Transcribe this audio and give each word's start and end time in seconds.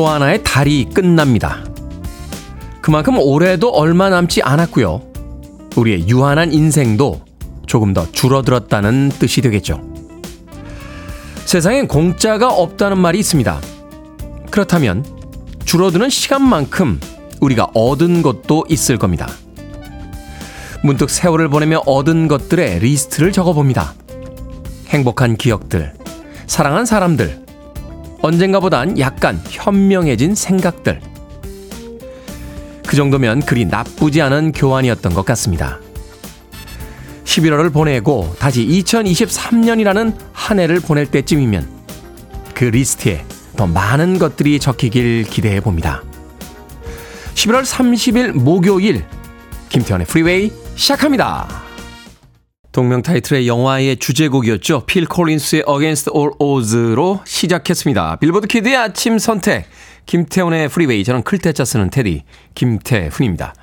또 0.00 0.08
하나의 0.08 0.42
달이 0.42 0.88
끝납니다. 0.94 1.62
그만큼 2.80 3.18
올해도 3.18 3.68
얼마 3.68 4.08
남지 4.08 4.40
않았고요. 4.40 5.02
우리의 5.76 6.08
유한한 6.08 6.54
인생도 6.54 7.20
조금 7.66 7.92
더 7.92 8.10
줄어들었다는 8.10 9.10
뜻이 9.18 9.42
되겠죠. 9.42 9.82
세상엔 11.44 11.86
공짜가 11.86 12.48
없다는 12.48 12.96
말이 12.96 13.18
있습니다. 13.18 13.60
그렇다면 14.50 15.04
줄어드는 15.66 16.08
시간만큼 16.08 16.98
우리가 17.42 17.68
얻은 17.74 18.22
것도 18.22 18.64
있을 18.70 18.96
겁니다. 18.96 19.28
문득 20.82 21.10
세월을 21.10 21.50
보내며 21.50 21.82
얻은 21.84 22.26
것들의 22.26 22.78
리스트를 22.78 23.32
적어봅니다. 23.32 23.92
행복한 24.88 25.36
기억들, 25.36 25.92
사랑한 26.46 26.86
사람들, 26.86 27.39
언젠가보단 28.22 28.98
약간 28.98 29.40
현명해진 29.48 30.34
생각들. 30.34 31.00
그 32.86 32.96
정도면 32.96 33.40
그리 33.40 33.64
나쁘지 33.64 34.20
않은 34.20 34.52
교환이었던 34.52 35.14
것 35.14 35.24
같습니다. 35.24 35.78
11월을 37.24 37.72
보내고 37.72 38.34
다시 38.38 38.66
2023년이라는 38.66 40.14
한 40.32 40.58
해를 40.58 40.80
보낼 40.80 41.06
때쯤이면 41.06 41.68
그 42.54 42.64
리스트에 42.64 43.24
더 43.56 43.66
많은 43.66 44.18
것들이 44.18 44.58
적히길 44.58 45.24
기대해 45.24 45.60
봅니다. 45.60 46.02
11월 47.34 47.62
30일 47.64 48.32
목요일 48.32 49.04
김태훈의 49.68 50.06
프리웨이 50.06 50.52
시작합니다. 50.74 51.69
동명 52.72 53.02
타이틀의 53.02 53.48
영화의 53.48 53.96
주제곡이었죠. 53.96 54.84
필 54.86 55.06
콜린스의 55.06 55.64
Against 55.68 56.10
All 56.14 56.30
Odds로 56.38 57.20
시작했습니다. 57.24 58.16
빌보드 58.16 58.46
kid의 58.46 58.76
아침 58.76 59.18
선택 59.18 59.66
김태훈의 60.06 60.68
프리웨이 60.68 61.02
저는 61.04 61.22
클 61.22 61.41
태 61.41 61.55
자 61.55 61.64
쓰는 61.64 61.90
테디 61.90 62.22
김태훈입니다. 62.54 63.54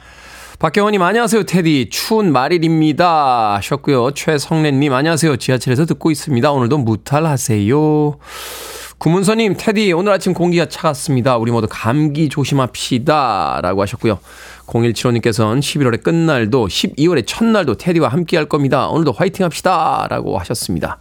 박경원님 0.60 1.04
안녕하세요 1.04 1.44
테디 1.44 1.90
추운 1.92 2.32
말일입니다 2.32 3.58
하셨고요. 3.58 4.10
최성래님 4.16 4.92
안녕하세요 4.92 5.38
지하철에서 5.38 5.86
듣고 5.86 6.10
있습니다. 6.10 6.52
오늘도 6.52 6.80
무탈하세요. 6.80 8.18
구문서님 8.98 9.54
테디 9.56 9.94
오늘 9.94 10.14
아침 10.14 10.34
공기가 10.34 10.66
차갑습니다. 10.66 11.38
우리 11.38 11.52
모두 11.52 11.68
감기 11.70 12.28
조심합시다 12.28 13.60
라고 13.62 13.84
하셨고요. 13.84 14.18
0175님께서는 14.66 15.60
11월의 15.60 16.02
끝날도 16.02 16.66
12월의 16.66 17.28
첫날도 17.28 17.78
테디와 17.78 18.10
함께 18.10 18.36
할 18.36 18.48
겁니다. 18.48 18.88
오늘도 18.88 19.12
화이팅 19.12 19.46
합시다. 19.46 20.08
라고 20.10 20.40
하셨습니다. 20.40 20.98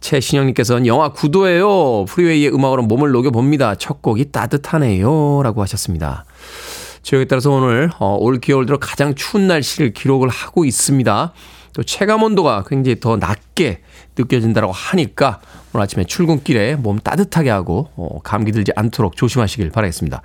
최신영님께서는 0.00 0.88
영화 0.88 1.12
구도예요. 1.12 2.06
프리웨이의 2.06 2.52
음악으로 2.52 2.82
몸을 2.82 3.12
녹여봅니다. 3.12 3.76
첫 3.76 4.02
곡이 4.02 4.32
따뜻하네요. 4.32 5.42
라고 5.44 5.62
하셨습니다. 5.62 6.24
지역에 7.02 7.24
따라서 7.26 7.50
오늘 7.50 7.90
어, 7.98 8.16
올 8.20 8.38
겨울 8.40 8.66
들어 8.66 8.78
가장 8.78 9.14
추운 9.14 9.46
날씨를 9.46 9.92
기록을 9.92 10.28
하고 10.28 10.64
있습니다. 10.64 11.32
또 11.74 11.82
체감 11.82 12.22
온도가 12.22 12.64
굉장히 12.68 13.00
더 13.00 13.16
낮게 13.16 13.80
느껴진다고 14.16 14.72
하니까 14.72 15.40
오늘 15.72 15.84
아침에 15.84 16.04
출근길에 16.04 16.76
몸 16.76 16.98
따뜻하게 16.98 17.50
하고 17.50 17.88
어, 17.96 18.20
감기 18.22 18.52
들지 18.52 18.72
않도록 18.76 19.16
조심하시길 19.16 19.70
바라겠습니다. 19.70 20.22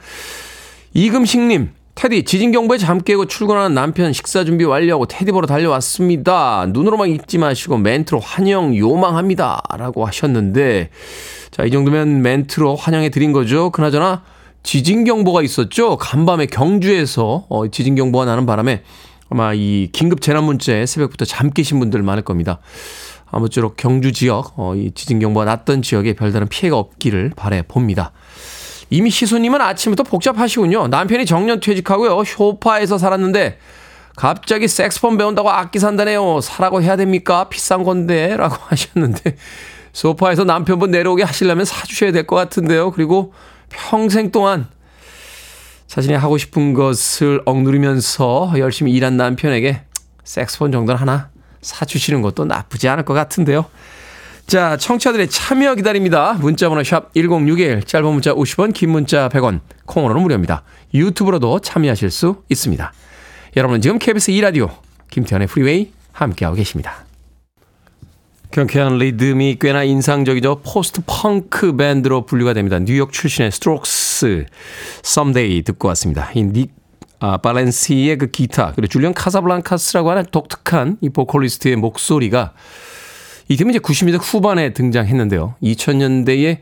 이금식님 0.94 1.72
테디 1.96 2.26
지진 2.26 2.52
경보에 2.52 2.78
잠 2.78 3.00
깨고 3.00 3.26
출근하는 3.26 3.74
남편 3.74 4.14
식사 4.14 4.44
준비 4.44 4.66
완료하고 4.66 5.08
테디 5.08 5.32
보러 5.32 5.48
달려왔습니다. 5.48 6.68
눈으로만 6.70 7.10
읽지 7.10 7.40
마시고 7.40 7.78
멘트로 7.78 8.20
환영 8.20 8.76
요망합니다라고 8.78 10.06
하셨는데 10.06 10.90
자 11.50 11.64
이 11.66 11.72
정도면 11.72 12.22
멘트로 12.22 12.76
환영해 12.76 13.10
드린 13.10 13.32
거죠. 13.32 13.72
그나저나 13.72 14.22
지진 14.64 15.04
경보가 15.06 15.42
있었죠. 15.44 15.98
간밤에 15.98 16.46
경주에서 16.46 17.46
어, 17.50 17.68
지진 17.70 17.96
경보가 17.96 18.26
나는 18.26 18.46
바람에 18.46 18.84
아마 19.30 19.54
이 19.54 19.90
긴급 19.94 20.22
재난 20.22 20.44
문자에 20.44 20.86
새벽부터 20.86 21.26
잠 21.26 21.50
깨신 21.52 21.80
분들 21.80 22.02
많을 22.04 22.24
겁니다. 22.24 22.60
아무쪼록 23.30 23.76
경주 23.78 24.12
지역 24.12 24.54
어, 24.58 24.76
이 24.76 24.92
지진 24.94 25.20
경보가 25.20 25.46
났던 25.46 25.82
지역에 25.82 26.14
별다른 26.14 26.48
피해가 26.48 26.78
없기를 26.78 27.32
바래 27.36 27.62
봅니다. 27.62 28.12
이미 28.90 29.10
시소님은 29.10 29.60
아침부터 29.60 30.04
복잡하시군요. 30.04 30.88
남편이 30.88 31.26
정년 31.26 31.60
퇴직하고요. 31.60 32.24
쇼파에서 32.24 32.98
살았는데 32.98 33.58
갑자기 34.16 34.68
섹스폰 34.68 35.18
배운다고 35.18 35.50
악기 35.50 35.78
산다네요. 35.80 36.40
사라고 36.42 36.82
해야 36.82 36.96
됩니까? 36.96 37.50
비싼 37.50 37.84
건데. 37.84 38.36
라고 38.38 38.56
하셨는데 38.68 39.36
소파에서 39.94 40.44
남편분 40.46 40.92
내려오게 40.92 41.24
하시려면 41.24 41.66
사주셔야 41.66 42.12
될 42.12 42.26
것 42.26 42.36
같은데요. 42.36 42.92
그리고 42.92 43.34
평생 43.70 44.32
동안 44.32 44.68
자신이 45.88 46.14
하고 46.16 46.38
싶은 46.38 46.74
것을 46.74 47.42
억누르면서 47.46 48.54
열심히 48.58 48.92
일한 48.92 49.18
남편에게 49.18 49.84
섹스폰 50.24 50.72
정도는 50.72 51.00
하나 51.00 51.30
사주시는 51.62 52.22
것도 52.22 52.46
나쁘지 52.46 52.88
않을 52.90 53.06
것 53.06 53.14
같은데요. 53.14 53.66
자, 54.46 54.78
청취자들의 54.78 55.30
참여 55.30 55.76
기다립니다. 55.76 56.34
문자번호 56.40 56.84
샵 56.84 57.14
1061, 57.14 57.84
짧은 57.84 58.10
문자 58.10 58.34
50원, 58.34 58.74
긴 58.74 58.92
문자 58.92 59.28
100원, 59.28 59.60
콩으로는 59.86 60.22
무료입니다. 60.22 60.64
유튜브로도 60.94 61.60
참여하실 61.60 62.12
수 62.12 62.44
있습니다. 62.50 62.94
여러분은 63.58 63.82
지금 63.82 64.00
KBS 64.00 64.32
2라디오 64.32 64.70
김태훈의 65.10 65.48
프리웨이 65.48 65.92
함께하고 66.14 66.56
계십니다. 66.56 67.07
경쾌한 68.52 68.98
리듬이 68.98 69.58
꽤나 69.60 69.84
인상적이죠. 69.84 70.62
포스트 70.64 71.02
펑크 71.06 71.76
밴드로 71.76 72.26
분류가 72.26 72.54
됩니다. 72.54 72.80
뉴욕 72.80 73.12
출신의 73.12 73.52
스트록스, 73.52 74.46
Someday 75.04 75.64
듣고 75.64 75.90
왔습니다. 75.90 76.32
이 76.34 76.44
닉, 76.44 76.72
아, 77.20 77.38
발렌시의 77.38 78.18
그 78.18 78.28
기타, 78.28 78.72
그리고 78.74 78.88
줄리언 78.88 79.14
카사블랑카스라고 79.14 80.10
하는 80.12 80.26
독특한 80.32 80.98
이 81.02 81.10
보컬리스트의 81.10 81.76
목소리가 81.76 82.54
이 83.50 83.58
팀은 83.58 83.72
이제 83.72 83.80
90년대 83.80 84.20
후반에 84.22 84.74
등장했는데요. 84.74 85.56
2000년대에 85.62 86.60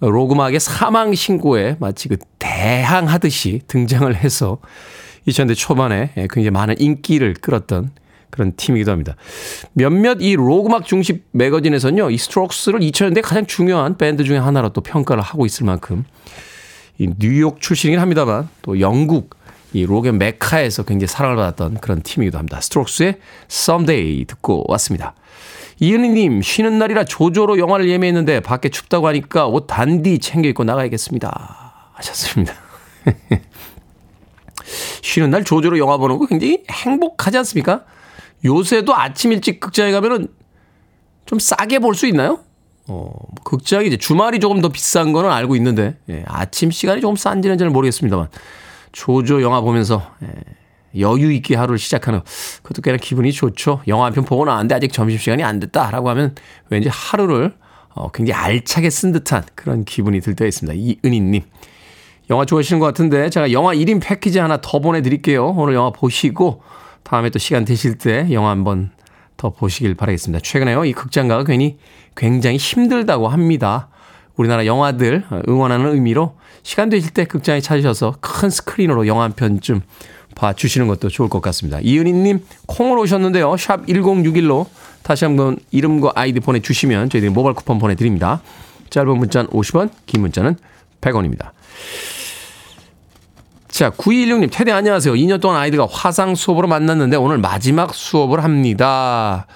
록 0.00 0.18
음악의 0.18 0.60
사망 0.60 1.14
신고에 1.14 1.76
마치 1.80 2.08
그 2.08 2.16
대항하듯이 2.38 3.62
등장을 3.66 4.14
해서 4.14 4.58
2000년대 5.26 5.56
초반에 5.56 6.12
굉장히 6.14 6.50
많은 6.50 6.80
인기를 6.80 7.34
끌었던 7.34 7.90
그런 8.30 8.52
팀이기도 8.56 8.90
합니다. 8.90 9.16
몇몇 9.72 10.18
이 10.20 10.36
록 10.36 10.54
음악 10.54 10.84
중심 10.84 11.22
매거진에서는요, 11.32 12.10
이 12.10 12.18
스트록스를 12.18 12.80
2000년대 12.80 13.22
가장 13.22 13.46
중요한 13.46 13.96
밴드 13.96 14.24
중에 14.24 14.38
하나로 14.38 14.70
또 14.70 14.80
평가를 14.80 15.22
하고 15.22 15.46
있을 15.46 15.66
만큼 15.66 16.04
이 16.98 17.08
뉴욕 17.18 17.60
출신이긴 17.60 18.00
합니다만 18.00 18.48
또 18.62 18.80
영국 18.80 19.36
이 19.72 19.84
록의 19.84 20.12
메카에서 20.12 20.84
굉장히 20.84 21.08
사랑을 21.08 21.36
받았던 21.36 21.78
그런 21.80 22.02
팀이기도 22.02 22.38
합니다. 22.38 22.60
스트록스의 22.60 23.16
Someday 23.50 24.24
듣고 24.24 24.64
왔습니다. 24.68 25.14
이은희님, 25.80 26.42
쉬는 26.42 26.78
날이라 26.78 27.04
조조로 27.04 27.58
영화를 27.58 27.88
예매했는데 27.88 28.40
밖에 28.40 28.68
춥다고 28.68 29.06
하니까 29.08 29.46
옷 29.46 29.66
단디 29.66 30.18
챙겨 30.18 30.48
입고 30.48 30.64
나가야겠습니다. 30.64 31.92
하셨습니다. 31.92 32.54
쉬는 35.02 35.30
날 35.30 35.44
조조로 35.44 35.78
영화 35.78 35.96
보는 35.96 36.18
거 36.18 36.26
굉장히 36.26 36.64
행복하지 36.70 37.38
않습니까? 37.38 37.84
요새도 38.44 38.94
아침 38.94 39.32
일찍 39.32 39.60
극장에 39.60 39.90
가면은 39.92 40.28
좀 41.26 41.38
싸게 41.38 41.78
볼 41.80 41.94
수 41.94 42.06
있나요? 42.06 42.40
어, 42.86 43.10
극장이 43.44 43.86
이제 43.86 43.96
주말이 43.96 44.40
조금 44.40 44.60
더 44.62 44.68
비싼 44.70 45.12
거는 45.12 45.30
알고 45.30 45.56
있는데, 45.56 45.96
예, 46.08 46.24
아침 46.26 46.70
시간이 46.70 47.00
조금 47.02 47.16
싼지는 47.16 47.58
잘 47.58 47.68
모르겠습니다만, 47.68 48.28
조조 48.92 49.42
영화 49.42 49.60
보면서, 49.60 50.10
예, 50.22 50.28
여유 51.00 51.30
있게 51.32 51.54
하루를 51.54 51.78
시작하는 51.78 52.20
그것도 52.62 52.80
꽤나 52.80 52.96
기분이 52.96 53.30
좋죠. 53.32 53.82
영화 53.88 54.06
한 54.06 54.14
편 54.14 54.24
보고 54.24 54.46
나왔는데 54.46 54.74
아직 54.74 54.90
점심시간이 54.92 55.44
안 55.44 55.60
됐다라고 55.60 56.08
하면 56.08 56.34
왠지 56.70 56.88
하루를 56.88 57.54
어, 57.90 58.10
굉장히 58.10 58.40
알차게 58.40 58.88
쓴 58.88 59.12
듯한 59.12 59.42
그런 59.54 59.84
기분이 59.84 60.20
들 60.20 60.34
때가 60.34 60.48
있습니다. 60.48 60.74
이은희님. 61.04 61.42
영화 62.30 62.46
좋아하시는 62.46 62.80
것 62.80 62.86
같은데 62.86 63.28
제가 63.28 63.52
영화 63.52 63.74
1인 63.74 64.00
패키지 64.02 64.38
하나 64.38 64.60
더 64.62 64.78
보내드릴게요. 64.80 65.48
오늘 65.50 65.74
영화 65.74 65.90
보시고 65.90 66.62
다음에 67.08 67.30
또 67.30 67.38
시간 67.38 67.64
되실 67.64 67.96
때 67.96 68.28
영화 68.32 68.50
한번 68.50 68.90
더 69.38 69.50
보시길 69.50 69.94
바라겠습니다. 69.94 70.40
최근에요. 70.42 70.84
이 70.84 70.92
극장가가 70.92 71.44
괜히 71.44 71.78
굉장히 72.14 72.58
힘들다고 72.58 73.28
합니다. 73.28 73.88
우리나라 74.36 74.66
영화들 74.66 75.24
응원하는 75.48 75.94
의미로 75.94 76.36
시간 76.62 76.90
되실 76.90 77.12
때 77.12 77.24
극장에 77.24 77.60
찾으셔서 77.60 78.16
큰 78.20 78.50
스크린으로 78.50 79.06
영화 79.06 79.24
한 79.24 79.32
편쯤 79.32 79.80
봐주시는 80.34 80.86
것도 80.86 81.08
좋을 81.08 81.30
것 81.30 81.40
같습니다. 81.40 81.80
이은희님 81.80 82.44
콩으로 82.66 83.00
오셨는데요. 83.02 83.56
샵 83.56 83.86
1061로 83.86 84.66
다시 85.02 85.24
한번 85.24 85.56
이름과 85.70 86.12
아이디 86.14 86.40
보내주시면 86.40 87.08
저희들이 87.08 87.32
모바일 87.32 87.54
쿠폰 87.54 87.78
보내드립니다. 87.78 88.42
짧은 88.90 89.16
문자는 89.16 89.50
50원, 89.50 89.90
긴 90.04 90.20
문자는 90.20 90.56
100원입니다. 91.00 91.52
자, 93.68 93.90
9216님, 93.90 94.48
태대 94.50 94.72
안녕하세요. 94.72 95.14
2년 95.14 95.40
동안 95.40 95.60
아이들과 95.60 95.86
화상 95.90 96.34
수업으로 96.34 96.66
만났는데 96.68 97.16
오늘 97.16 97.38
마지막 97.38 97.94
수업을 97.94 98.42
합니다. 98.42 99.46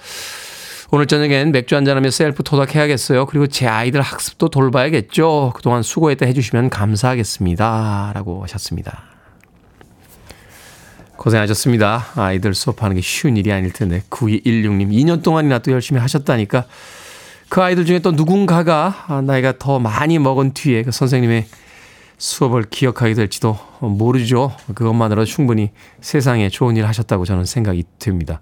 오늘 0.91 1.07
저녁엔 1.07 1.51
맥주 1.51 1.75
한잔하며 1.75 2.11
셀프 2.11 2.43
토닥해야겠어요. 2.43 3.25
그리고 3.25 3.47
제 3.47 3.67
아이들 3.67 4.01
학습도 4.01 4.49
돌봐야겠죠. 4.49 5.53
그동안 5.55 5.81
수고했다 5.81 6.27
해주시면 6.27 6.69
감사하겠습니다. 6.69 8.11
라고 8.13 8.43
하셨습니다. 8.43 9.03
고생하셨습니다. 11.17 12.05
아이들 12.15 12.53
수업하는 12.53 12.95
게 12.95 13.01
쉬운 13.01 13.35
일이 13.35 13.51
아닐 13.51 13.73
텐데. 13.73 14.03
9216님, 14.11 14.91
2년 14.91 15.23
동안이나 15.23 15.59
또 15.59 15.71
열심히 15.71 15.99
하셨다니까 15.99 16.65
그 17.49 17.61
아이들 17.61 17.85
중에 17.85 17.99
또 17.99 18.11
누군가가 18.11 19.21
나이가 19.25 19.53
더 19.57 19.79
많이 19.79 20.19
먹은 20.19 20.53
뒤에 20.53 20.83
그 20.83 20.91
선생님의 20.91 21.47
수업을 22.17 22.63
기억하게 22.69 23.13
될지도 23.13 23.57
모르죠. 23.79 24.55
그것만으로도 24.75 25.25
충분히 25.25 25.71
세상에 26.01 26.49
좋은 26.49 26.77
일 26.77 26.87
하셨다고 26.87 27.25
저는 27.25 27.45
생각이 27.45 27.83
됩니다. 27.99 28.41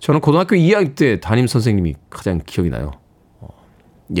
저는 0.00 0.20
고등학교 0.20 0.56
2학년 0.56 0.94
때 0.94 1.20
담임 1.20 1.46
선생님이 1.46 1.94
가장 2.10 2.40
기억이 2.44 2.70
나요. 2.70 2.92
어, 3.40 3.48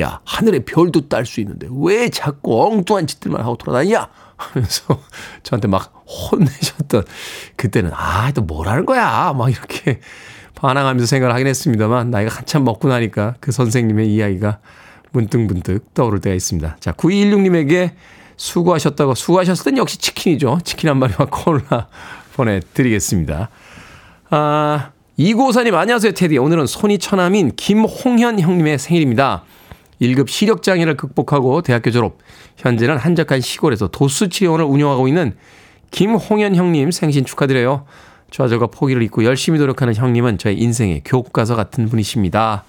야, 0.00 0.20
하늘에 0.24 0.60
별도 0.60 1.08
딸 1.08 1.26
수 1.26 1.40
있는데 1.40 1.68
왜 1.70 2.08
자꾸 2.08 2.62
엉뚱한 2.64 3.06
짓들만 3.06 3.40
하고 3.42 3.56
돌아다니냐? 3.56 4.08
하면서 4.36 5.00
저한테 5.42 5.68
막 5.68 6.04
혼내셨던 6.06 7.04
그때는 7.56 7.90
아, 7.94 8.30
또 8.32 8.42
뭐라는 8.42 8.86
거야? 8.86 9.32
막 9.32 9.50
이렇게 9.50 10.00
반항하면서 10.54 11.06
생각을 11.06 11.34
하긴 11.34 11.46
했습니다만 11.46 12.10
나이가 12.10 12.34
한참 12.34 12.64
먹고 12.64 12.88
나니까 12.88 13.34
그 13.40 13.52
선생님의 13.52 14.12
이야기가 14.12 14.58
문득문득 15.12 15.94
떠오를 15.94 16.20
때가 16.20 16.34
있습니다. 16.34 16.76
자, 16.80 16.92
9216님에게 16.92 17.92
수고하셨다고 18.36 19.14
수고하셨을 19.14 19.64
땐 19.64 19.78
역시 19.78 19.98
치킨이죠. 19.98 20.58
치킨 20.64 20.90
한 20.90 20.98
마리와 20.98 21.26
콜라 21.30 21.88
보내드리겠습니다. 22.34 23.48
아, 24.30 24.90
이고사님 25.16 25.74
안녕하세요 25.74 26.12
테디. 26.12 26.38
오늘은 26.38 26.66
손이 26.66 26.98
처남인 26.98 27.52
김홍현 27.56 28.40
형님의 28.40 28.78
생일입니다. 28.78 29.44
1급 30.00 30.28
시력장애를 30.28 30.96
극복하고 30.96 31.62
대학교 31.62 31.90
졸업. 31.90 32.18
현재는 32.56 32.98
한적한 32.98 33.40
시골에서 33.40 33.88
도수치료원을 33.88 34.64
운영하고 34.64 35.08
있는 35.08 35.36
김홍현 35.90 36.54
형님 36.54 36.90
생신 36.90 37.24
축하드려요. 37.24 37.86
좌절과 38.30 38.66
포기를 38.66 39.02
잊고 39.02 39.24
열심히 39.24 39.58
노력하는 39.58 39.94
형님은 39.94 40.36
저의 40.38 40.58
인생의 40.60 41.02
교과서 41.04 41.56
같은 41.56 41.88
분이십니다. 41.88 42.64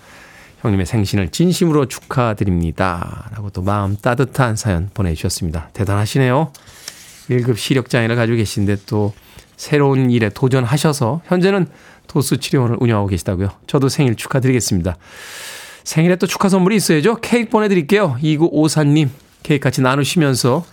형님의 0.68 0.86
생신을 0.86 1.30
진심으로 1.30 1.88
축하드립니다. 1.88 3.30
라고 3.34 3.50
또 3.50 3.62
마음 3.62 3.96
따뜻한 3.98 4.56
사연 4.56 4.90
보내주셨습니다. 4.94 5.70
대단하시네요. 5.74 6.52
1급 7.30 7.58
시력장애를 7.58 8.16
가지고 8.16 8.38
계신데 8.38 8.78
또 8.86 9.14
새로운 9.56 10.12
일에 10.12 10.30
도전하셔서 10.30 11.22
현재는 11.26 11.68
도수 12.08 12.38
치료원을 12.38 12.78
운영하고 12.80 13.08
계시다고요. 13.08 13.50
저도 13.68 13.90
생일 13.90 14.16
축하드리겠습니다. 14.16 14.98
생일에 15.84 16.16
또 16.18 16.28
축하 16.28 16.50
선물이 16.50 16.76
있어야죠. 16.76 17.16
케이크 17.22 17.50
보내드릴게요. 17.50 18.18
2954님 18.22 19.10
케이크 19.44 19.64
같이 19.64 19.82
나누시면서 19.82 20.66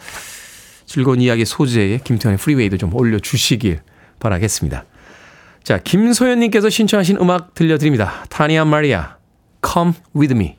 즐거운 0.87 1.20
이야기 1.20 1.44
소재에 1.44 1.99
김태현의 2.05 2.38
프리웨이도 2.38 2.76
좀 2.76 2.94
올려주시길 2.94 3.81
바라겠습니다. 4.20 4.85
자, 5.62 5.79
김소연님께서 5.79 6.69
신청하신 6.69 7.17
음악 7.17 7.55
들려드립니다. 7.55 8.25
타니아 8.29 8.64
마리아, 8.67 9.17
Come 9.64 9.96
With 10.12 10.32
Me. 10.32 10.56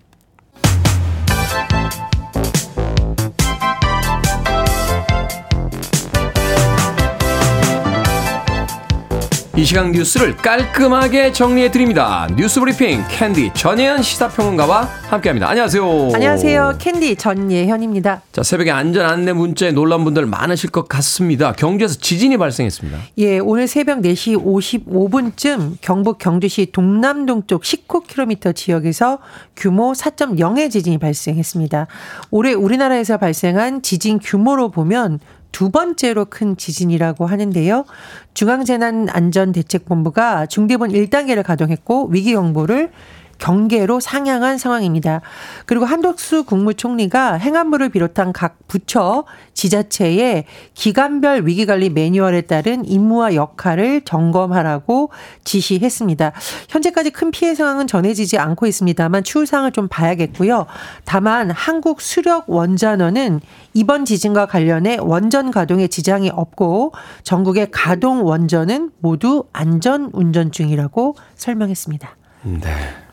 이 9.57 9.63
시간 9.63 9.93
뉴스를 9.93 10.35
깔끔하게 10.35 11.31
정리해 11.31 11.71
드립니다. 11.71 12.27
뉴스 12.35 12.59
브리핑 12.59 13.01
캔디 13.09 13.51
전예현 13.53 14.01
시사평론가와 14.01 14.81
함께합니다. 15.07 15.47
안녕하세요. 15.47 16.09
안녕하세요. 16.13 16.75
캔디 16.77 17.15
전예현입니다. 17.15 18.21
자 18.33 18.43
새벽에 18.43 18.71
안전 18.71 19.05
안내 19.05 19.31
문자에 19.31 19.71
놀란 19.71 20.03
분들 20.03 20.25
많으실 20.25 20.71
것 20.71 20.89
같습니다. 20.89 21.53
경주에서 21.53 21.95
지진이 21.95 22.35
발생했습니다. 22.35 22.99
예, 23.19 23.39
오늘 23.39 23.67
새벽 23.67 23.99
4시 23.99 24.43
55분쯤 24.43 25.77
경북 25.79 26.17
경주시 26.17 26.73
동남동 26.73 27.43
쪽 27.47 27.63
19km 27.63 28.53
지역에서 28.53 29.19
규모 29.55 29.93
4.0의 29.93 30.69
지진이 30.69 30.97
발생했습니다. 30.97 31.87
올해 32.29 32.51
우리나라에서 32.51 33.15
발생한 33.15 33.83
지진 33.83 34.19
규모로 34.19 34.69
보면 34.69 35.21
두 35.55 35.69
번째로 35.69 36.25
큰 36.25 36.57
지진이라고 36.57 37.27
하는데요. 37.27 37.85
중앙재난안전대책본부가 38.33 40.47
중대본 40.47 40.91
1단계를 40.91 41.43
가동했고 41.43 42.07
위기 42.07 42.33
경보를 42.33 42.91
경계로 43.37 43.99
상향한 43.99 44.57
상황입니다. 44.57 45.21
그리고 45.65 45.85
한덕수 45.85 46.45
국무총리가 46.45 47.33
행안부를 47.33 47.89
비롯한 47.89 48.33
각 48.33 48.57
부처, 48.67 49.25
지자체의 49.53 50.45
기간별 50.73 51.45
위기관리 51.45 51.89
매뉴얼에 51.89 52.41
따른 52.41 52.85
임무와 52.85 53.35
역할을 53.35 54.01
점검하라고 54.01 55.11
지시했습니다. 55.43 56.33
현재까지 56.69 57.11
큰 57.11 57.31
피해 57.31 57.55
상황은 57.55 57.87
전해지지 57.87 58.37
않고 58.37 58.65
있습니다만 58.67 59.23
추후 59.23 59.45
상황을 59.45 59.71
좀 59.71 59.87
봐야겠고요. 59.87 60.65
다만 61.05 61.51
한국 61.51 62.01
수력 62.01 62.49
원전원은 62.49 63.41
이번 63.73 64.05
지진과 64.05 64.47
관련해 64.47 64.97
원전 65.01 65.51
가동에 65.51 65.87
지장이 65.87 66.29
없고 66.29 66.93
전국의 67.23 67.69
가동 67.71 68.25
원전은 68.25 68.91
모두 68.99 69.45
안전 69.53 70.09
운전 70.13 70.51
중이라고 70.51 71.15
설명했습니다. 71.35 72.15
네. 72.43 73.04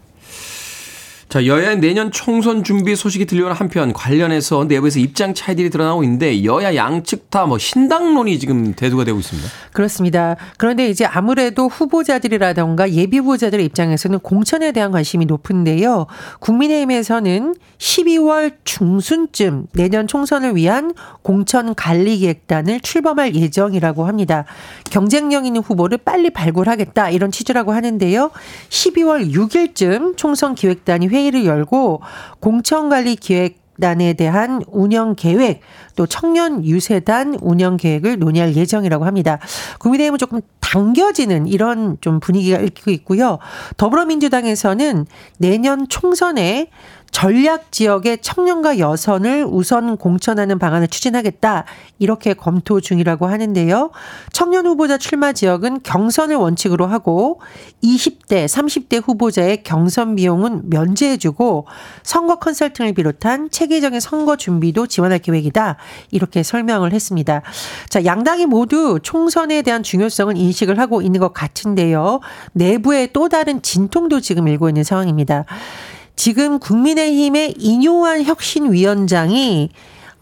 자, 1.32 1.46
여야 1.46 1.74
내년 1.77 2.12
총선 2.12 2.62
준비 2.62 2.94
소식이 2.94 3.24
들려오는 3.24 3.56
한편 3.56 3.94
관련해서 3.94 4.65
내부에서 4.65 4.98
입장 4.98 5.32
차이들이 5.32 5.70
드러나고 5.70 6.05
있는데 6.05 6.44
여야 6.44 6.74
양측 6.74 7.31
다 7.31 7.46
뭐 7.46 7.56
신당론이 7.56 8.39
지금 8.39 8.74
대두가 8.74 9.05
되고 9.05 9.19
있습니다. 9.19 9.48
그렇습니다. 9.72 10.36
그런데 10.58 10.91
이제 10.91 11.06
아무래도 11.06 11.69
후보자들이라던가 11.69 12.91
예비 12.93 13.17
후보자들의 13.17 13.65
입장에서는 13.65 14.19
공천에 14.19 14.72
대한 14.72 14.91
관심이 14.91 15.24
높은데요. 15.24 16.06
국민의힘에서는 16.41 17.55
12월 17.79 18.53
중순쯤 18.65 19.69
내년 19.72 20.06
총선을 20.06 20.55
위한 20.55 20.93
공천 21.22 21.74
관리 21.74 22.19
계획단을 22.19 22.81
출범할 22.81 23.34
예정이라고 23.34 24.05
합니다. 24.05 24.44
경쟁력 24.91 25.46
있는 25.46 25.62
후보를 25.62 25.96
빨리 25.96 26.29
발굴하겠다 26.29 27.08
이런 27.08 27.31
취지라고 27.31 27.72
하는데요. 27.72 28.31
12월 28.69 29.32
6일쯤 29.32 30.19
총선 30.19 30.55
기획단이 30.55 31.06
회의 31.06 31.21
회의를 31.22 31.44
열고 31.46 32.00
공천관리 32.41 33.17
기획 33.17 33.62
단에 33.81 34.12
대한 34.12 34.62
운영 34.69 35.14
계획 35.17 35.60
또 35.96 36.06
청년 36.06 36.64
유세단 36.64 37.38
운영 37.41 37.76
계획을 37.79 38.19
논의할 38.19 38.55
예정이라고 38.55 39.06
합니다. 39.06 39.38
국민의힘은 39.79 40.19
조금 40.19 40.41
당겨지는 40.60 41.46
이런 41.46 41.96
좀 42.00 42.20
분위기가 42.20 42.58
읽히고 42.58 42.91
있고요. 42.91 43.38
더불어민주당에서는 43.79 45.06
내년 45.38 45.88
총선에 45.88 46.69
전략 47.13 47.71
지역의 47.71 48.19
청년과 48.23 48.79
여성을 48.79 49.47
우선 49.49 49.97
공천하는 49.97 50.59
방안을 50.59 50.89
추진하겠다. 50.89 51.65
이렇게 51.99 52.35
검토 52.35 52.81
중이라고 52.81 53.27
하는데요. 53.27 53.93
청년 54.33 54.67
후보자 54.67 54.99
출마 54.99 55.33
지역은 55.33 55.83
경선을 55.83 56.35
원칙으로 56.35 56.87
하고 56.87 57.41
20대, 57.85 58.47
30대 58.47 59.07
후보자의 59.07 59.63
경선 59.63 60.17
비용은 60.17 60.71
면제해주고 60.71 61.67
선거 62.03 62.37
컨설팅을 62.37 62.95
비롯한 62.95 63.51
체계적인 63.51 64.01
선거 64.01 64.37
준비도 64.37 64.87
지원할 64.87 65.19
계획이다. 65.19 65.77
이렇게 66.11 66.43
설명을 66.43 66.93
했습니다. 66.93 67.43
자, 67.89 68.05
양당이 68.05 68.47
모두 68.47 68.99
총선에 69.03 69.63
대한 69.63 69.83
중요성을 69.83 70.37
인식을 70.37 70.79
하고 70.79 71.03
있는 71.03 71.21
것 71.21 71.35
같은데요. 71.35 72.21
내부에 72.55 73.09
또 73.13 73.29
다른 73.29 73.61
진통도 73.61 74.21
지금 74.21 74.49
일고 74.49 74.69
있는 74.69 74.83
상황입니다. 74.83 75.45
지금 76.22 76.60
국민의힘의 76.60 77.55
인요한 77.58 78.22
혁신위원장이 78.22 79.70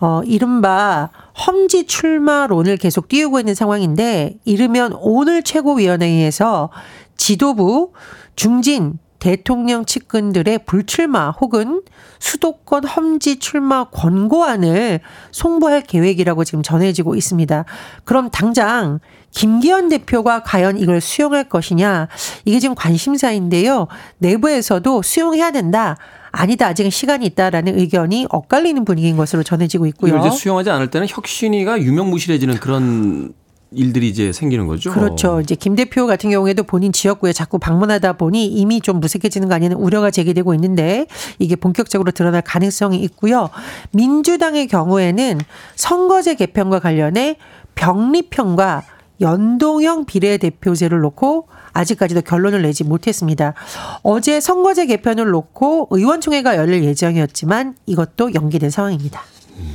어, 0.01 0.23
이른바 0.25 1.11
험지 1.47 1.85
출마론을 1.85 2.79
계속 2.79 3.07
띄우고 3.09 3.39
있는 3.39 3.55
상황인데, 3.55 4.39
이르면 4.47 4.95
오늘 4.99 5.43
최고위원회에서 5.43 6.71
지도부, 7.19 7.93
중진, 8.35 8.99
대통령 9.21 9.85
측근들의 9.85 10.65
불출마 10.67 11.31
혹은 11.31 11.83
수도권 12.19 12.85
험지 12.85 13.39
출마 13.39 13.85
권고안을 13.85 15.01
송부할 15.31 15.83
계획이라고 15.83 16.45
지금 16.45 16.63
전해지고 16.63 17.15
있습니다. 17.15 17.65
그럼 18.05 18.31
당장 18.31 18.99
김기현 19.31 19.89
대표가 19.91 20.43
과연 20.43 20.79
이걸 20.79 21.01
수용할 21.01 21.45
것이냐 21.45 22.09
이게 22.45 22.59
지금 22.59 22.75
관심사인데요. 22.75 23.87
내부에서도 24.19 25.03
수용해야 25.03 25.53
된다. 25.53 25.97
아니다. 26.33 26.69
아직은 26.69 26.91
시간이 26.91 27.27
있다라는 27.27 27.79
의견이 27.79 28.27
엇갈리는 28.31 28.85
분위기인 28.85 29.17
것으로 29.17 29.43
전해지고 29.43 29.87
있고요. 29.89 30.19
이제 30.19 30.31
수용하지 30.31 30.71
않을 30.71 30.89
때는 30.89 31.09
혁신이가 31.09 31.81
유명무실해지는 31.81 32.57
그런 32.57 33.35
일들이 33.73 34.09
이제 34.09 34.33
생기는 34.33 34.67
거죠. 34.67 34.91
그렇죠. 34.93 35.41
이제 35.41 35.55
김 35.55 35.77
대표 35.77 36.07
같은 36.07 36.31
경우에도 36.31 36.63
본인 36.65 36.93
지역구에 36.93 37.33
자꾸 37.33 37.59
방문하다 37.59 38.15
보니 38.15 38.47
이미 38.47 38.81
좀 38.81 39.01
무색해지는 39.01 39.49
거 39.49 39.55
아니냐는 39.55 39.77
우려가 39.77 40.11
제기되고 40.11 40.55
있는데 40.55 41.07
이게 41.39 41.57
본격적으로 41.57 42.11
드러날 42.11 42.43
가능성이 42.43 42.99
있고요. 43.05 43.51
민주당의 43.93 44.67
경우에는 44.67 45.41
선거제 45.77 46.35
개편과 46.35 46.81
관련해 46.81 47.37
병리편과 47.75 48.85
연동형 49.21 50.07
비례대표제를 50.07 51.01
놓고 51.01 51.49
아직까지도 51.73 52.23
결론을 52.23 52.63
내지 52.63 52.85
못했습니다. 52.85 53.55
어제 54.03 54.41
선거제 54.41 54.87
개편을 54.87 55.31
놓고 55.31 55.89
의원총회가 55.91 56.57
열릴 56.57 56.83
예정이었지만 56.85 57.77
이것도 57.87 58.35
연기된 58.35 58.71
상황입니다. 58.71 59.23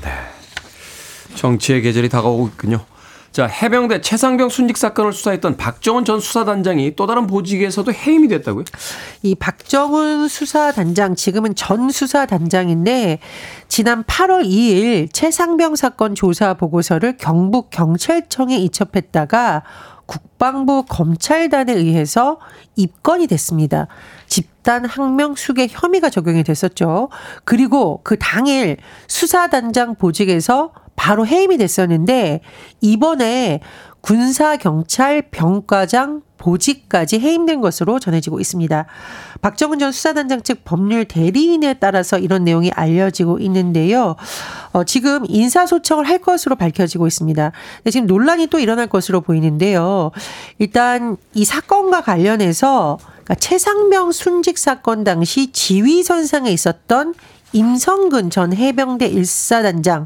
네. 0.01 0.09
정치의 1.35 1.81
계절이 1.81 2.09
다가오고 2.09 2.47
있군요. 2.47 2.85
자, 3.35 3.47
해병대 3.47 3.99
최상병 3.99 4.47
순직 4.47 4.77
사건을 4.77 5.11
수사했던 5.11 5.57
박정훈 5.57 6.05
전 6.05 6.21
수사단장이 6.21 6.95
또 6.95 7.05
다른 7.05 7.27
보직에서도 7.27 7.91
해임이 7.91 8.29
됐다고요? 8.29 8.63
이 9.23 9.35
박정훈 9.35 10.29
수사단장, 10.29 11.15
지금은 11.15 11.53
전 11.53 11.89
수사단장인데, 11.89 13.19
지난 13.67 14.05
8월 14.05 14.45
2일 14.45 15.09
최상병 15.11 15.75
사건 15.75 16.15
조사 16.15 16.53
보고서를 16.53 17.17
경북 17.17 17.71
경찰청에 17.71 18.55
이첩했다가 18.55 19.63
국방부 20.05 20.85
검찰단에 20.87 21.73
의해서 21.73 22.39
입건이 22.77 23.27
됐습니다. 23.27 23.87
집단 24.27 24.85
항명 24.85 25.35
수괴 25.35 25.67
혐의가 25.69 26.09
적용이 26.09 26.45
됐었죠. 26.45 27.09
그리고 27.43 27.99
그 28.05 28.17
당일 28.17 28.77
수사단장 29.09 29.95
보직에서 29.95 30.71
바로 30.95 31.25
해임이 31.25 31.57
됐었는데 31.57 32.41
이번에 32.81 33.59
군사경찰 34.01 35.29
병과장 35.31 36.21
보직까지 36.37 37.19
해임된 37.19 37.59
것으로 37.59 37.99
전해지고 37.99 38.39
있습니다. 38.39 38.85
박정훈 39.41 39.79
전 39.79 39.91
수사단장 39.91 40.43
측 40.43 40.63
법률 40.63 41.05
대리인에 41.05 41.75
따라서 41.75 42.19
이런 42.19 42.43
내용이 42.43 42.69
알려지고 42.71 43.39
있는데요. 43.39 44.15
어, 44.73 44.83
지금 44.83 45.23
인사소청을 45.27 46.07
할 46.07 46.19
것으로 46.19 46.55
밝혀지고 46.55 47.07
있습니다. 47.07 47.51
지금 47.89 48.05
논란이 48.05 48.47
또 48.47 48.59
일어날 48.59 48.85
것으로 48.85 49.21
보이는데요. 49.21 50.11
일단 50.59 51.17
이 51.33 51.43
사건과 51.43 52.01
관련해서 52.01 52.99
그러니까 53.25 53.35
최상병 53.35 54.11
순직 54.11 54.59
사건 54.59 55.03
당시 55.03 55.51
지휘선상에 55.51 56.51
있었던 56.51 57.15
임성근 57.53 58.29
전 58.29 58.53
해병대 58.53 59.11
1사단장 59.11 60.05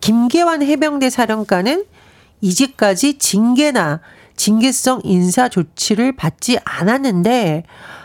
김계환 0.00 0.62
해병대 0.62 1.10
사령관은 1.10 1.84
이제까지 2.40 3.18
징계나 3.18 4.00
징계성 4.36 5.00
인사 5.04 5.48
조치를 5.48 6.14
받지 6.14 6.58
않았는데 6.64 7.64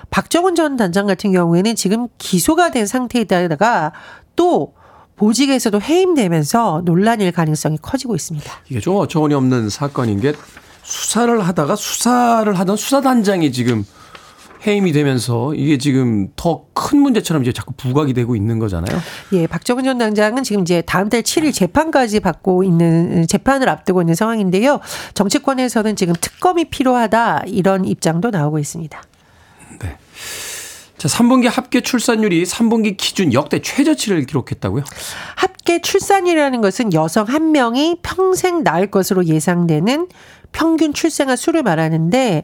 박정훈 0.10 0.56
전 0.56 0.78
단장 0.78 1.06
같은 1.06 1.32
경우에는 1.32 1.76
지금 1.76 2.08
기소가 2.18 2.72
된 2.72 2.86
상태에다가 2.86 3.94
또 4.36 4.74
보직에서도 5.16 5.80
해임되면서 5.82 6.82
논란일 6.86 7.32
가능성이 7.32 7.78
커지고 7.82 8.16
있습니다. 8.16 8.52
이게 8.70 8.80
좀 8.80 8.96
어처구니 8.96 9.34
없는 9.34 9.70
사건인 9.70 10.20
게 10.20 10.34
수사를 10.82 11.40
하다가 11.40 11.76
수사를 11.76 12.52
하던 12.60 12.76
수사단장이 12.76 13.52
지금 13.52 13.86
해임이 14.66 14.92
되면서 14.92 15.54
이게 15.56 15.78
지금 15.78 16.30
더 16.36 16.66
큰 16.84 17.00
문제처럼 17.00 17.44
이제 17.44 17.54
자꾸 17.54 17.74
부각이 17.74 18.14
되고 18.14 18.36
있는 18.36 18.60
거잖아요. 18.60 19.00
예, 19.32 19.48
박정훈 19.48 19.86
전 19.86 19.98
당장은 19.98 20.44
지금 20.44 20.62
이제 20.62 20.82
다음 20.82 21.10
달 21.10 21.24
7일 21.24 21.54
재판까지 21.54 22.20
받고 22.20 22.64
있는 22.64 23.26
재판을 23.26 23.70
앞두고 23.70 24.02
있는 24.02 24.16
상황인데요. 24.16 24.80
정치권에서는 25.14 25.96
지금 25.96 26.14
특검이 26.20 26.66
필요하다 26.66 27.44
이런 27.48 27.86
입장도 27.86 28.32
나오고 28.32 28.60
있습니다. 28.60 29.02
네. 29.80 29.98
자, 30.98 31.08
3분기 31.08 31.50
합계 31.50 31.82
출산율이 31.82 32.44
3분기 32.44 32.98
기준 32.98 33.34
역대 33.34 33.62
최저치를 33.62 34.26
기록했다고요? 34.26 34.84
합계 35.36 35.80
출산이라는 35.80 36.62
것은 36.62 36.94
여성 36.94 37.26
한 37.28 37.52
명이 37.54 38.00
평생 38.04 38.64
낳을 38.64 38.92
것으로 38.92 39.26
예상되는 39.26 40.08
평균 40.52 40.94
출생아 40.94 41.36
수를 41.38 41.64
말하는데 41.64 42.44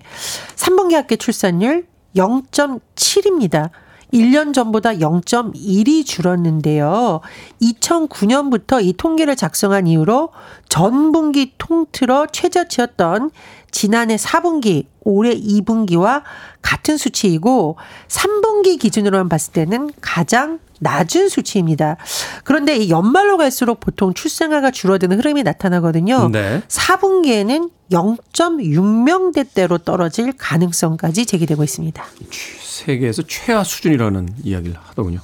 3분기 0.55 0.93
합계 0.93 1.17
출산율 1.17 1.88
0.7입니다. 2.15 3.69
1년 4.13 4.53
전보다 4.53 4.93
0.1이 4.93 6.05
줄었는데요. 6.05 7.21
2009년부터 7.61 8.83
이 8.83 8.93
통계를 8.93 9.35
작성한 9.35 9.87
이후로 9.87 10.29
전 10.67 11.11
분기 11.11 11.53
통틀어 11.57 12.27
최저치였던 12.27 13.29
지난해 13.71 14.15
4분기, 14.15 14.85
올해 15.01 15.33
2분기와 15.35 16.23
같은 16.61 16.97
수치이고 16.97 17.77
3분기 18.07 18.79
기준으로만 18.79 19.29
봤을 19.29 19.53
때는 19.53 19.91
가장 20.01 20.59
낮은 20.79 21.29
수치입니다. 21.29 21.97
그런데 22.43 22.77
이 22.77 22.89
연말로 22.89 23.37
갈수록 23.37 23.79
보통 23.79 24.13
출생아가 24.13 24.71
줄어드는 24.71 25.17
흐름이 25.17 25.43
나타나거든요. 25.43 26.29
네. 26.29 26.61
4분기에는 26.67 27.69
0.6명대대로 27.91 29.83
떨어질 29.83 30.31
가능성까지 30.33 31.25
제기되고 31.25 31.63
있습니다. 31.63 32.03
세계에서 32.61 33.23
최하 33.27 33.63
수준이라는 33.63 34.35
이야기를 34.43 34.77
하더군요. 34.81 35.19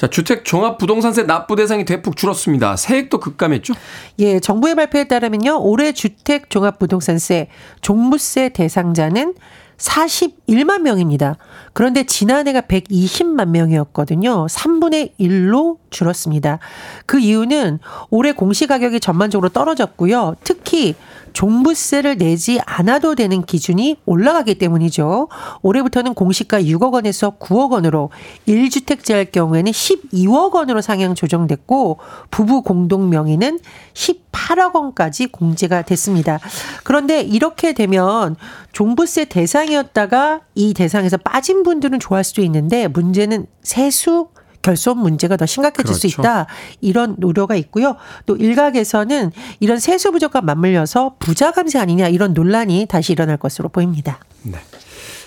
자, 0.00 0.06
주택 0.06 0.46
종합 0.46 0.78
부동산세 0.78 1.24
납부 1.24 1.56
대상이 1.56 1.84
대폭 1.84 2.16
줄었습니다. 2.16 2.76
세액도 2.76 3.20
급감했죠? 3.20 3.74
예, 4.20 4.40
정부의 4.40 4.74
발표에 4.74 5.04
따르면요. 5.04 5.60
올해 5.60 5.92
주택 5.92 6.48
종합 6.48 6.78
부동산세 6.78 7.48
종부세 7.82 8.48
대상자는 8.48 9.34
41만 9.76 10.80
명입니다. 10.80 11.36
그런데 11.80 12.04
지난해가 12.04 12.60
120만 12.60 13.48
명이었거든요. 13.48 14.44
3분의 14.48 15.12
1로 15.18 15.78
줄었습니다. 15.88 16.58
그 17.06 17.18
이유는 17.18 17.78
올해 18.10 18.32
공시 18.32 18.66
가격이 18.66 19.00
전반적으로 19.00 19.48
떨어졌고요. 19.48 20.36
특히 20.44 20.94
종부세를 21.32 22.18
내지 22.18 22.60
않아도 22.66 23.14
되는 23.14 23.42
기준이 23.42 23.96
올라가기 24.04 24.56
때문이죠. 24.56 25.28
올해부터는 25.62 26.14
공시가 26.14 26.60
6억 26.60 26.92
원에서 26.92 27.30
9억 27.38 27.70
원으로 27.70 28.10
1주택자일 28.48 29.32
경우에는 29.32 29.70
12억 29.72 30.52
원으로 30.52 30.80
상향 30.80 31.14
조정됐고 31.14 31.98
부부 32.30 32.62
공동 32.62 33.08
명의는 33.08 33.60
18억 33.94 34.74
원까지 34.74 35.28
공제가 35.28 35.82
됐습니다. 35.82 36.40
그런데 36.84 37.22
이렇게 37.22 37.72
되면 37.72 38.36
종부세 38.72 39.26
대상이었다가 39.26 40.40
이 40.54 40.74
대상에서 40.74 41.16
빠진 41.16 41.62
분 41.62 41.69
들은 41.78 42.00
좋아할 42.00 42.24
수도 42.24 42.42
있는데 42.42 42.88
문제는 42.88 43.46
세수 43.62 44.30
결손 44.62 44.98
문제가 44.98 45.36
더 45.36 45.46
심각해질 45.46 45.84
그렇죠. 45.84 45.98
수 45.98 46.06
있다. 46.08 46.46
이런 46.80 47.16
우려가 47.22 47.54
있고요. 47.54 47.96
또 48.26 48.36
일각에서는 48.36 49.32
이런 49.60 49.78
세수 49.78 50.10
부족과 50.10 50.40
맞물려서 50.40 51.16
부자 51.18 51.52
감세 51.52 51.78
아니냐 51.78 52.08
이런 52.08 52.34
논란이 52.34 52.86
다시 52.86 53.12
일어날 53.12 53.36
것으로 53.36 53.68
보입니다. 53.68 54.18
네. 54.42 54.58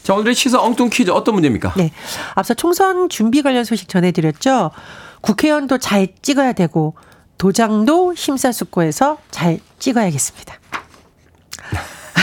자, 0.04 0.14
오늘의 0.16 0.36
시사 0.36 0.62
엉뚱 0.62 0.90
퀴즈 0.90 1.10
어떤 1.12 1.36
문제입니까? 1.36 1.74
네. 1.78 1.92
앞서 2.36 2.54
총선 2.54 3.08
준비 3.08 3.42
관련 3.42 3.64
소식 3.64 3.88
전해드렸죠. 3.88 4.72
국회의원도 5.22 5.78
잘 5.78 6.10
찍어야 6.22 6.52
되고 6.52 6.96
도장도 7.38 8.14
심사숙고해서 8.16 9.18
잘 9.32 9.60
찍어야겠습니다. 9.80 10.60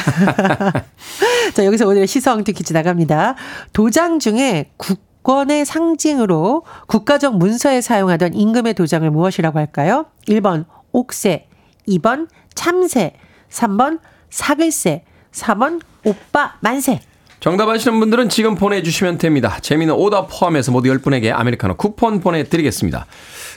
자, 1.54 1.64
여기서 1.64 1.87
오늘의 1.87 2.07
엉뚱 2.26 2.54
퀴즈 2.54 2.73
나갑니다. 2.73 3.35
도장 3.73 4.19
중에 4.19 4.71
국 4.76 5.11
국권의 5.23 5.64
상징으로 5.64 6.64
국가적 6.87 7.37
문서에 7.37 7.80
사용하던 7.80 8.35
임금의 8.35 8.75
도장을 8.75 9.09
무엇이라고 9.11 9.59
할까요? 9.59 10.07
1번 10.28 10.64
옥세, 10.92 11.47
2번 11.88 12.28
참새, 12.54 13.14
3번 13.50 14.00
사글세, 14.30 15.04
4번 15.33 15.80
오빠 16.04 16.57
만세. 16.61 17.00
정답 17.40 17.71
아시는 17.71 17.99
분들은 18.00 18.28
지금 18.28 18.54
보내주시면 18.54 19.16
됩니다. 19.16 19.59
재미는 19.62 19.95
오답 19.95 20.28
포함해서 20.30 20.73
모두 20.73 20.90
10분에게 20.90 21.33
아메리카노 21.33 21.76
쿠폰 21.76 22.21
보내드리겠습니다. 22.21 23.07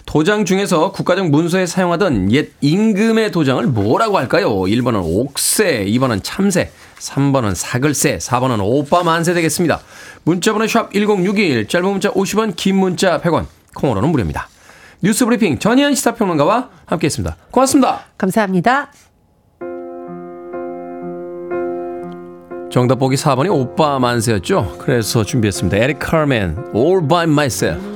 도장 0.06 0.46
중에서 0.46 0.92
국가적 0.92 1.30
문서에 1.30 1.66
사용하던 1.66 2.32
옛 2.32 2.52
임금의 2.62 3.32
도장을 3.32 3.66
뭐라고 3.68 4.18
할까요? 4.18 4.50
1번은 4.50 5.02
옥새, 5.04 5.86
2번은 5.86 6.20
참새, 6.24 6.72
3번은 7.00 7.56
사글새, 7.56 8.18
4번은 8.18 8.60
오빠 8.62 9.04
만세 9.04 9.34
되겠습니다. 9.34 9.80
문자번호 10.24 10.68
샵 10.68 10.92
1061, 10.94 11.68
짧은 11.68 11.90
문자 11.90 12.12
50원, 12.12 12.56
긴 12.56 12.76
문자 12.78 13.20
100원, 13.22 13.46
콩으로는 13.76 14.10
무료입니다. 14.10 14.50
뉴스 15.02 15.26
브리핑 15.26 15.60
전희연 15.60 15.96
시사평론가와 15.96 16.70
함께했습니다. 16.86 17.38
고맙습니다. 17.52 18.02
감사합니다. 18.18 18.92
정답 22.72 22.96
보기 23.00 23.16
4번이 23.16 23.52
오빠 23.52 24.00
만세였죠. 24.00 24.78
그래서 24.80 25.24
준비했습니다. 25.24 25.78
에릭 25.78 26.00
카르맨, 26.00 26.72
All 26.74 27.08
by 27.08 27.26
myself. 27.26 27.93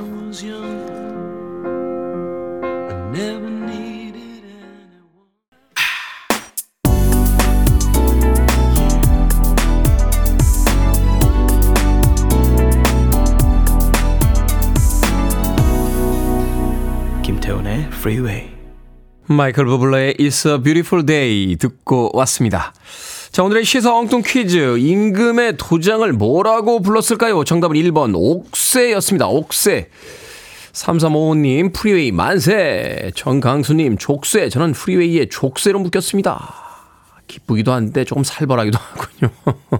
김태훈의 17.47 17.79
Freeway. 17.93 18.49
마이클 19.27 19.65
부블레의 19.65 20.15
It's 20.15 20.49
a 20.49 20.61
Beautiful 20.61 21.05
Day 21.05 21.55
듣고 21.55 22.11
왔습니다. 22.13 22.73
자, 23.31 23.41
오늘의 23.41 23.63
시사 23.63 23.95
엉뚱 23.95 24.21
퀴즈. 24.21 24.77
임금의 24.77 25.55
도장을 25.55 26.11
뭐라고 26.11 26.81
불렀을까요? 26.81 27.45
정답은 27.45 27.77
1번 27.77 28.13
옥새였습니다. 28.15 29.27
옥새. 29.27 29.89
3355님, 30.73 31.73
프리웨이 31.73 32.11
만세. 32.11 33.11
정강수님, 33.15 33.97
족쇄. 33.97 34.49
저는 34.49 34.73
프리웨이에 34.73 35.27
족쇄로 35.29 35.79
묶였습니다. 35.79 36.53
기쁘기도 37.27 37.73
한데 37.73 38.03
조금 38.03 38.23
살벌하기도 38.23 38.77
하군요. 38.77 39.31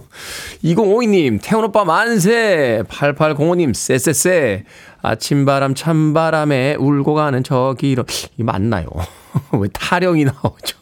2052님, 0.64 1.40
태훈 1.42 1.64
오빠 1.64 1.84
만세! 1.84 2.82
8805님, 2.88 3.74
쎄쎄쎄. 3.74 4.64
아침바람, 5.02 5.74
찬바람에 5.74 6.76
울고 6.76 7.14
가는 7.14 7.42
저 7.44 7.74
길어. 7.78 8.04
이 8.36 8.42
맞나요? 8.42 8.88
왜 9.52 9.68
타령이 9.72 10.24
나오죠? 10.24 10.78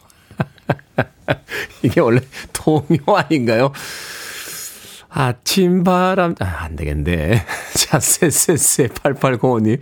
이게 1.82 2.00
원래 2.00 2.20
동요 2.52 2.98
아닌가요? 3.16 3.72
아침바람, 5.08 6.34
아, 6.40 6.44
안 6.64 6.76
되겠네. 6.76 7.44
자, 7.74 8.00
쎄쎄쎄, 8.00 8.88
8805님. 8.88 9.80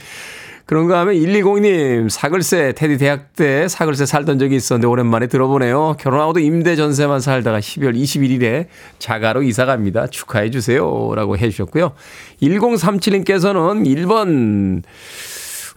그런가 0.66 1.00
하면 1.00 1.14
120님, 1.14 2.08
사글세, 2.08 2.72
테디 2.72 2.96
대학 2.96 3.34
때 3.34 3.68
사글세 3.68 4.06
살던 4.06 4.38
적이 4.38 4.56
있었는데 4.56 4.86
오랜만에 4.86 5.26
들어보네요. 5.26 5.96
결혼하고도 6.00 6.40
임대 6.40 6.74
전세만 6.74 7.20
살다가 7.20 7.60
12월 7.60 7.94
21일에 7.94 8.66
자가로 8.98 9.42
이사 9.42 9.66
갑니다. 9.66 10.06
축하해 10.06 10.50
주세요. 10.50 11.12
라고 11.14 11.36
해 11.36 11.50
주셨고요. 11.50 11.92
1037님께서는 12.40 13.84
1번, 13.84 14.82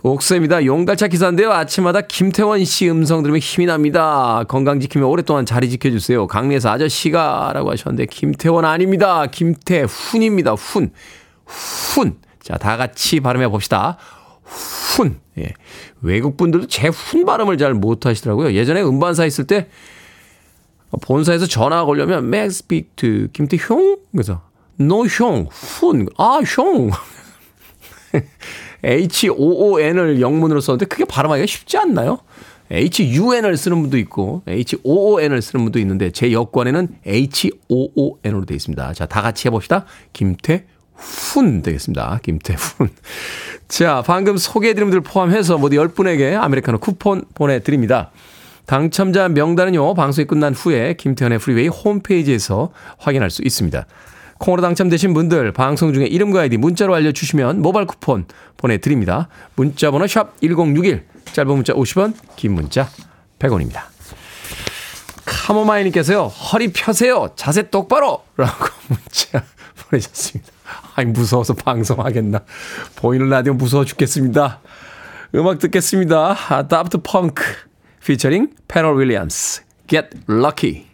옥새입니다. 0.03 0.63
용달차 0.63 1.07
기사인데요. 1.07 1.51
아침마다 1.51 1.99
김태원 2.01 2.63
씨 2.63 2.89
음성 2.89 3.23
들으면 3.23 3.39
힘이 3.39 3.65
납니다. 3.65 4.43
건강 4.47 4.79
지키며 4.79 5.05
오랫동안 5.07 5.45
자리 5.45 5.69
지켜주세요. 5.69 6.27
강리에서 6.27 6.69
아저씨가 6.69 7.51
라고 7.53 7.71
하셨는데 7.71 8.05
김태원 8.05 8.63
아닙니다. 8.63 9.25
김태훈입니다. 9.25 10.53
훈. 10.53 10.91
훈. 11.45 12.15
자, 12.41 12.57
다 12.57 12.77
같이 12.77 13.19
발음해 13.19 13.49
봅시다. 13.49 13.97
훈. 14.47 15.19
예. 15.37 15.53
외국 16.01 16.37
분들도 16.37 16.67
제 16.67 16.89
훈 16.89 17.25
발음을 17.25 17.57
잘 17.57 17.73
못하시더라고요. 17.73 18.53
예전에 18.53 18.81
음반사 18.81 19.25
있을 19.25 19.45
때 19.45 19.67
본사에서 21.01 21.45
전화가 21.47 21.85
걸려면 21.85 22.29
May 22.29 22.49
I 22.49 22.56
speak 22.56 22.87
to 22.95 23.27
김태형 23.33 23.97
그래서 24.11 24.41
No 24.77 25.05
형, 25.07 25.47
훈. 25.49 26.07
아, 26.17 26.39
형. 26.45 26.89
H-O-O-N을 28.83 30.21
영문으로 30.21 30.61
썼는데 30.61 30.85
그게 30.85 31.03
발음하기가 31.05 31.45
쉽지 31.45 31.77
않나요? 31.77 32.19
H-U-N을 32.71 33.57
쓰는 33.57 33.81
분도 33.81 33.97
있고 33.97 34.43
H-O-O-N을 34.47 35.41
쓰는 35.41 35.65
분도 35.65 35.79
있는데 35.79 36.11
제 36.11 36.31
여권에는 36.31 36.89
H-O-O-N으로 37.05 38.45
되어 38.45 38.55
있습니다. 38.55 38.93
자, 38.93 39.05
다 39.05 39.21
같이 39.21 39.47
해봅시다. 39.47 39.85
김태 40.13 40.65
훈 40.97 41.61
되겠습니다. 41.61 42.19
김태훈. 42.23 42.89
자, 43.67 44.03
방금 44.05 44.37
소개해드린 44.37 44.89
분들 44.89 45.01
포함해서 45.01 45.57
모두 45.57 45.75
10분에게 45.77 46.39
아메리카노 46.39 46.79
쿠폰 46.79 47.23
보내드립니다. 47.33 48.11
당첨자 48.65 49.29
명단은요, 49.29 49.93
방송이 49.93 50.25
끝난 50.25 50.53
후에 50.53 50.93
김태훈의 50.93 51.39
프리웨이 51.39 51.67
홈페이지에서 51.69 52.71
확인할 52.97 53.29
수 53.29 53.41
있습니다. 53.43 53.85
콩으로 54.39 54.61
당첨되신 54.61 55.13
분들 55.13 55.51
방송 55.53 55.93
중에 55.93 56.05
이름과 56.05 56.41
아이디 56.41 56.57
문자로 56.57 56.93
알려주시면 56.93 57.61
모바일 57.61 57.87
쿠폰 57.87 58.25
보내드립니다. 58.57 59.29
문자 59.55 59.89
번호 59.89 60.05
샵 60.05 60.39
1061, 60.41 61.05
짧은 61.33 61.51
문자 61.51 61.73
50원, 61.73 62.13
긴 62.35 62.53
문자 62.53 62.89
100원입니다. 63.39 63.83
카모마이님께서요, 65.25 66.27
허리 66.27 66.71
펴세요. 66.71 67.29
자세 67.35 67.69
똑바로! 67.69 68.23
라고 68.35 68.65
문자 68.87 69.43
보내셨습니다. 69.89 70.56
아니, 70.95 71.11
무서워서 71.11 71.53
방송하겠나. 71.53 72.41
보이는 72.95 73.29
라디오 73.29 73.53
무서워 73.53 73.85
죽겠습니다. 73.85 74.61
음악 75.35 75.59
듣겠습니다. 75.59 76.35
아, 76.49 76.67
다프트 76.67 76.99
펑크 77.03 77.43
피처링 78.05 78.51
패럴 78.69 78.97
윌리엄스 78.99 79.63
Get 79.87 80.09
Lucky 80.29 80.87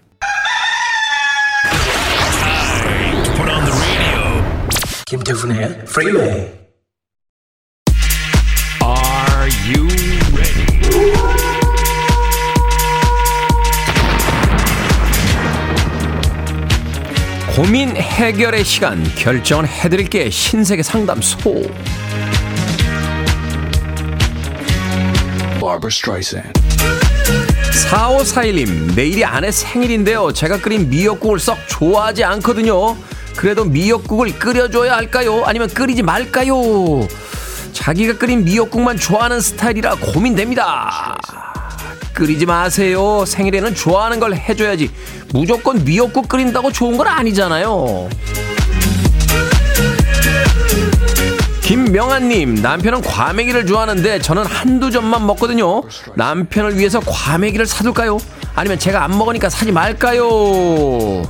김태훈의 5.05 5.83
Freeway 5.83 6.51
Are 8.81 9.49
you 9.67 9.92
고민 17.55 17.95
해결의 17.95 18.63
시간. 18.63 19.03
결정을 19.15 19.67
해드릴게. 19.67 20.31
신세계 20.31 20.81
상담소. 20.81 21.61
4541님 27.89 28.95
내일이 28.95 29.23
아내 29.23 29.51
생일인데요. 29.51 30.33
제가 30.33 30.57
끓인 30.61 30.89
미역국을 30.89 31.37
썩 31.39 31.57
좋아하지 31.67 32.23
않거든요. 32.23 32.97
그래도 33.35 33.65
미역국을 33.65 34.39
끓여줘야 34.39 34.95
할까요? 34.95 35.43
아니면 35.45 35.67
끓이지 35.67 36.01
말까요? 36.01 37.07
자기가 37.71 38.17
끓인 38.17 38.43
미역국만 38.45 38.97
좋아하는 38.97 39.39
스타일이라 39.39 39.95
고민됩니다 39.95 41.17
끓이지 42.13 42.45
마세요. 42.45 43.25
생일에는 43.25 43.75
좋아하는 43.75 44.19
걸 44.19 44.35
해줘야지. 44.35 44.91
무조건 45.33 45.83
미역국 45.83 46.29
끓인다고 46.29 46.71
좋은 46.71 46.97
건 46.97 47.07
아니잖아요. 47.07 48.09
김명아님, 51.61 52.55
남편은 52.55 53.01
과메기를 53.01 53.65
좋아하는데 53.65 54.19
저는 54.19 54.45
한두 54.45 54.91
점만 54.91 55.25
먹거든요. 55.25 55.81
남편을 56.15 56.77
위해서 56.77 56.99
과메기를 56.99 57.65
사둘까요? 57.65 58.19
아니면 58.53 58.77
제가 58.77 59.03
안 59.03 59.17
먹으니까 59.17 59.49
사지 59.49 59.71
말까요? 59.71 61.23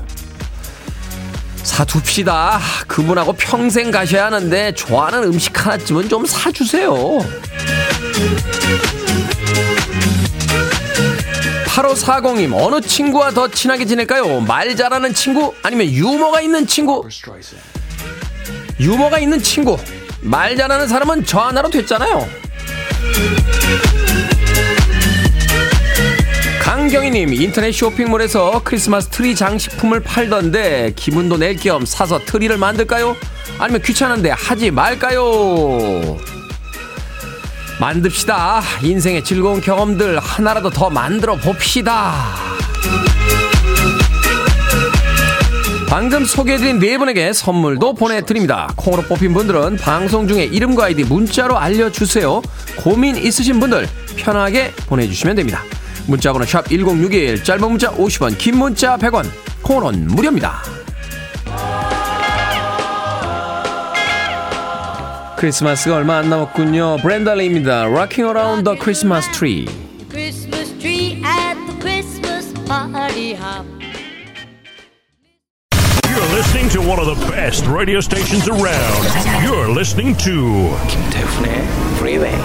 사둡시다. 1.63 2.59
그분하고 2.87 3.33
평생 3.33 3.89
가셔야 3.89 4.25
하는데 4.25 4.73
좋아하는 4.73 5.23
음식 5.23 5.65
하나쯤은 5.65 6.09
좀 6.09 6.25
사주세요. 6.25 7.19
8540님, 11.73 12.53
어느 12.53 12.79
친구와 12.81 13.31
더 13.31 13.47
친하게 13.47 13.85
지낼까요? 13.85 14.41
말 14.41 14.75
잘하는 14.75 15.13
친구? 15.15 15.53
아니면 15.63 15.87
유머가 15.87 16.39
있는 16.41 16.67
친구? 16.67 17.01
유머가 18.79 19.17
있는 19.17 19.41
친구. 19.41 19.77
말 20.21 20.55
잘하는 20.55 20.87
사람은 20.87 21.25
저 21.25 21.39
하나로 21.39 21.69
됐잖아요. 21.71 22.27
강경희님, 26.61 27.33
인터넷 27.33 27.71
쇼핑몰에서 27.71 28.61
크리스마스 28.63 29.09
트리 29.09 29.35
장식품을 29.35 30.01
팔던데 30.01 30.93
기분도 30.95 31.37
낼 31.37 31.55
겸 31.57 31.85
사서 31.85 32.19
트리를 32.19 32.55
만들까요? 32.57 33.15
아니면 33.57 33.81
귀찮은데 33.81 34.29
하지 34.29 34.69
말까요? 34.71 36.17
만듭시다. 37.79 38.61
인생의 38.81 39.23
즐거운 39.23 39.61
경험들 39.61 40.19
하나라도 40.19 40.69
더 40.69 40.89
만들어 40.89 41.35
봅시다. 41.35 42.35
방금 45.87 46.25
소개해드린 46.25 46.79
네 46.79 46.97
분에게 46.97 47.33
선물도 47.33 47.93
보내드립니다. 47.93 48.67
콩으로 48.75 49.03
뽑힌 49.03 49.33
분들은 49.33 49.77
방송 49.77 50.27
중에 50.27 50.43
이름과 50.45 50.85
아이디 50.85 51.03
문자로 51.03 51.57
알려주세요. 51.57 52.41
고민 52.77 53.15
있으신 53.15 53.59
분들 53.59 53.87
편하게 54.15 54.71
보내주시면 54.87 55.35
됩니다. 55.35 55.61
문자번호 56.07 56.45
샵 56.45 56.67
1061, 56.67 57.43
짧은 57.43 57.69
문자 57.69 57.91
50원, 57.91 58.37
긴 58.37 58.57
문자 58.57 58.97
100원, 58.97 59.25
콩은 59.61 60.07
무료입니다. 60.07 60.82
크리스마스가 65.43 65.97
얼마 65.97 66.19
안 66.19 66.29
남았군요. 66.29 66.99
브렌달리입니다. 67.01 67.87
Rocking 67.87 68.31
Around 68.31 68.63
the 68.63 68.79
Christmas 68.79 69.29
Tree. 69.31 69.65
Christmas 70.09 70.71
tree 70.79 71.21
at 71.25 71.59
the 71.67 71.75
Christmas 71.81 72.53
party 72.65 73.35
hop. 73.35 73.65
You're 76.07 76.31
listening 76.31 76.69
to 76.71 76.79
one 76.79 76.97
of 76.97 77.07
the 77.11 77.19
best 77.27 77.67
radio 77.67 77.99
stations 77.99 78.47
around. 78.47 79.03
You're 79.43 79.67
listening 79.67 80.15
to 80.23 80.71
김태훈의 80.87 81.67
Freeway. 81.97 82.39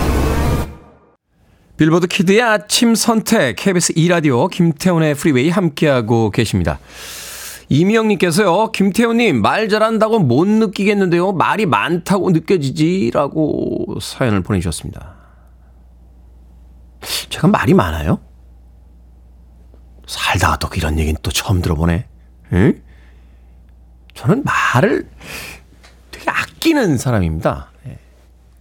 빌보드 1.77 2.09
kid의 2.09 2.43
아침 2.43 2.97
선택 2.97 3.55
KBS 3.55 3.93
2라디오 3.95 4.51
김태훈의 4.51 5.15
Freeway 5.15 5.51
함께하고 5.51 6.33
계십니다. 6.33 6.81
이미영님께서요, 7.69 8.73
김태훈님, 8.73 9.43
말 9.43 9.69
잘한다고 9.69 10.21
못 10.21 10.47
느끼겠는데요. 10.49 11.33
말이 11.33 11.67
많다고 11.67 12.31
느껴지지 12.31 13.11
라고 13.13 13.99
사연을 14.01 14.43
보내주셨습니다. 14.43 15.15
제가 17.29 17.49
말이 17.49 17.75
많아요? 17.75 18.21
살다가 20.07 20.59
또 20.59 20.69
이런 20.75 20.99
얘기는 20.99 21.19
또 21.23 21.31
처음 21.31 21.61
들어보네. 21.61 22.07
응? 22.55 22.83
저는 24.15 24.43
말을 24.45 25.09
되게 26.11 26.31
아끼는 26.31 26.97
사람입니다. 26.97 27.71
예. 27.87 27.99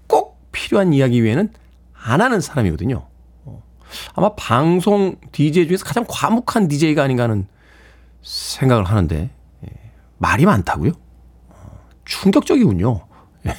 꼭 0.05 0.37
필요한 0.51 0.93
이야기 0.93 1.21
외에는 1.21 1.51
안 1.93 2.21
하는 2.21 2.41
사람이거든요. 2.41 3.07
어. 3.45 3.63
아마 4.13 4.35
방송 4.35 5.15
DJ 5.31 5.67
중에서 5.67 5.85
가장 5.85 6.05
과묵한 6.07 6.67
DJ가 6.67 7.03
아닌가 7.03 7.23
하는 7.23 7.47
생각을 8.21 8.85
하는데, 8.85 9.29
예. 9.63 9.91
말이 10.17 10.45
많다고요? 10.45 10.91
어, 11.49 11.79
충격적이군요. 12.05 13.07
예. 13.47 13.55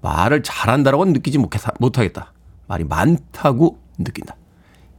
말을 0.00 0.42
잘한다라고는 0.42 1.12
느끼지 1.12 1.38
못하겠다. 1.78 2.32
말이 2.66 2.84
많다고 2.84 3.80
느낀다. 3.98 4.36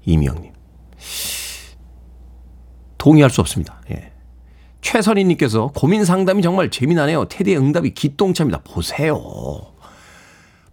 이미영님. 0.05 0.53
동의할 2.97 3.31
수 3.31 3.41
없습니다. 3.41 3.81
예. 3.89 4.11
최선희님께서 4.81 5.71
고민 5.75 6.05
상담이 6.05 6.41
정말 6.41 6.69
재미나네요. 6.69 7.25
테디의 7.25 7.57
응답이 7.57 7.93
기똥차입니다. 7.93 8.61
보세요. 8.63 9.19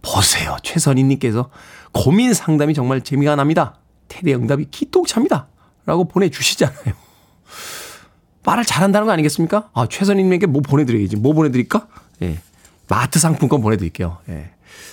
보세요. 0.01 0.57
최선희님께서 0.63 1.49
고민 1.91 2.33
상담이 2.33 2.73
정말 2.73 3.01
재미가 3.01 3.35
납니다. 3.35 3.79
테디의 4.07 4.35
응답이 4.35 4.65
기똥차입니다. 4.71 5.47
라고 5.85 6.07
보내주시잖아요. 6.07 6.93
말을 8.49 8.65
잘한다는 8.65 9.05
거 9.05 9.13
아니겠습니까? 9.13 9.69
아, 9.73 9.87
최선희님에게 9.87 10.47
뭐 10.47 10.61
보내드려야지. 10.61 11.17
뭐 11.17 11.33
보내드릴까? 11.33 11.87
예. 12.23 12.39
마트 12.87 13.19
상품권 13.19 13.61
보내드릴게요. 13.61 14.17
예. 14.29 14.49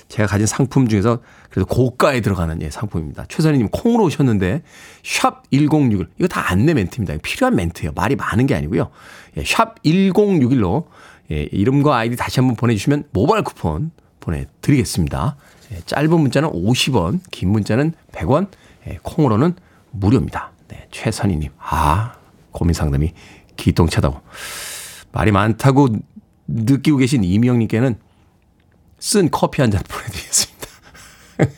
제가 0.08 0.28
가진 0.28 0.46
상품 0.46 0.88
중에서 0.88 1.20
그래도 1.50 1.66
고가에 1.66 2.20
들어가는 2.20 2.60
예, 2.62 2.70
상품입니다. 2.70 3.24
최선희님 3.28 3.68
콩으로 3.70 4.04
오셨는데 4.04 4.62
샵 5.02 5.42
1061. 5.50 6.08
이거 6.18 6.28
다 6.28 6.50
안내 6.50 6.74
멘트입니다. 6.74 7.16
필요한 7.22 7.56
멘트예요. 7.56 7.92
말이 7.94 8.14
많은 8.14 8.46
게 8.46 8.54
아니고요. 8.54 8.90
예, 9.38 9.44
샵 9.44 9.82
1061로 9.82 10.84
예, 11.32 11.48
이름과 11.50 11.96
아이디 11.96 12.14
다시 12.16 12.40
한번 12.40 12.56
보내주시면 12.56 13.04
모바일 13.12 13.42
쿠폰 13.42 13.90
보내드리겠습니다. 14.20 15.36
예, 15.72 15.80
짧은 15.86 16.10
문자는 16.10 16.50
50원, 16.50 17.20
긴 17.30 17.50
문자는 17.50 17.94
100원, 18.12 18.48
예, 18.86 18.98
콩으로는 19.02 19.54
무료입니다. 19.92 20.52
네, 20.68 20.86
최선희님. 20.90 21.50
아, 21.58 22.16
고민 22.52 22.72
상담이 22.72 23.12
기똥차다고. 23.56 24.20
말이 25.12 25.32
많다고 25.32 25.88
느끼고 26.46 26.98
계신 26.98 27.24
이미영님께는 27.24 27.96
쓴 28.98 29.30
커피 29.30 29.60
한 29.62 29.70
잔 29.70 29.82
보내드리겠습니다. 29.88 30.66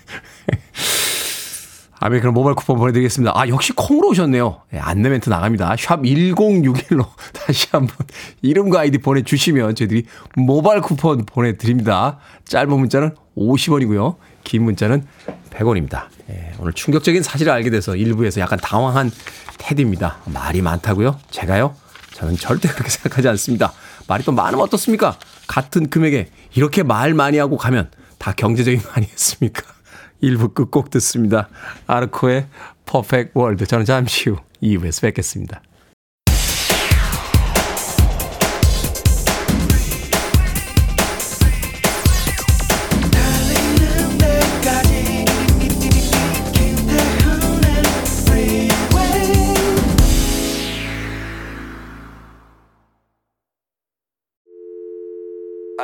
아메리카노 2.00 2.32
모바일 2.32 2.54
쿠폰 2.54 2.78
보내드리겠습니다. 2.78 3.32
아, 3.34 3.48
역시 3.48 3.72
콩으로 3.72 4.10
오셨네요. 4.10 4.60
네, 4.70 4.78
안내 4.78 5.08
멘트 5.08 5.28
나갑니다. 5.30 5.74
샵 5.76 6.00
1061로 6.02 7.04
다시 7.34 7.66
한번 7.72 7.96
이름과 8.40 8.80
아이디 8.80 8.98
보내주시면 8.98 9.74
저희들이 9.74 10.04
모바일 10.36 10.80
쿠폰 10.80 11.26
보내드립니다. 11.26 12.18
짧은 12.44 12.70
문자는 12.70 13.16
50원이고요. 13.36 14.14
긴 14.44 14.62
문자는 14.62 15.06
100원입니다. 15.50 16.04
네, 16.28 16.52
오늘 16.60 16.72
충격적인 16.72 17.22
사실을 17.24 17.52
알게 17.52 17.70
돼서 17.70 17.96
일부에서 17.96 18.40
약간 18.40 18.60
당황한 18.62 19.10
테디입니다. 19.58 20.18
말이 20.26 20.62
많다고요? 20.62 21.18
제가요? 21.30 21.74
저는 22.18 22.36
절대 22.36 22.68
그렇게 22.68 22.90
생각하지 22.90 23.28
않습니다. 23.28 23.72
말이 24.08 24.24
또 24.24 24.32
많으면 24.32 24.64
어떻습니까? 24.64 25.16
같은 25.46 25.88
금액에 25.88 26.28
이렇게 26.54 26.82
말 26.82 27.14
많이 27.14 27.38
하고 27.38 27.56
가면 27.56 27.90
다 28.18 28.32
경제적인 28.32 28.82
거 28.82 28.90
아니겠습니까? 28.90 29.62
1부 30.20 30.52
끝곡 30.52 30.90
듣습니다. 30.90 31.48
아르코의 31.86 32.48
퍼펙트 32.86 33.30
월드. 33.34 33.66
저는 33.66 33.84
잠시 33.84 34.30
후 34.30 34.38
2부에서 34.60 35.02
뵙겠습니다. 35.02 35.62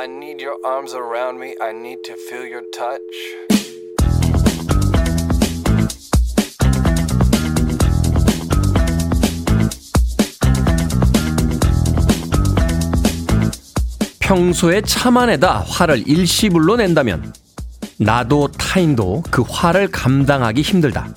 I 0.05 0.07
need 0.07 0.39
your 0.39 0.57
arms 0.63 0.93
around 0.93 1.39
me. 1.39 1.55
I 1.59 1.71
need 1.71 2.03
to 2.03 2.13
feel 2.29 2.45
your 2.47 2.61
touch. 2.71 3.01
평소에 14.19 14.81
참아내다 14.81 15.65
화를 15.67 16.07
일시불로 16.07 16.75
낸다면 16.75 17.33
나도 17.97 18.49
타인도 18.49 19.23
그 19.31 19.41
화를 19.41 19.87
감당하기 19.87 20.61
힘들다. 20.61 21.15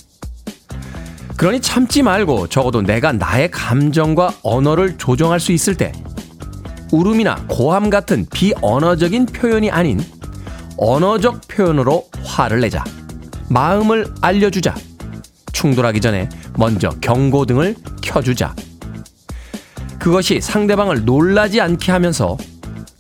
그러니 1.37 1.61
참지 1.61 2.03
말고 2.03 2.47
적어도 2.47 2.81
내가 2.81 3.13
나의 3.13 3.51
감정과 3.51 4.33
언어를 4.43 4.97
조정할 4.97 5.41
수 5.41 5.53
있을 5.53 5.77
때 5.77 5.93
울음이나 6.93 7.45
고함 7.49 7.91
같은 7.91 8.27
비언어적인 8.33 9.27
표현이 9.27 9.71
아닌 9.71 10.01
언어적 10.77 11.47
표현으로 11.49 12.09
화를 12.25 12.61
내자. 12.61 12.85
마음을 13.49 14.07
알려주자. 14.21 14.75
충돌하기 15.53 16.01
전에 16.01 16.29
먼저 16.57 16.91
경고등을 17.01 17.75
켜주자. 18.03 18.55
그것이 19.99 20.41
상대방을 20.41 21.05
놀라지 21.05 21.61
않게 21.61 21.91
하면서 21.91 22.37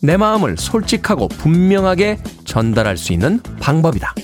내 0.00 0.16
마음을 0.16 0.56
솔직하고 0.58 1.28
분명하게 1.28 2.18
전달할 2.44 2.96
수 2.96 3.12
있는 3.12 3.40
방법이다. 3.60 4.14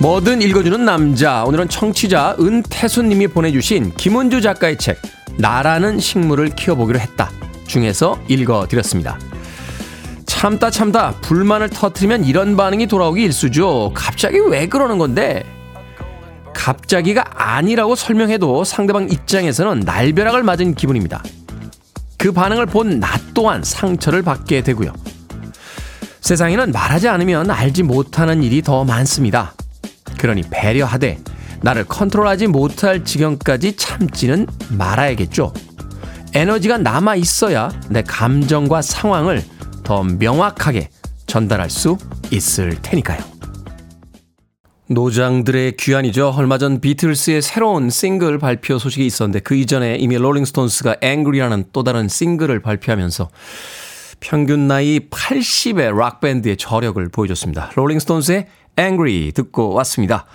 뭐든 0.00 0.40
읽어주는 0.40 0.82
남자. 0.82 1.44
오늘은 1.44 1.68
청취자 1.68 2.36
은태수님이 2.40 3.28
보내주신 3.28 3.92
김은주 3.94 4.40
작가의 4.40 4.78
책, 4.78 4.96
나라는 5.36 5.98
식물을 5.98 6.48
키워보기로 6.50 6.98
했다. 6.98 7.30
중에서 7.66 8.18
읽어드렸습니다. 8.26 9.18
참다 10.24 10.70
참다 10.70 11.16
불만을 11.20 11.68
터트리면 11.68 12.24
이런 12.24 12.56
반응이 12.56 12.86
돌아오기 12.86 13.22
일수죠. 13.24 13.92
갑자기 13.94 14.38
왜 14.38 14.66
그러는 14.66 14.96
건데? 14.96 15.44
갑자기가 16.54 17.24
아니라고 17.34 17.94
설명해도 17.94 18.64
상대방 18.64 19.10
입장에서는 19.10 19.80
날벼락을 19.80 20.42
맞은 20.42 20.76
기분입니다. 20.76 21.22
그 22.16 22.32
반응을 22.32 22.64
본 22.66 23.00
나 23.00 23.18
또한 23.34 23.62
상처를 23.62 24.22
받게 24.22 24.62
되고요. 24.62 24.94
세상에는 26.22 26.72
말하지 26.72 27.08
않으면 27.08 27.50
알지 27.50 27.82
못하는 27.82 28.42
일이 28.42 28.62
더 28.62 28.84
많습니다. 28.84 29.52
그러니 30.20 30.42
배려하되 30.50 31.18
나를 31.62 31.84
컨트롤하지 31.84 32.46
못할 32.48 33.04
지경까지 33.04 33.76
참지는 33.76 34.46
말아야겠죠. 34.68 35.54
에너지가 36.34 36.76
남아 36.76 37.16
있어야 37.16 37.70
내 37.88 38.02
감정과 38.02 38.82
상황을 38.82 39.42
더 39.82 40.04
명확하게 40.04 40.90
전달할 41.26 41.70
수 41.70 41.96
있을 42.30 42.76
테니까요. 42.82 43.18
노장들의 44.90 45.76
귀환이죠. 45.78 46.34
얼마 46.36 46.58
전 46.58 46.80
비틀스의 46.80 47.40
새로운 47.40 47.88
싱글 47.88 48.38
발표 48.38 48.78
소식이 48.78 49.06
있었는데 49.06 49.40
그 49.40 49.54
이전에 49.54 49.96
이미 49.96 50.18
롤링스톤스가 50.18 50.96
앵그리라는 51.00 51.66
또 51.72 51.82
다른 51.82 52.08
싱글을 52.08 52.60
발표하면서 52.60 53.30
평균 54.20 54.68
나이 54.68 55.00
80의 55.08 55.96
락밴드의 55.96 56.58
저력을 56.58 57.08
보여줬습니다. 57.08 57.70
롤링스톤스의 57.74 58.46
Angry 58.78 59.32
듣고 59.32 59.72
왔습니다. 59.74 60.26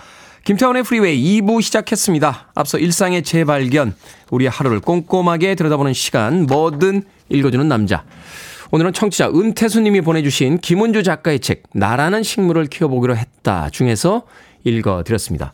김태훈의 0.44 0.84
Freeway 0.84 1.40
2부 1.40 1.60
시작했습니다. 1.60 2.52
앞서 2.54 2.78
일상의 2.78 3.22
재발견, 3.22 3.96
우리의 4.30 4.48
하루를 4.48 4.80
꼼꼼하게 4.80 5.56
들여다보는 5.56 5.92
시간, 5.92 6.46
뭐든 6.46 7.02
읽어주는 7.28 7.66
남자. 7.66 8.04
오늘은 8.70 8.92
청취자 8.92 9.30
은태수님이 9.30 10.02
보내주신 10.02 10.58
김은주 10.58 11.02
작가의 11.02 11.40
책, 11.40 11.64
나라는 11.72 12.22
식물을 12.22 12.66
키워보기로 12.66 13.16
했다 13.16 13.70
중에서 13.70 14.22
읽어드렸습니다. 14.64 15.52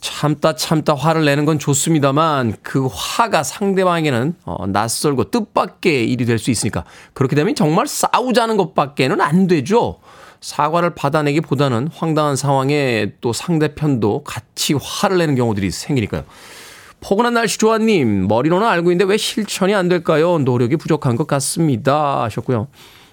참다 0.00 0.54
참다 0.54 0.94
화를 0.94 1.24
내는 1.24 1.44
건 1.44 1.58
좋습니다만 1.58 2.56
그 2.62 2.88
화가 2.92 3.42
상대방에게는 3.42 4.34
어, 4.44 4.66
낯설고 4.66 5.30
뜻밖의 5.30 6.10
일이 6.10 6.24
될 6.24 6.38
수 6.38 6.50
있으니까 6.50 6.84
그렇게 7.14 7.34
되면 7.34 7.54
정말 7.54 7.86
싸우자는 7.86 8.56
것밖에는 8.56 9.20
안 9.20 9.46
되죠. 9.46 9.98
사과를 10.40 10.94
받아내기보다는 10.94 11.88
황당한 11.94 12.36
상황에 12.36 13.12
또 13.20 13.32
상대편도 13.32 14.22
같이 14.24 14.74
화를 14.80 15.18
내는 15.18 15.34
경우들이 15.34 15.70
생기니까요. 15.70 16.24
포근한 17.00 17.34
날씨 17.34 17.58
조아님, 17.58 18.26
머리로는 18.28 18.66
알고 18.66 18.90
있는데 18.92 19.10
왜 19.10 19.16
실천이 19.16 19.74
안 19.74 19.88
될까요? 19.88 20.38
노력이 20.38 20.76
부족한 20.76 21.16
것 21.16 21.26
같습니다. 21.26 22.22
하셨고요. 22.24 22.68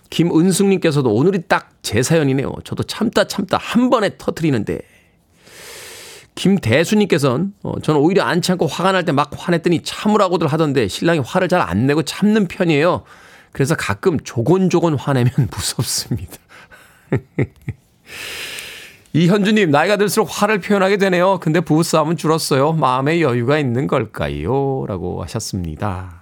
김은숙님께서도 0.09 1.11
오늘이 1.13 1.43
딱 1.47 1.69
제 1.85 2.01
사연이네요. 2.01 2.51
저도 2.63 2.81
참다 2.81 3.25
참다 3.27 3.59
한 3.61 3.91
번에 3.91 4.17
터트리는데. 4.17 4.79
김대수님께서는 6.33 7.53
어, 7.63 7.79
저는 7.79 8.01
오히려 8.01 8.23
안 8.23 8.41
참고 8.41 8.65
화가 8.67 8.91
날 8.91 9.05
때 9.05 9.11
막 9.11 9.29
화냈더니 9.35 9.81
참으라고들 9.83 10.47
하던데 10.47 10.87
신랑이 10.87 11.19
화를 11.19 11.47
잘 11.47 11.61
안 11.61 11.85
내고 11.87 12.01
참는 12.03 12.47
편이에요. 12.47 13.03
그래서 13.51 13.75
가끔 13.75 14.19
조곤조곤 14.19 14.95
화내면 14.95 15.31
무섭습니다. 15.55 16.37
이현주님, 19.13 19.71
나이가 19.71 19.95
들수록 19.95 20.27
화를 20.29 20.59
표현하게 20.59 20.97
되네요. 20.97 21.39
근데 21.39 21.61
부부싸움은 21.61 22.17
줄었어요. 22.17 22.73
마음의 22.73 23.21
여유가 23.21 23.57
있는 23.57 23.87
걸까요? 23.87 24.85
라고 24.87 25.23
하셨습니다. 25.23 26.21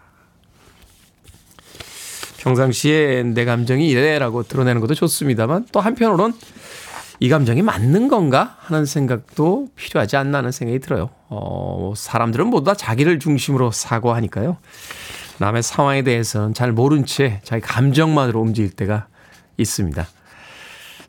평상시에 2.38 3.24
내 3.24 3.46
감정이 3.46 3.90
이래라고 3.90 4.44
드러내는 4.44 4.82
것도 4.82 4.94
좋습니다만 4.96 5.68
또 5.72 5.80
한편으론 5.80 6.34
이 7.20 7.30
감정이 7.30 7.62
맞는 7.62 8.10
건가 8.10 8.58
하는 8.60 8.86
생각도 8.86 9.70
필요하지 9.76 10.18
않나 10.18 10.40
하는 10.40 10.52
생각이 10.52 10.80
들어요. 10.80 11.10
어, 11.30 11.94
사람들은 11.96 12.48
모두 12.48 12.66
다 12.66 12.76
자기를 12.76 13.20
중심으로 13.20 13.72
사고하니까요. 13.72 14.58
남의 15.38 15.64
상황에 15.64 16.02
대해서는 16.04 16.54
잘 16.54 16.74
모른 16.74 17.06
채 17.06 17.40
자기 17.44 17.62
감정만으로 17.62 18.42
움직일 18.42 18.72
때가 18.72 19.08
있습니다. 19.58 20.06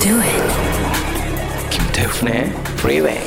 Do 0.00 0.18
it. 0.18 1.70
김태훈의 1.70 2.44
Freeway. 2.78 3.20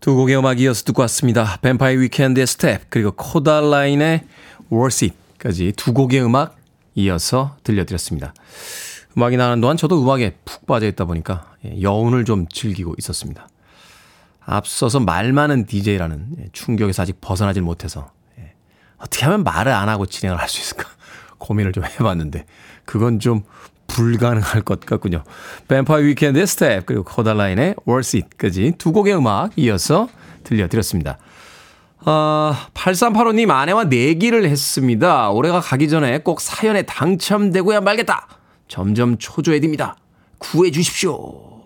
두 0.00 0.14
곡의 0.16 0.36
음악 0.36 0.60
이어서 0.60 0.82
듣고 0.84 1.02
왔습니다. 1.02 1.58
뱀파이어 1.62 1.96
위켄드의 1.96 2.46
스텝 2.46 2.82
그리고 2.90 3.12
코달라인의 3.12 4.24
Worth 4.72 5.04
It까지 5.38 5.72
두 5.76 5.92
곡의 5.94 6.24
음악 6.24 6.56
이어서 6.96 7.56
들려드렸습니다. 7.62 8.34
음악이 9.16 9.36
나는 9.36 9.60
동안 9.60 9.76
저도 9.76 10.02
음악에 10.02 10.36
푹 10.44 10.66
빠져 10.66 10.86
있다 10.86 11.04
보니까 11.04 11.54
예, 11.64 11.80
여운을 11.80 12.24
좀 12.24 12.48
즐기고 12.48 12.96
있었습니다. 12.98 13.48
앞서서 14.40 14.98
말 14.98 15.32
많은 15.32 15.66
DJ라는 15.66 16.26
예, 16.40 16.46
충격에서 16.52 17.02
아직 17.02 17.20
벗어나질 17.20 17.62
못해서 17.62 18.10
예, 18.40 18.54
어떻게 18.98 19.24
하면 19.26 19.44
말을 19.44 19.70
안 19.72 19.88
하고 19.88 20.06
진행을 20.06 20.40
할 20.40 20.48
수 20.48 20.60
있을까 20.60 20.88
고민을 21.38 21.72
좀 21.72 21.84
해봤는데 21.84 22.46
그건 22.84 23.20
좀 23.20 23.44
불가능할 23.94 24.62
것 24.62 24.80
같군요. 24.80 25.24
뱀파이어 25.68 26.04
위켄드의 26.04 26.46
스텝 26.46 26.86
그리고 26.86 27.04
코달라인의 27.04 27.76
Worth 27.86 28.16
It까지 28.16 28.74
두 28.78 28.92
곡의 28.92 29.16
음악 29.16 29.52
이어서 29.56 30.08
들려드렸습니다. 30.44 31.18
어, 32.04 32.54
8385님 32.74 33.50
아내와 33.50 33.84
내기를 33.84 34.44
했습니다. 34.48 35.30
올해가 35.30 35.60
가기 35.60 35.88
전에 35.88 36.18
꼭 36.18 36.40
사연에 36.40 36.82
당첨되고야 36.82 37.80
말겠다. 37.80 38.26
점점 38.66 39.18
초조해집니다. 39.18 39.96
구해 40.38 40.70
주십시오. 40.70 41.12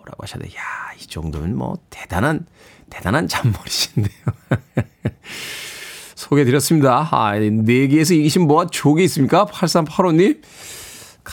라고 0.05 0.23
하셨는데, 0.23 0.55
야, 0.55 0.61
이 0.99 1.07
정도면 1.07 1.57
뭐 1.57 1.77
대단한, 1.89 2.45
대단한 2.89 3.27
잔머리신데요. 3.27 4.11
소개해 6.15 6.45
드렸습니다. 6.45 7.07
아, 7.11 7.33
내기에서 7.33 8.13
이기신 8.13 8.47
뭐가 8.47 8.67
족이 8.71 9.03
있습니까? 9.05 9.45
8385님. 9.45 10.41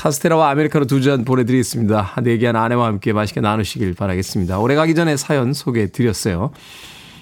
카스테라와 0.04 0.50
아메리카노 0.50 0.86
두 0.86 1.00
잔 1.00 1.24
보내드리겠습니다. 1.24 2.14
내기한 2.22 2.56
아내와 2.56 2.86
함께 2.86 3.12
맛있게 3.12 3.40
나누시길 3.40 3.94
바라겠습니다. 3.94 4.58
올해 4.58 4.74
가기 4.74 4.94
전에 4.94 5.16
사연 5.16 5.52
소개해드렸어요. 5.52 6.50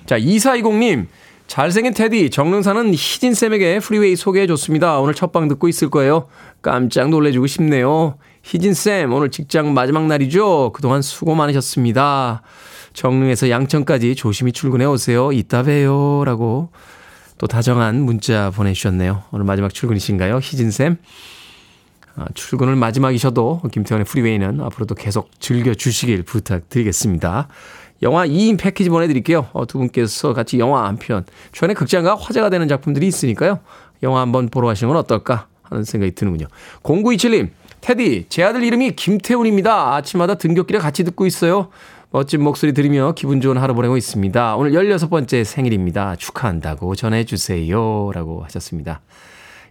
자, 0.06 0.18
2420님. 0.18 1.06
잘생긴 1.48 1.92
테디, 1.92 2.30
정릉사는 2.30 2.94
희진쌤에게 2.94 3.80
프리웨이 3.80 4.16
소개해줬습니다. 4.16 5.00
오늘 5.00 5.12
첫 5.14 5.32
방 5.32 5.48
듣고 5.48 5.68
있을 5.68 5.90
거예요. 5.90 6.28
깜짝 6.62 7.11
놀래주고 7.11 7.46
싶네요. 7.46 8.14
희진쌤, 8.42 9.12
오늘 9.12 9.30
직장 9.30 9.74
마지막 9.74 10.06
날이죠? 10.06 10.72
그동안 10.72 11.02
수고 11.02 11.35
많으셨습니다. 11.35 12.42
정릉에서 12.94 13.50
양천까지 13.50 14.14
조심히 14.14 14.52
출근해 14.52 14.87
오세요. 14.87 15.30
이따 15.32 15.62
봬요. 15.62 16.24
라고 16.24 16.70
또 17.37 17.46
다정한 17.46 18.00
문자 18.00 18.50
보내주셨네요. 18.54 19.24
오늘 19.32 19.44
마지막 19.44 19.74
출근이신가요? 19.74 20.37
희진쌤. 20.42 20.96
아, 22.16 22.27
출근을 22.35 22.77
마지막이셔도 22.77 23.62
김태현의 23.72 24.05
프리웨이는 24.05 24.61
앞으로도 24.61 24.94
계속 24.94 25.31
즐겨주시길 25.40 26.22
부탁드리겠습니다. 26.25 27.48
영화 28.03 28.27
2인 28.27 28.59
패키지 28.59 28.90
보내드릴게요. 28.90 29.48
어, 29.53 29.66
두 29.66 29.79
분께서 29.79 30.35
같이 30.35 30.59
영화 30.59 30.87
한 30.87 30.96
편, 30.96 31.25
최근에 31.53 31.75
극장과 31.75 32.16
화제가 32.16 32.51
되는 32.51 32.68
작품들이 32.68 33.07
있으니까요. 33.07 33.61
영화 34.03 34.20
한번 34.20 34.48
보러 34.48 34.66
가시는 34.66 34.92
건 34.92 34.98
어떨까 34.98 35.46
하는 35.62 35.85
생각이 35.85 36.14
드는군요. 36.14 36.48
0927님, 36.83 37.51
테디, 37.81 38.27
제 38.29 38.42
아들 38.42 38.62
이름이 38.64 38.92
김태훈입니다. 38.92 39.94
아침마다 39.94 40.35
등굣길에 40.35 40.79
같이 40.79 41.05
듣고 41.05 41.27
있어요. 41.27 41.68
멋진 42.11 42.42
목소리 42.42 42.75
들으며 42.75 43.12
기분 43.16 43.40
좋은 43.40 43.57
하루 43.57 43.75
보내고 43.75 43.96
있습니다. 43.96 44.57
오늘 44.57 44.72
16번째 44.72 45.44
생일입니다. 45.44 46.16
축하한다고 46.16 46.94
전해주세요. 46.94 48.11
라고 48.12 48.44
하셨습니다. 48.44 49.01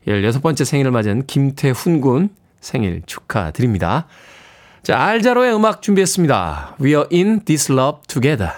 16번째 0.08 0.66
생일을 0.66 0.92
맞은 0.92 1.28
김태훈 1.28 2.02
군 2.02 2.30
생일 2.60 3.02
축하드립니다. 3.06 4.08
자, 4.84 5.00
알자로의 5.00 5.56
음악 5.56 5.82
준비했습니다. 5.82 6.78
We 6.82 6.92
are 6.92 7.06
in 7.12 7.46
this 7.46 7.72
love 7.72 8.02
together. 8.08 8.52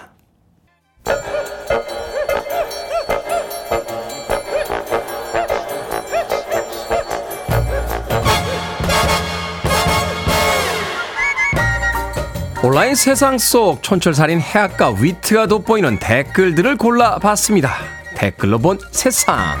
온라인 12.62 12.94
세상 12.94 13.36
속 13.36 13.82
촌철살인 13.82 14.40
해학과 14.40 14.94
위트가 14.98 15.46
돋보이는 15.48 15.98
댓글들을 15.98 16.78
골라봤습니다. 16.78 17.70
댓글로 18.16 18.58
본 18.58 18.78
세상. 18.90 19.58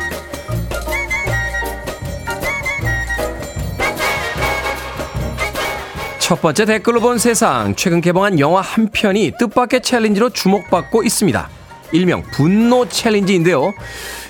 첫 6.24 6.40
번째 6.40 6.64
댓글로 6.64 7.00
본 7.00 7.18
세상. 7.18 7.74
최근 7.76 8.00
개봉한 8.00 8.40
영화 8.40 8.62
한 8.62 8.88
편이 8.90 9.32
뜻밖의 9.38 9.82
challenge로 9.82 10.30
주목받고 10.30 11.02
있습니다. 11.02 11.50
일명 11.92 12.22
분노 12.32 12.88
challenge인데요. 12.88 13.74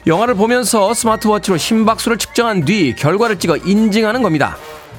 영화를 0.05 0.35
보면서 0.35 0.93
스마트워치로 0.93 1.57
심박수를 1.57 2.19
측정한 2.19 2.65
뒤 2.65 2.97
결과를 2.97 3.39
찍어 3.39 3.59
인증하는 3.59 4.23
겁니다. 4.23 4.57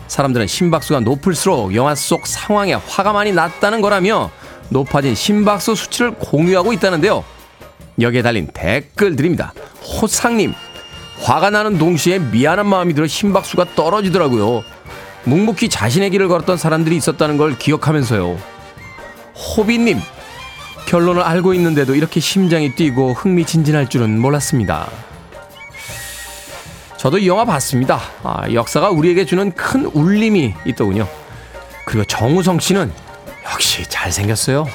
사람들은 0.08 0.48
심박수가 0.48 1.02
높을수록 1.02 1.76
영화 1.76 1.96
속 1.96 2.26
상황에 2.26 2.76
화가 2.76 3.12
많이 3.12 3.34
났다는 3.34 3.82
거라며 3.82 4.32
높아진 4.70 5.16
심박수 5.16 5.76
수치를 5.76 6.12
공유하고 6.12 6.72
있다는데요. 6.72 7.26
여기에 8.00 8.22
달린 8.22 8.48
댓글들입니다. 8.54 9.54
호상님, 9.82 10.54
화가 11.20 11.50
나는 11.50 11.78
동시에 11.78 12.20
미안한 12.20 12.66
마음이 12.68 12.94
들어 12.94 13.06
심박수가 13.06 13.76
떨어지더라고요. 13.76 14.64
묵묵히 15.26 15.70
자신의 15.70 16.12
길을 16.12 16.28
걸었던 16.28 16.58
사람들이 16.58 16.96
있었다는 16.98 17.38
걸 17.38 17.58
기억하면서요. 17.58 18.38
호비님, 19.36 20.00
결론을 20.88 21.22
알고 21.22 21.54
있는데도 21.56 21.96
이렇게 21.96 22.20
심장이 22.20 22.76
뛰고 22.76 23.14
흥미진진할 23.14 23.90
줄은 23.90 24.20
몰랐습니다. 24.20 24.90
저도 26.98 27.18
이 27.18 27.28
영화 27.28 27.46
봤습니다. 27.46 28.00
아, 28.24 28.44
역사가 28.52 28.90
우리에게 28.90 29.26
주는 29.26 29.52
큰 29.52 29.86
울림이 29.86 30.54
있더군요. 30.68 31.08
그리고 31.86 32.06
정우성 32.06 32.60
씨는 32.60 32.92
역시 33.52 33.84
잘생겼어요. 33.88 34.66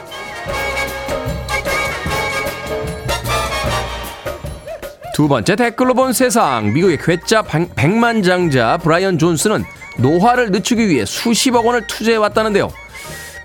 두 5.14 5.28
번째 5.28 5.56
댓글로 5.56 5.94
본 5.94 6.12
세상. 6.12 6.72
미국의 6.72 6.98
괴짜 6.98 7.42
백만장자 7.42 8.78
브라이언 8.78 9.18
존스는 9.18 9.64
노화를 10.00 10.50
늦추기 10.50 10.88
위해 10.88 11.04
수십억 11.04 11.66
원을 11.66 11.86
투자해 11.86 12.16
왔다는데요. 12.16 12.70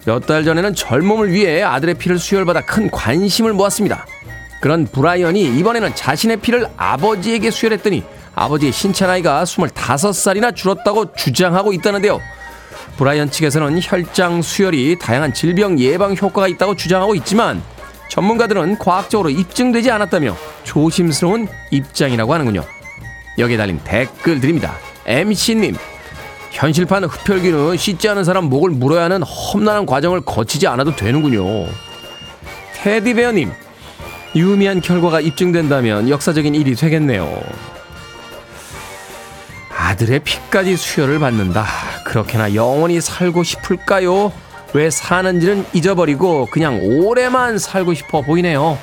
몇 0.05 0.19
달 0.25 0.43
전에는 0.45 0.75
젊음을 0.75 1.31
위해 1.31 1.63
아들의 1.63 1.95
피를 1.95 2.19
수혈받아 2.19 2.61
큰 2.61 2.89
관심을 2.91 3.53
모았습니다. 3.53 4.05
그런 4.61 4.85
브라이언이 4.85 5.57
이번에는 5.59 5.95
자신의 5.95 6.37
피를 6.37 6.67
아버지에게 6.77 7.51
수혈했더니 7.51 8.03
아버지의 8.35 8.71
신체 8.71 9.05
나이가 9.07 9.43
25살이나 9.43 10.55
줄었다고 10.55 11.13
주장하고 11.13 11.73
있다는데요. 11.73 12.21
브라이언 12.97 13.31
측에서는 13.31 13.79
혈장 13.81 14.41
수혈이 14.41 14.97
다양한 14.99 15.33
질병 15.33 15.79
예방 15.79 16.15
효과가 16.15 16.47
있다고 16.47 16.75
주장하고 16.75 17.15
있지만 17.15 17.61
전문가들은 18.09 18.77
과학적으로 18.77 19.29
입증되지 19.29 19.89
않았다며 19.91 20.37
조심스러운 20.63 21.47
입장이라고 21.71 22.33
하는군요. 22.33 22.63
여기에 23.37 23.57
달린 23.57 23.79
댓글 23.83 24.39
드립니다. 24.39 24.75
MC님, 25.05 25.75
현실판 26.55 27.03
흡혈귀는 27.03 27.75
씻지 27.75 28.07
않은 28.07 28.23
사람 28.23 28.45
목을 28.45 28.69
물어야 28.69 29.03
하는 29.03 29.21
험난한 29.23 29.85
과정을 29.85 30.21
거치지 30.21 30.67
않아도 30.67 30.95
되는군요. 30.95 31.67
테디베어님, 32.75 33.51
유의미한 34.37 34.79
결과가 34.79 35.19
입증된다면 35.19 36.07
역사적인 36.07 36.55
일이 36.55 36.75
되겠네요. 36.75 37.43
아들의 39.77 40.19
피까지 40.19 40.77
수혈을 40.77 41.19
받는다. 41.19 41.65
그렇게나 42.05 42.55
영원히 42.55 43.01
살고 43.01 43.43
싶을까요? 43.43 44.31
왜 44.73 44.89
사는지는 44.89 45.65
잊어버리고 45.73 46.47
그냥 46.51 46.79
오래만 46.81 47.57
살고 47.57 47.93
싶어 47.93 48.21
보이네요. 48.21 48.77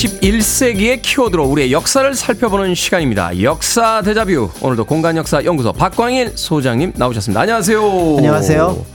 21세기의 0.00 1.02
키워드로 1.02 1.44
우리의 1.44 1.72
역사를 1.72 2.14
살펴보는 2.14 2.74
시간입니다. 2.74 3.42
역사 3.42 4.00
대자뷰. 4.00 4.50
오늘도 4.62 4.86
공간 4.86 5.16
역사 5.16 5.44
연구소 5.44 5.72
박광일 5.74 6.32
소장님 6.36 6.94
나오셨습니다. 6.96 7.40
안녕하세요. 7.42 7.82
안녕하세요. 8.16 8.86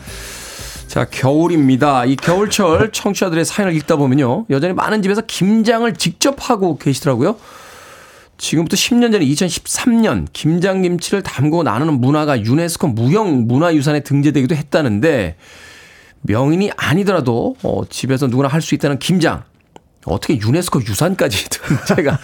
자, 0.88 1.06
겨울입니다. 1.06 2.06
이 2.06 2.16
겨울철 2.16 2.92
청취자들의 2.92 3.46
사연을 3.46 3.76
읽다 3.76 3.98
보면요. 3.98 4.46
여전히 4.50 4.74
많은 4.74 5.04
집에서 5.04 5.22
김장을 5.22 5.94
직접 5.94 6.50
하고 6.50 6.78
계시더라고요. 6.78 7.36
지금부터 8.38 8.76
10년 8.76 9.12
전에 9.12 9.24
2013년 9.26 10.26
김장김치를 10.34 11.22
담고 11.22 11.64
나누는 11.64 12.02
문화가 12.02 12.42
유네스코 12.42 12.88
무형 12.88 13.48
문화유산에 13.48 14.00
등재되기도 14.02 14.56
했다는데 14.56 15.38
명인이 16.22 16.72
아니더라도 16.76 17.56
어, 17.62 17.84
집에서 17.90 18.26
누구나 18.28 18.48
할 18.50 18.62
수 18.62 18.74
있다는 18.74 18.98
김장 18.98 19.44
어떻게 20.06 20.40
유네스코 20.40 20.82
유산까지 20.82 21.50
등재가 21.50 22.20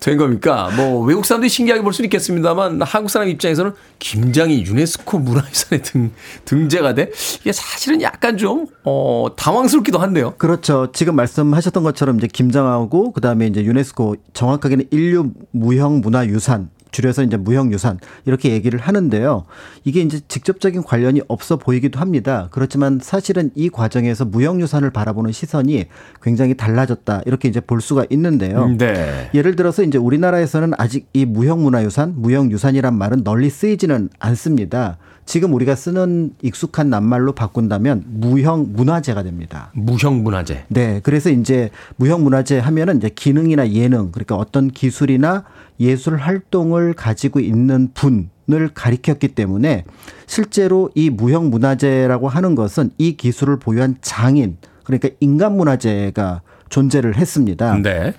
된 0.00 0.16
겁니까? 0.18 0.70
뭐 0.76 1.04
외국 1.04 1.24
사람들이 1.24 1.48
신기하게 1.48 1.82
볼 1.82 1.92
수는 1.92 2.06
있겠습니다만 2.06 2.82
한국 2.82 3.08
사람 3.08 3.28
입장에서는 3.28 3.72
김장이 3.98 4.64
유네스코 4.64 5.18
문화유산에 5.18 5.82
등 5.82 6.10
등재가 6.44 6.94
돼 6.94 7.10
이게 7.40 7.52
사실은 7.52 8.02
약간 8.02 8.36
좀 8.36 8.66
어, 8.84 9.28
당황스럽기도 9.36 9.98
한데요. 9.98 10.34
그렇죠. 10.38 10.90
지금 10.92 11.16
말씀하셨던 11.16 11.82
것처럼 11.82 12.18
이제 12.18 12.26
김장하고 12.26 13.12
그다음에 13.12 13.46
이제 13.46 13.62
유네스코 13.64 14.16
정확하게는 14.32 14.86
인류 14.90 15.30
무형 15.50 16.00
문화유산 16.00 16.70
줄여서 16.92 17.24
이제 17.24 17.36
무형유산 17.36 17.98
이렇게 18.26 18.52
얘기를 18.52 18.78
하는데요. 18.78 19.44
이게 19.84 20.00
이제 20.00 20.20
직접적인 20.28 20.84
관련이 20.84 21.22
없어 21.26 21.56
보이기도 21.56 21.98
합니다. 21.98 22.48
그렇지만 22.52 23.00
사실은 23.02 23.50
이 23.54 23.68
과정에서 23.68 24.24
무형유산을 24.24 24.90
바라보는 24.90 25.32
시선이 25.32 25.86
굉장히 26.22 26.54
달라졌다 26.54 27.22
이렇게 27.26 27.48
이제 27.48 27.60
볼 27.60 27.80
수가 27.80 28.06
있는데요. 28.10 28.68
네. 28.78 29.30
예를 29.34 29.56
들어서 29.56 29.82
이제 29.82 29.98
우리나라에서는 29.98 30.72
아직 30.78 31.08
이 31.12 31.24
무형문화유산, 31.24 32.14
무형유산이란 32.16 32.96
말은 32.96 33.24
널리 33.24 33.50
쓰이지는 33.50 34.10
않습니다. 34.18 34.98
지금 35.24 35.54
우리가 35.54 35.74
쓰는 35.74 36.32
익숙한 36.42 36.90
낱말로 36.90 37.32
바꾼다면 37.32 38.04
무형 38.06 38.72
문화재가 38.72 39.22
됩니다. 39.22 39.70
무형 39.74 40.22
문화재. 40.22 40.64
네. 40.68 41.00
그래서 41.02 41.30
이제 41.30 41.70
무형 41.96 42.22
문화재 42.24 42.58
하면은 42.58 42.96
이제 42.98 43.08
기능이나 43.08 43.70
예능, 43.70 44.10
그러니까 44.12 44.36
어떤 44.36 44.68
기술이나 44.68 45.44
예술 45.80 46.16
활동을 46.16 46.94
가지고 46.94 47.40
있는 47.40 47.90
분 47.94 48.30
을 48.50 48.68
가리켰기 48.68 49.28
때문에 49.28 49.84
실제로 50.26 50.90
이 50.94 51.10
무형 51.10 51.50
문화재라고 51.50 52.28
하는 52.28 52.54
것은 52.54 52.90
이 52.98 53.16
기술을 53.16 53.58
보유한 53.58 53.96
장인, 54.00 54.56
그러니까 54.84 55.10
인간 55.20 55.56
문화재가 55.56 56.42
존재를 56.68 57.16
했습니다. 57.16 57.76
네. 57.78 58.14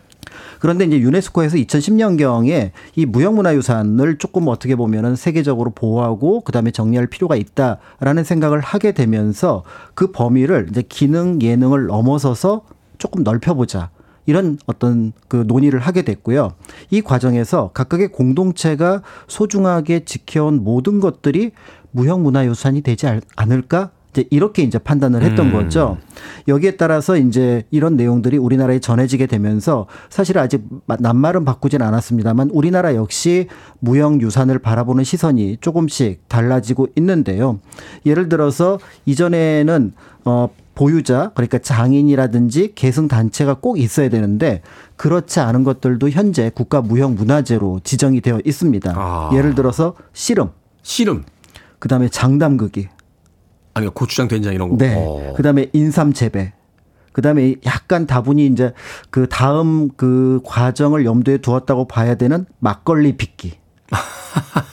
그런데 0.64 0.86
이제 0.86 0.98
유네스코에서 0.98 1.58
2010년경에 1.58 2.72
이 2.96 3.06
무형문화유산을 3.06 4.18
조금 4.18 4.48
어떻게 4.48 4.78
보면은 4.78 5.18
세계적으로 5.18 5.72
보호하고 5.72 6.40
그다음에 6.40 6.72
정리할 6.72 7.08
필요가 7.08 7.36
있다라는 7.36 8.24
생각을 8.24 8.62
하게 8.62 8.94
되면서 8.94 9.66
그 9.94 10.14
범위를 10.14 10.68
이제 10.70 10.82
기능 10.82 11.42
예능을 11.42 11.88
넘어서서 11.88 12.62
조금 12.98 13.24
넓혀보자. 13.24 13.90
이런 14.26 14.58
어떤 14.66 15.12
그 15.28 15.44
논의를 15.46 15.82
하게 15.82 16.04
됐고요. 16.04 16.54
이 16.92 17.02
과정에서 17.02 17.72
각각의 17.74 18.14
공동체가 18.14 19.02
소중하게 19.28 20.06
지켜온 20.06 20.64
모든 20.64 21.02
것들이 21.02 21.52
무형문화유산이 21.92 22.84
되지 22.84 23.08
않을까 23.36 23.92
이제 24.14 24.26
이렇게 24.30 24.62
이제 24.62 24.78
판단을 24.78 25.24
했던 25.24 25.48
음. 25.48 25.52
거죠. 25.52 25.98
여기에 26.48 26.78
따라서 26.78 27.18
이제 27.18 27.64
이런 27.72 27.98
내용들이 27.98 28.38
우리나라에 28.38 28.80
전해지게 28.80 29.26
되면서 29.26 29.88
사실 30.10 30.38
아직 30.38 30.64
낱말은 30.88 31.44
바꾸진 31.46 31.82
않았습니다만 31.82 32.52
우리나라 32.54 32.96
역시 32.96 33.48
무형 33.80 34.22
유산을 34.22 34.60
바라보는 34.60 35.04
시선이 35.04 35.58
조금씩 35.62 36.30
달라지고 36.30 36.88
있는데요. 36.96 37.60
예를 38.06 38.30
들어서 38.30 38.80
이전에는 39.06 39.94
어 40.26 40.50
보유자 40.76 41.32
그러니까 41.36 41.60
장인이라든지 41.60 42.74
계승 42.74 43.08
단체가 43.08 43.56
꼭 43.56 43.80
있어야 43.80 44.10
되는데 44.10 44.62
그렇지 44.96 45.40
않은 45.40 45.64
것들도 45.64 46.10
현재 46.10 46.52
국가 46.54 46.82
무형 46.82 47.16
문화재로 47.16 47.82
지정이 47.84 48.22
되어 48.22 48.40
있습니다. 48.44 48.94
아. 48.96 49.30
예를 49.34 49.54
들어서 49.54 49.96
씨름, 50.14 50.50
씨름, 50.82 51.24
그다음에 51.78 52.10
장담극이 52.10 52.88
아니 53.74 53.88
고추장 53.88 54.28
된장 54.28 54.54
이런 54.54 54.70
거. 54.70 54.78
네. 54.78 54.96
어. 54.96 55.34
그다음에 55.36 55.70
인삼 55.74 56.14
재배. 56.14 56.54
그다음에 57.12 57.56
약간 57.66 58.08
다분히 58.08 58.48
이제 58.48 58.74
그 59.10 59.28
다음 59.30 59.90
그 59.96 60.42
과정을 60.44 61.06
염두에 61.06 61.38
두었다고 61.38 61.88
봐야 61.88 62.16
되는 62.16 62.46
막걸리 62.60 63.18
빚기. 63.18 63.54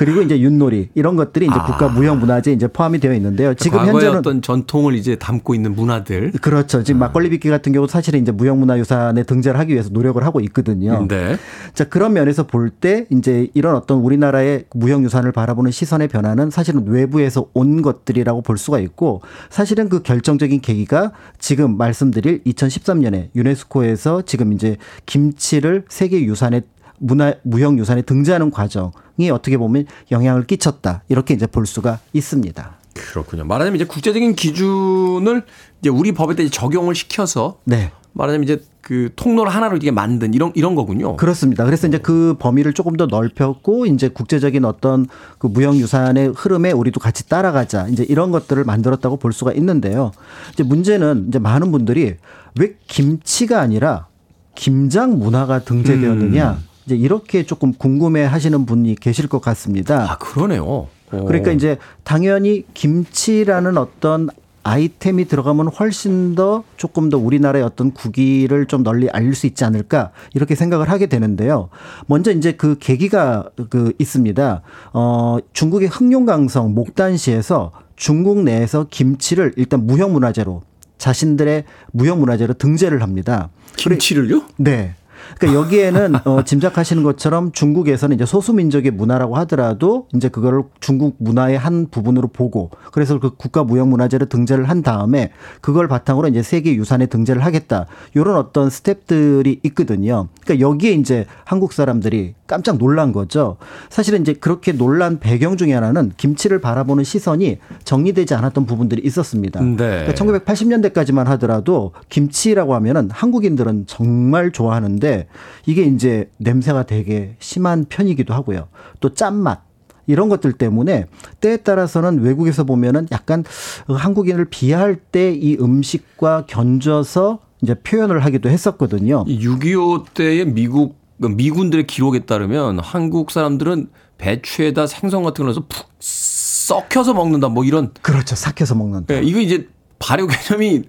그리고 0.00 0.22
이제 0.22 0.40
윷놀이 0.40 0.88
이런 0.94 1.14
것들이 1.14 1.44
이제 1.44 1.54
아. 1.54 1.62
국가 1.66 1.86
무형 1.86 2.20
문화재 2.20 2.52
이제 2.52 2.66
포함이 2.66 3.00
되어 3.00 3.12
있는데요. 3.12 3.52
지금 3.52 3.80
현재는 3.80 4.20
어떤 4.20 4.40
전통을 4.40 4.94
이제 4.94 5.16
담고 5.16 5.54
있는 5.54 5.74
문화들. 5.74 6.32
그렇죠. 6.40 6.82
지금 6.82 7.02
아. 7.02 7.08
막걸리 7.08 7.28
빚기 7.28 7.50
같은 7.50 7.70
경우 7.72 7.86
사실은 7.86 8.22
이제 8.22 8.32
무형 8.32 8.58
문화유산에 8.60 9.24
등재를 9.24 9.60
하기 9.60 9.74
위해서 9.74 9.90
노력을 9.90 10.24
하고 10.24 10.40
있거든요. 10.40 11.06
네. 11.06 11.36
자 11.74 11.84
그런 11.84 12.14
면에서 12.14 12.46
볼 12.46 12.70
때 12.70 13.04
이제 13.10 13.48
이런 13.52 13.74
어떤 13.76 13.98
우리나라의 13.98 14.64
무형 14.74 15.04
유산을 15.04 15.32
바라보는 15.32 15.70
시선의 15.70 16.08
변화는 16.08 16.48
사실은 16.48 16.86
외부에서 16.86 17.48
온 17.52 17.82
것들이라고 17.82 18.40
볼 18.40 18.56
수가 18.56 18.78
있고 18.78 19.20
사실은 19.50 19.90
그 19.90 20.02
결정적인 20.02 20.62
계기가 20.62 21.12
지금 21.38 21.76
말씀드릴 21.76 22.42
2013년에 22.44 23.28
유네스코에서 23.34 24.22
지금 24.22 24.54
이제 24.54 24.78
김치를 25.04 25.84
세계 25.90 26.22
유산에 26.22 26.62
문화 27.00 27.34
무형 27.42 27.78
유산에 27.78 28.02
등재하는 28.02 28.50
과정이 28.50 29.30
어떻게 29.32 29.56
보면 29.56 29.86
영향을 30.12 30.46
끼쳤다 30.46 31.02
이렇게 31.08 31.34
이제 31.34 31.46
볼 31.46 31.66
수가 31.66 31.98
있습니다. 32.12 32.78
그렇군요. 32.94 33.44
말하자면 33.44 33.76
이제 33.76 33.84
국제적인 33.84 34.34
기준을 34.34 35.42
이제 35.80 35.88
우리 35.88 36.12
법에 36.12 36.34
대해 36.36 36.48
적용을 36.48 36.94
시켜서 36.94 37.58
네. 37.64 37.90
말하자면 38.12 38.44
이제 38.44 38.62
그 38.82 39.10
통로를 39.14 39.54
하나로 39.54 39.76
이게 39.76 39.90
만든 39.90 40.34
이런 40.34 40.52
이런 40.54 40.74
거군요. 40.74 41.16
그렇습니다. 41.16 41.64
그래서 41.64 41.86
이제 41.86 41.98
그 41.98 42.34
범위를 42.38 42.72
조금 42.72 42.96
더 42.96 43.06
넓혔고 43.06 43.86
이제 43.86 44.08
국제적인 44.08 44.64
어떤 44.64 45.06
그 45.38 45.46
무형 45.46 45.76
유산의 45.76 46.32
흐름에 46.36 46.72
우리도 46.72 46.98
같이 47.00 47.28
따라가자. 47.28 47.88
이제 47.88 48.04
이런 48.08 48.30
것들을 48.30 48.62
만들었다고 48.64 49.16
볼 49.18 49.32
수가 49.32 49.52
있는데요. 49.52 50.10
이제 50.52 50.62
문제는 50.62 51.26
이제 51.28 51.38
많은 51.38 51.70
분들이 51.70 52.16
왜 52.58 52.74
김치가 52.88 53.60
아니라 53.60 54.08
김장 54.54 55.18
문화가 55.18 55.60
등재되었느냐. 55.60 56.50
음. 56.50 56.69
이제 56.86 56.96
이렇게 56.96 57.44
조금 57.44 57.72
궁금해 57.72 58.24
하시는 58.24 58.66
분이 58.66 58.96
계실 58.96 59.28
것 59.28 59.40
같습니다. 59.40 60.12
아, 60.12 60.18
그러네요. 60.18 60.64
오. 60.64 60.88
그러니까 61.10 61.52
이제 61.52 61.76
당연히 62.04 62.64
김치라는 62.74 63.76
어떤 63.78 64.28
아이템이 64.62 65.24
들어가면 65.24 65.68
훨씬 65.68 66.34
더 66.34 66.64
조금 66.76 67.08
더 67.08 67.18
우리나라의 67.18 67.64
어떤 67.64 67.92
국위를 67.92 68.66
좀 68.66 68.82
널리 68.82 69.08
알릴 69.08 69.34
수 69.34 69.46
있지 69.46 69.64
않을까 69.64 70.10
이렇게 70.34 70.54
생각을 70.54 70.90
하게 70.90 71.06
되는데요. 71.06 71.70
먼저 72.06 72.30
이제 72.30 72.52
그 72.52 72.76
계기가 72.78 73.48
그 73.70 73.92
있습니다. 73.98 74.62
어 74.92 75.38
중국의 75.52 75.88
흑룡강성 75.88 76.74
목단시에서 76.74 77.72
중국 77.96 78.42
내에서 78.42 78.86
김치를 78.90 79.54
일단 79.56 79.86
무형문화재로 79.86 80.62
자신들의 80.98 81.64
무형문화재로 81.92 82.54
등재를 82.54 83.02
합니다. 83.02 83.48
김치를요? 83.76 84.42
네. 84.58 84.94
그러니까 85.38 85.60
여기에는 85.60 86.14
어, 86.26 86.42
짐작하시는 86.44 87.02
것처럼 87.02 87.52
중국에서는 87.52 88.14
이제 88.14 88.26
소수민족의 88.26 88.90
문화라고 88.90 89.36
하더라도 89.38 90.06
이제 90.14 90.28
그거를 90.28 90.62
중국 90.80 91.16
문화의 91.18 91.58
한 91.58 91.88
부분으로 91.90 92.28
보고 92.28 92.70
그래서 92.92 93.18
그 93.18 93.36
국가 93.36 93.64
무형 93.64 93.90
문화재를 93.90 94.28
등재를 94.28 94.68
한 94.68 94.82
다음에 94.82 95.30
그걸 95.60 95.88
바탕으로 95.88 96.28
이제 96.28 96.42
세계 96.42 96.74
유산에 96.74 97.06
등재를 97.06 97.44
하겠다. 97.44 97.86
이런 98.14 98.36
어떤 98.36 98.70
스텝들이 98.70 99.60
있거든요. 99.64 100.28
그러니까 100.44 100.66
여기에 100.66 100.92
이제 100.92 101.26
한국 101.44 101.72
사람들이 101.72 102.34
깜짝 102.50 102.78
놀란 102.78 103.12
거죠. 103.12 103.58
사실은 103.90 104.22
이제 104.22 104.32
그렇게 104.32 104.72
놀란 104.72 105.20
배경 105.20 105.56
중에 105.56 105.72
하나는 105.72 106.10
김치를 106.16 106.60
바라보는 106.60 107.04
시선이 107.04 107.58
정리되지 107.84 108.34
않았던 108.34 108.66
부분들이 108.66 109.02
있었습니다. 109.04 109.60
네. 109.60 109.76
그러니까 109.76 110.12
1980년대까지만 110.14 111.26
하더라도 111.26 111.92
김치라고 112.08 112.74
하면은 112.74 113.08
한국인들은 113.12 113.84
정말 113.86 114.50
좋아하는데 114.50 115.28
이게 115.66 115.82
이제 115.84 116.28
냄새가 116.38 116.86
되게 116.86 117.36
심한 117.38 117.84
편이기도 117.88 118.34
하고요. 118.34 118.66
또 118.98 119.14
짠맛 119.14 119.62
이런 120.08 120.28
것들 120.28 120.54
때문에 120.54 121.06
때에 121.40 121.58
따라서는 121.58 122.18
외국에서 122.18 122.64
보면은 122.64 123.06
약간 123.12 123.44
한국인을 123.86 124.46
비하할 124.46 124.96
때 124.96 125.32
이 125.32 125.56
음식과 125.60 126.46
견져서 126.48 127.38
이제 127.62 127.74
표현을 127.74 128.24
하기도 128.24 128.48
했었거든요. 128.48 129.24
6.25 129.26 130.14
때의 130.14 130.46
미국 130.46 130.94
그 130.94 130.99
미군들의 131.28 131.86
기록에 131.86 132.20
따르면 132.20 132.78
한국 132.80 133.30
사람들은 133.30 133.88
배추에다 134.18 134.86
생선 134.86 135.22
같은 135.22 135.44
걸 135.44 135.46
넣어서 135.46 135.64
푹 135.68 135.88
썩혀서 136.00 137.14
먹는다 137.14 137.48
뭐 137.48 137.64
이런 137.64 137.92
그렇죠 138.02 138.36
삭혀서 138.36 138.74
먹는다. 138.74 139.14
네, 139.14 139.22
이거 139.22 139.40
이제 139.40 139.68
발효 139.98 140.26
개념이 140.26 140.84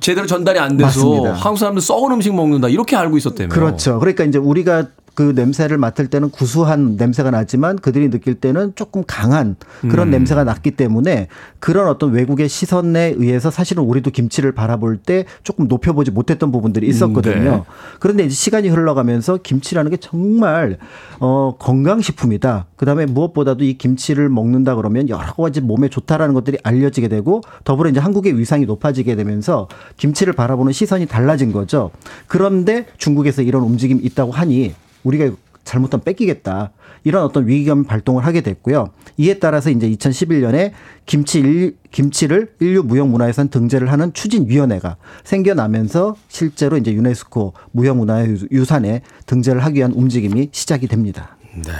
제대로 0.00 0.26
전달이 0.26 0.58
안 0.58 0.76
돼서 0.76 0.86
맞습니다. 0.86 1.32
한국 1.34 1.58
사람들 1.58 1.80
썩은 1.82 2.12
음식 2.12 2.34
먹는다 2.34 2.68
이렇게 2.68 2.96
알고 2.96 3.16
있었다며. 3.16 3.48
그렇죠. 3.48 3.98
그러니까 3.98 4.24
이제 4.24 4.38
우리가 4.38 4.88
그 5.20 5.34
냄새를 5.36 5.76
맡을 5.76 6.06
때는 6.06 6.30
구수한 6.30 6.96
냄새가 6.96 7.30
나지만 7.30 7.76
그들이 7.76 8.08
느낄 8.08 8.36
때는 8.36 8.72
조금 8.74 9.04
강한 9.06 9.56
그런 9.82 10.08
음. 10.08 10.12
냄새가 10.12 10.44
났기 10.44 10.70
때문에 10.70 11.28
그런 11.58 11.88
어떤 11.88 12.12
외국의 12.12 12.48
시선에 12.48 13.16
의해서 13.18 13.50
사실은 13.50 13.82
우리도 13.82 14.12
김치를 14.12 14.52
바라볼 14.52 14.96
때 14.96 15.26
조금 15.42 15.68
높여보지 15.68 16.10
못했던 16.10 16.50
부분들이 16.50 16.88
있었거든요. 16.88 17.50
네. 17.50 17.62
그런데 17.98 18.24
이제 18.24 18.34
시간이 18.34 18.70
흘러가면서 18.70 19.36
김치라는 19.42 19.90
게 19.90 19.98
정말 19.98 20.78
어 21.18 21.54
건강식품이다. 21.58 22.68
그다음에 22.76 23.04
무엇보다도 23.04 23.62
이 23.64 23.76
김치를 23.76 24.30
먹는다 24.30 24.74
그러면 24.74 25.10
여러 25.10 25.34
가지 25.34 25.60
몸에 25.60 25.90
좋다라는 25.90 26.32
것들이 26.32 26.56
알려지게 26.62 27.08
되고 27.08 27.42
더불어 27.64 27.90
이제 27.90 28.00
한국의 28.00 28.38
위상이 28.38 28.64
높아지게 28.64 29.16
되면서 29.16 29.68
김치를 29.98 30.32
바라보는 30.32 30.72
시선이 30.72 31.04
달라진 31.04 31.52
거죠. 31.52 31.90
그런데 32.26 32.86
중국에서 32.96 33.42
이런 33.42 33.64
움직임이 33.64 34.00
있다고 34.02 34.32
하니 34.32 34.72
우리가 35.04 35.30
잘못하면 35.64 36.04
뺏기겠다. 36.04 36.72
이런 37.04 37.24
어떤 37.24 37.46
위기감 37.46 37.84
발동을 37.84 38.24
하게 38.26 38.40
됐고요. 38.40 38.90
이에 39.16 39.38
따라서 39.38 39.70
이제 39.70 39.88
2011년에 39.90 40.72
김치 41.06 41.40
일, 41.40 41.76
김치를 41.90 42.54
인류 42.60 42.82
무형 42.82 43.10
문화유산 43.10 43.48
등재를 43.48 43.90
하는 43.90 44.12
추진 44.12 44.48
위원회가 44.48 44.96
생겨나면서 45.24 46.16
실제로 46.28 46.76
이제 46.76 46.92
유네스코 46.92 47.54
무형 47.72 47.98
문화유산에 47.98 49.02
등재를 49.26 49.64
하기 49.64 49.78
위한 49.78 49.92
움직임이 49.92 50.48
시작이 50.52 50.88
됩니다. 50.88 51.36
네. 51.54 51.72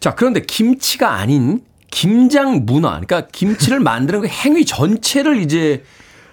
자, 0.00 0.14
그런데 0.14 0.40
김치가 0.40 1.14
아닌 1.14 1.62
김장 1.90 2.64
문화, 2.66 3.00
그러니까 3.00 3.28
김치를 3.30 3.80
만드는 3.80 4.22
그 4.22 4.26
행위 4.26 4.64
전체를 4.64 5.38
이제 5.38 5.84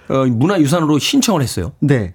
어, 0.09 0.25
문화유산으로 0.25 0.99
신청을 0.99 1.41
했어요. 1.41 1.71
네. 1.79 2.13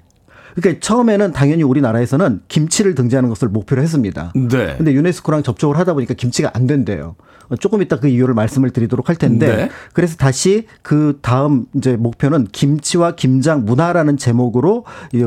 그러니까 0.57 0.81
처음에는 0.81 1.33
당연히 1.33 1.63
우리나라에서는 1.63 2.41
김치를 2.49 2.95
등재하는 2.95 3.29
것을 3.29 3.49
목표로 3.49 3.83
했습니다. 3.83 4.33
네. 4.35 4.75
근데 4.77 4.93
유네스코랑 4.93 5.43
접촉을 5.43 5.79
하다 5.79 5.95
보니까 5.95 6.15
김치가 6.15 6.51
안 6.55 6.67
된대요. 6.67 7.15
조금 7.61 7.81
이따 7.81 8.01
그 8.01 8.09
이유를 8.09 8.35
말씀을 8.35 8.71
드리도록 8.71 9.09
할 9.09 9.17
텐데 9.17 9.47
네. 9.47 9.71
그래서 9.93 10.17
다시 10.17 10.67
그 10.83 11.19
다음 11.23 11.67
이제 11.75 11.97
목표는 11.97 12.49
김치와 12.51 13.15
김장 13.15 13.65
문화라는 13.65 14.17
제목으로 14.17 14.85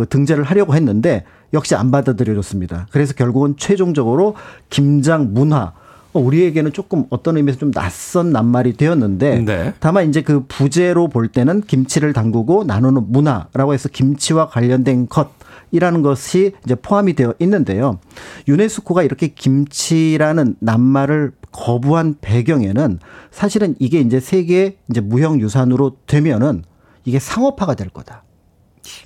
등재를 0.09 0.43
하려고 0.43 0.75
했는데 0.75 1.23
역시 1.53 1.75
안 1.75 1.91
받아들여졌습니다. 1.91 2.87
그래서 2.91 3.13
결국은 3.13 3.55
최종적으로 3.57 4.35
김장 4.69 5.33
문화 5.33 5.57
어, 5.61 5.78
우리에게는 6.13 6.73
조금 6.73 7.05
어떤 7.09 7.37
의미에서 7.37 7.59
좀 7.59 7.71
낯선 7.71 8.31
낱말이 8.31 8.73
되었는데 8.73 9.39
네. 9.41 9.73
다만 9.79 10.09
이제 10.09 10.21
그 10.21 10.45
부제로 10.47 11.07
볼 11.07 11.27
때는 11.27 11.61
김치를 11.61 12.13
담그고 12.13 12.63
나누는 12.63 13.11
문화라고 13.11 13.73
해서 13.73 13.89
김치와 13.89 14.47
관련된 14.47 15.07
것 15.07 15.29
이라는 15.71 16.01
것이 16.01 16.53
이제 16.65 16.75
포함이 16.75 17.13
되어 17.13 17.33
있는데요. 17.39 17.99
유네스코가 18.47 19.03
이렇게 19.03 19.27
김치라는 19.27 20.55
낱말을 20.59 21.33
거부한 21.51 22.15
배경에는 22.21 22.99
사실은 23.31 23.75
이게 23.79 23.99
이제 23.99 24.19
세계 24.19 24.77
이제 24.89 25.01
무형 25.01 25.39
유산으로 25.39 25.97
되면은 26.07 26.63
이게 27.05 27.19
상업화가 27.19 27.75
될 27.75 27.89
거다. 27.89 28.23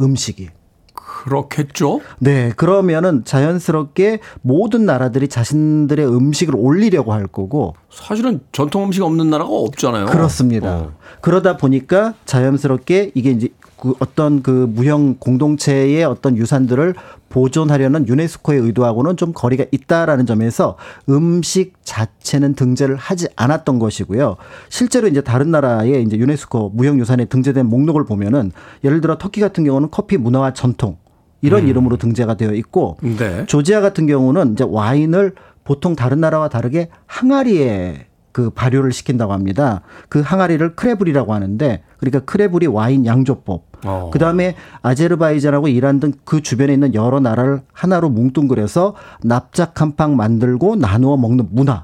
음식이. 0.01 0.49
그렇겠죠. 0.93 2.01
네, 2.19 2.51
그러면은 2.55 3.23
자연스럽게 3.25 4.19
모든 4.41 4.85
나라들이 4.85 5.27
자신들의 5.27 6.05
음식을 6.05 6.55
올리려고 6.55 7.13
할 7.13 7.27
거고 7.27 7.75
사실은 7.89 8.41
전통 8.51 8.83
음식 8.85 9.03
없는 9.03 9.29
나라가 9.29 9.49
없잖아요. 9.51 10.07
그렇습니다. 10.07 10.75
어. 10.75 10.91
그러다 11.21 11.57
보니까 11.57 12.13
자연스럽게 12.25 13.11
이게 13.15 13.31
이제 13.31 13.49
그 13.77 13.93
어떤 13.99 14.41
그 14.41 14.69
무형 14.73 15.15
공동체의 15.19 16.03
어떤 16.03 16.37
유산들을 16.37 16.95
보존하려는 17.29 18.07
유네스코의 18.07 18.59
의도하고는 18.59 19.17
좀 19.17 19.33
거리가 19.33 19.65
있다라는 19.71 20.25
점에서 20.25 20.77
음식 21.09 21.73
자체는 21.83 22.53
등재를 22.53 22.95
하지 22.95 23.27
않았던 23.35 23.79
것이고요. 23.79 24.37
실제로 24.69 25.07
이제 25.07 25.21
다른 25.21 25.51
나라의 25.51 26.03
이제 26.03 26.17
유네스코 26.17 26.69
무형 26.75 26.99
유산에 26.99 27.25
등재된 27.25 27.65
목록을 27.65 28.05
보면은 28.05 28.51
예를 28.83 29.01
들어 29.01 29.17
터키 29.17 29.41
같은 29.41 29.63
경우는 29.63 29.89
커피 29.91 30.17
문화와 30.17 30.53
전통 30.53 30.97
이런 31.41 31.63
음. 31.63 31.67
이름으로 31.67 31.97
등재가 31.97 32.35
되어 32.35 32.53
있고 32.53 32.97
네. 33.01 33.45
조지아 33.47 33.81
같은 33.81 34.07
경우는 34.07 34.53
이제 34.53 34.63
와인을 34.67 35.33
보통 35.63 35.95
다른 35.95 36.21
나라와 36.21 36.49
다르게 36.49 36.89
항아리에 37.05 38.07
그 38.33 38.49
발효를 38.49 38.91
시킨다고 38.91 39.31
합니다. 39.31 39.81
그 40.09 40.19
항아리를 40.19 40.75
크레블이라고 40.75 41.33
하는데 41.33 41.83
그러니까 41.97 42.19
크레블이 42.19 42.67
와인 42.67 43.05
양조법. 43.05 43.63
어. 43.85 44.09
그다음에 44.11 44.55
아제르바이잔하고 44.81 45.69
이란 45.69 45.99
등 46.01 46.11
그 46.25 46.41
주변에 46.41 46.73
있는 46.73 46.93
여러 46.95 47.19
나라를 47.19 47.61
하나로 47.71 48.09
뭉뚱그려서 48.09 48.95
납작 49.23 49.79
한팡 49.79 50.15
만들고 50.15 50.75
나누어 50.75 51.15
먹는 51.15 51.49
문화. 51.51 51.83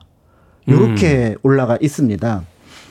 요렇게 0.68 1.30
음. 1.30 1.36
올라가 1.43 1.78
있습니다. 1.80 2.41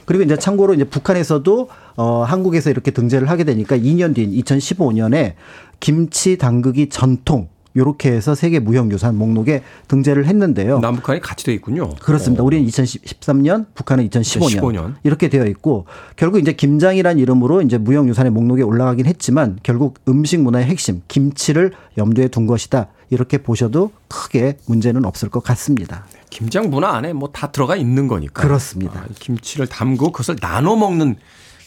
그리고 0.04 0.24
이제 0.24 0.36
참고로 0.36 0.74
이제 0.74 0.84
북한에서도 0.84 1.68
어 1.96 2.22
한국에서 2.22 2.70
이렇게 2.70 2.92
등재를 2.92 3.28
하게 3.28 3.44
되니까 3.44 3.76
2년 3.76 4.14
뒤인 4.14 4.30
2015년에 4.32 5.34
김치 5.80 6.38
담그기 6.38 6.88
전통 6.88 7.48
요렇게 7.76 8.10
해서 8.10 8.34
세계 8.34 8.58
무형유산 8.58 9.16
목록에 9.16 9.62
등재를 9.88 10.26
했는데요. 10.26 10.80
남북한이 10.80 11.20
같이 11.20 11.44
되어 11.44 11.54
있군요. 11.54 11.90
그렇습니다. 12.00 12.42
어. 12.42 12.46
우리는 12.46 12.66
2013년, 12.68 13.66
북한은 13.74 14.08
2015년, 14.08 14.60
2015년, 14.60 14.94
이렇게 15.04 15.28
되어 15.28 15.46
있고 15.46 15.86
결국 16.16 16.38
이제 16.40 16.52
김장이란 16.52 17.18
이름으로 17.18 17.62
이제 17.62 17.78
무형유산의 17.78 18.32
목록에 18.32 18.62
올라가긴 18.62 19.06
했지만 19.06 19.58
결국 19.62 19.98
음식 20.08 20.40
문화의 20.40 20.66
핵심 20.66 21.02
김치를 21.08 21.72
염두에 21.96 22.28
둔 22.28 22.46
것이다. 22.46 22.88
이렇게 23.10 23.38
보셔도 23.38 23.90
크게 24.08 24.58
문제는 24.66 25.04
없을 25.04 25.28
것 25.30 25.42
같습니다. 25.42 26.04
네, 26.12 26.20
김장 26.30 26.68
문화 26.70 26.90
안에 26.96 27.12
뭐 27.12 27.30
다 27.32 27.50
들어가 27.52 27.76
있는 27.76 28.08
거니까. 28.08 28.42
그렇습니다. 28.42 29.00
아, 29.00 29.06
김치를 29.18 29.66
담고 29.66 30.12
그것을 30.12 30.36
나눠 30.36 30.76
먹는 30.76 31.16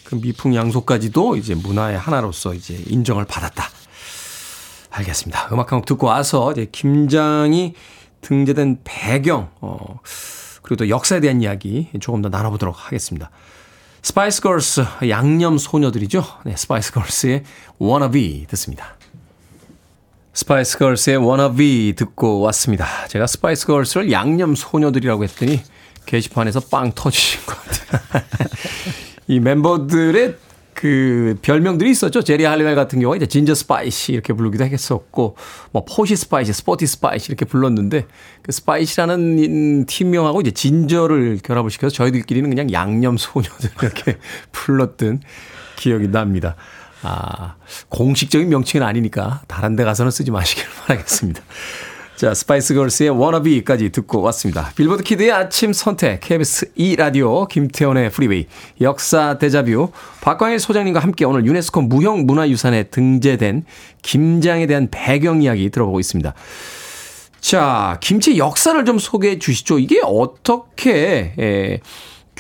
그 0.03 0.15
미풍양속까지도 0.15 1.37
이제 1.37 1.55
문화의 1.55 1.97
하나로서 1.97 2.53
이제 2.53 2.77
인정을 2.87 3.25
받았다. 3.25 3.69
알겠습니다. 4.91 5.49
음악 5.51 5.71
한 5.71 5.79
곡 5.79 5.85
듣고 5.85 6.07
와서 6.07 6.51
이제 6.51 6.67
김장이 6.71 7.73
등재된 8.21 8.81
배경, 8.83 9.49
어, 9.61 9.99
그리고 10.61 10.75
또 10.85 10.89
역사에 10.89 11.19
대한 11.21 11.41
이야기 11.41 11.89
조금 11.99 12.21
더 12.21 12.29
나눠보도록 12.29 12.75
하겠습니다. 12.85 13.31
스파이스 14.03 14.41
걸스 14.41 14.83
양념 15.09 15.57
소녀들이죠. 15.57 16.23
네, 16.45 16.55
스파이스 16.55 16.91
걸스의 16.91 17.43
Wannabe 17.81 18.45
듣습니다. 18.47 18.95
스파이스 20.33 20.77
걸스의 20.77 21.17
Wannabe 21.17 21.93
듣고 21.95 22.41
왔습니다. 22.41 22.85
제가 23.07 23.27
스파이스 23.27 23.67
걸스를 23.67 24.11
양념 24.11 24.55
소녀들이라고 24.55 25.23
했더니 25.23 25.61
게시판에서 26.05 26.61
빵 26.71 26.91
터지신 26.93 27.45
것 27.45 27.55
같아요. 27.57 28.23
이 29.27 29.39
멤버들의 29.39 30.35
그 30.81 31.37
별명들이 31.43 31.91
있었죠. 31.91 32.23
제리 32.23 32.43
할리웰 32.43 32.73
같은 32.73 32.99
경우가 32.99 33.15
이제 33.15 33.27
진저 33.27 33.53
스파이시 33.53 34.13
이렇게 34.13 34.33
부르기도 34.33 34.65
했었고 34.65 35.37
뭐 35.71 35.85
포시 35.85 36.15
스파이시, 36.15 36.53
스포티 36.53 36.87
스파이시 36.87 37.27
이렇게 37.29 37.45
불렀는데 37.45 38.07
그 38.41 38.51
스파이시라는 38.51 39.85
팀명하고 39.85 40.41
이제 40.41 40.49
진저를 40.49 41.37
결합을 41.43 41.69
시켜서 41.69 41.93
저희들끼리는 41.93 42.49
그냥 42.49 42.73
양념 42.73 43.15
소녀들 43.17 43.69
이렇게 43.79 44.17
불렀던 44.51 45.21
기억이 45.75 46.07
납니다. 46.07 46.55
아, 47.03 47.57
공식적인 47.89 48.49
명칭은 48.49 48.83
아니니까 48.83 49.43
다른 49.47 49.75
데 49.75 49.83
가서는 49.83 50.09
쓰지 50.09 50.31
마시길 50.31 50.65
바라겠습니다. 50.87 51.43
자, 52.21 52.35
스파이스 52.35 52.75
걸스의 52.75 53.09
Wannabe까지 53.09 53.89
듣고 53.89 54.21
왔습니다. 54.21 54.71
빌보드 54.75 55.01
kid의 55.01 55.31
아침 55.31 55.73
선택, 55.73 56.19
KBS 56.19 56.71
2라디오, 56.75 57.47
김태훈의 57.47 58.11
Freeway, 58.11 58.45
역사 58.79 59.39
데자뷰, 59.39 59.89
박광일 60.21 60.59
소장님과 60.59 60.99
함께 60.99 61.25
오늘 61.25 61.47
유네스코 61.47 61.81
무형 61.81 62.27
문화유산에 62.27 62.83
등재된 62.83 63.65
김장에 64.03 64.67
대한 64.67 64.89
배경 64.91 65.41
이야기 65.41 65.71
들어보고 65.71 65.99
있습니다. 65.99 66.35
자, 67.39 67.97
김치 68.01 68.37
역사를 68.37 68.85
좀 68.85 68.99
소개해 68.99 69.39
주시죠. 69.39 69.79
이게 69.79 69.99
어떻게, 70.05 71.33
에, 71.39 71.79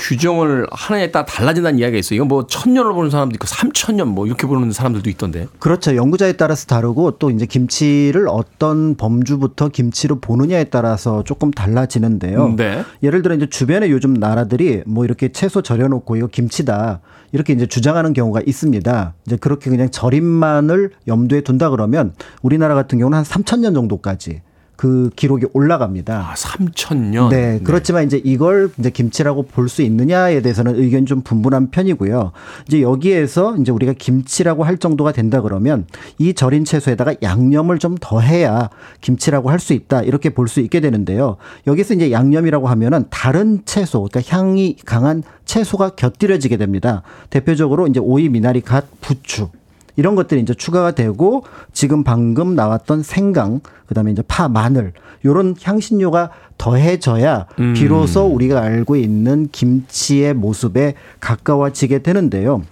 규정을 0.01 0.65
하느냐에 0.71 1.11
따라 1.11 1.25
달라진다는 1.25 1.79
이야기가 1.79 1.99
있어요. 1.99 2.17
이건 2.17 2.27
뭐 2.27 2.47
천년을 2.47 2.93
보는 2.93 3.11
사람도 3.11 3.35
있고 3.35 3.45
삼천년 3.45 4.07
뭐 4.07 4.25
이렇게 4.25 4.47
보는 4.47 4.71
사람들도 4.71 5.09
있던데. 5.11 5.47
그렇죠. 5.59 5.95
연구자에 5.95 6.33
따라서 6.33 6.65
다르고 6.65 7.19
또 7.19 7.29
이제 7.29 7.45
김치를 7.45 8.27
어떤 8.27 8.95
범주부터 8.95 9.69
김치로 9.69 10.19
보느냐에 10.19 10.65
따라서 10.65 11.23
조금 11.23 11.51
달라지는데요. 11.51 12.55
네. 12.57 12.83
예를 13.03 13.21
들어 13.21 13.35
이제 13.35 13.47
주변에 13.47 13.91
요즘 13.91 14.15
나라들이 14.15 14.81
뭐 14.87 15.05
이렇게 15.05 15.31
채소 15.31 15.61
절여놓고 15.61 16.15
이거 16.15 16.27
김치다 16.27 17.01
이렇게 17.31 17.53
이제 17.53 17.67
주장하는 17.67 18.13
경우가 18.13 18.41
있습니다. 18.45 19.13
이제 19.27 19.35
그렇게 19.37 19.69
그냥 19.69 19.91
절임만을 19.91 20.91
염두에 21.07 21.41
둔다 21.41 21.69
그러면 21.69 22.13
우리나라 22.41 22.73
같은 22.73 22.97
경우는 22.97 23.19
한 23.19 23.23
3천 23.23 23.59
년 23.59 23.75
정도까지 23.75 24.41
그 24.81 25.11
기록이 25.15 25.45
올라갑니다. 25.53 26.31
아, 26.31 26.33
3천년. 26.33 27.29
네, 27.29 27.59
그렇지만 27.63 28.01
네. 28.01 28.07
이제 28.07 28.21
이걸 28.25 28.71
이제 28.79 28.89
김치라고 28.89 29.43
볼 29.43 29.69
수 29.69 29.83
있느냐에 29.83 30.41
대해서는 30.41 30.75
의견이 30.75 31.05
좀 31.05 31.21
분분한 31.21 31.69
편이고요. 31.69 32.31
이제 32.67 32.81
여기에서 32.81 33.55
이제 33.57 33.71
우리가 33.71 33.93
김치라고 33.93 34.63
할 34.63 34.79
정도가 34.79 35.11
된다 35.11 35.39
그러면 35.41 35.85
이 36.17 36.33
절인 36.33 36.65
채소에다가 36.65 37.13
양념을 37.21 37.77
좀 37.77 37.95
더해야 38.01 38.71
김치라고 39.01 39.51
할 39.51 39.59
수 39.59 39.73
있다 39.73 40.01
이렇게 40.01 40.31
볼 40.31 40.47
수 40.47 40.59
있게 40.61 40.79
되는데요. 40.79 41.37
여기서 41.67 41.93
이제 41.93 42.11
양념이라고 42.11 42.67
하면은 42.67 43.05
다른 43.11 43.61
채소, 43.65 44.07
그러니까 44.11 44.35
향이 44.35 44.77
강한 44.83 45.21
채소가 45.45 45.91
곁들여지게 45.91 46.57
됩니다. 46.57 47.03
대표적으로 47.29 47.85
이제 47.85 47.99
오이, 47.99 48.29
미나리, 48.29 48.61
갓, 48.61 48.85
부추 48.99 49.49
이런 49.95 50.15
것들이 50.15 50.41
이제 50.41 50.53
추가가 50.53 50.91
되고 50.91 51.43
지금 51.73 52.03
방금 52.03 52.55
나왔던 52.55 53.03
생강, 53.03 53.61
그다음에 53.87 54.11
이제 54.11 54.23
파, 54.27 54.47
마늘 54.47 54.93
요런 55.25 55.55
향신료가 55.61 56.31
더해져야 56.57 57.47
음. 57.59 57.73
비로소 57.73 58.25
우리가 58.25 58.61
알고 58.61 58.95
있는 58.95 59.49
김치의 59.51 60.33
모습에 60.33 60.95
가까워지게 61.19 61.99
되는데요. 61.99 62.63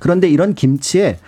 그런데 0.00 0.28
이런 0.28 0.54
김치에 0.54 1.18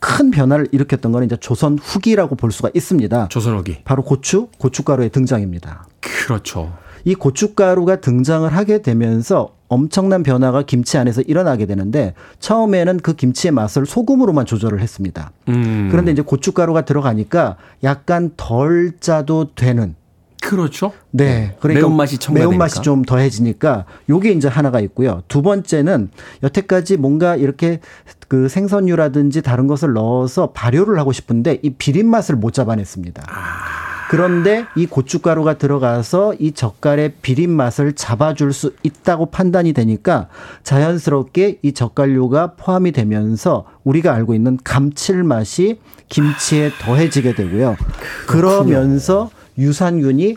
큰 0.00 0.32
변화를 0.32 0.66
일으켰던 0.72 1.12
건 1.12 1.22
이제 1.22 1.36
조선 1.36 1.78
후기라고 1.78 2.34
볼 2.34 2.50
수가 2.50 2.70
있습니다. 2.74 3.28
조선 3.28 3.56
후기. 3.56 3.78
바로 3.84 4.02
고추, 4.02 4.48
고춧가루의 4.58 5.10
등장입니다. 5.10 5.86
그렇죠. 6.00 6.72
이 7.04 7.14
고춧가루가 7.14 7.96
등장을 7.96 8.50
하게 8.52 8.82
되면서 8.82 9.54
엄청난 9.68 10.22
변화가 10.22 10.62
김치 10.62 10.98
안에서 10.98 11.22
일어나게 11.22 11.66
되는데 11.66 12.12
처음에는 12.40 12.98
그 12.98 13.14
김치의 13.14 13.52
맛을 13.52 13.86
소금으로만 13.86 14.44
조절을 14.44 14.80
했습니다. 14.80 15.32
음. 15.48 15.88
그런데 15.90 16.12
이제 16.12 16.20
고춧가루가 16.20 16.84
들어가니까 16.84 17.56
약간 17.82 18.30
덜 18.36 18.92
짜도 19.00 19.54
되는 19.54 19.94
그렇죠. 20.42 20.92
네. 21.12 21.56
그러니까 21.60 21.86
매운맛이 21.86 22.18
매운맛이 22.32 22.82
좀 22.82 23.02
더해지니까 23.02 23.86
요게 24.10 24.32
이제 24.32 24.48
하나가 24.48 24.80
있고요. 24.80 25.22
두 25.28 25.40
번째는 25.40 26.10
여태까지 26.42 26.96
뭔가 26.96 27.36
이렇게 27.36 27.80
그 28.26 28.48
생선류라든지 28.48 29.40
다른 29.40 29.68
것을 29.68 29.92
넣어서 29.92 30.50
발효를 30.50 30.98
하고 30.98 31.12
싶은데 31.12 31.60
이 31.62 31.70
비린 31.70 32.10
맛을 32.10 32.34
못 32.34 32.52
잡아냈습니다. 32.52 33.22
아. 33.28 33.81
그런데 34.12 34.66
이 34.76 34.84
고춧가루가 34.84 35.56
들어가서 35.56 36.34
이 36.38 36.52
젓갈의 36.52 37.14
비린 37.22 37.50
맛을 37.50 37.94
잡아줄 37.94 38.52
수 38.52 38.74
있다고 38.82 39.30
판단이 39.30 39.72
되니까 39.72 40.28
자연스럽게 40.64 41.60
이 41.62 41.72
젓갈류가 41.72 42.56
포함이 42.56 42.92
되면서 42.92 43.64
우리가 43.84 44.12
알고 44.12 44.34
있는 44.34 44.58
감칠맛이 44.62 45.78
김치에 46.10 46.72
더해지게 46.78 47.34
되고요. 47.34 47.78
그러면서 48.26 49.30
유산균이 49.56 50.36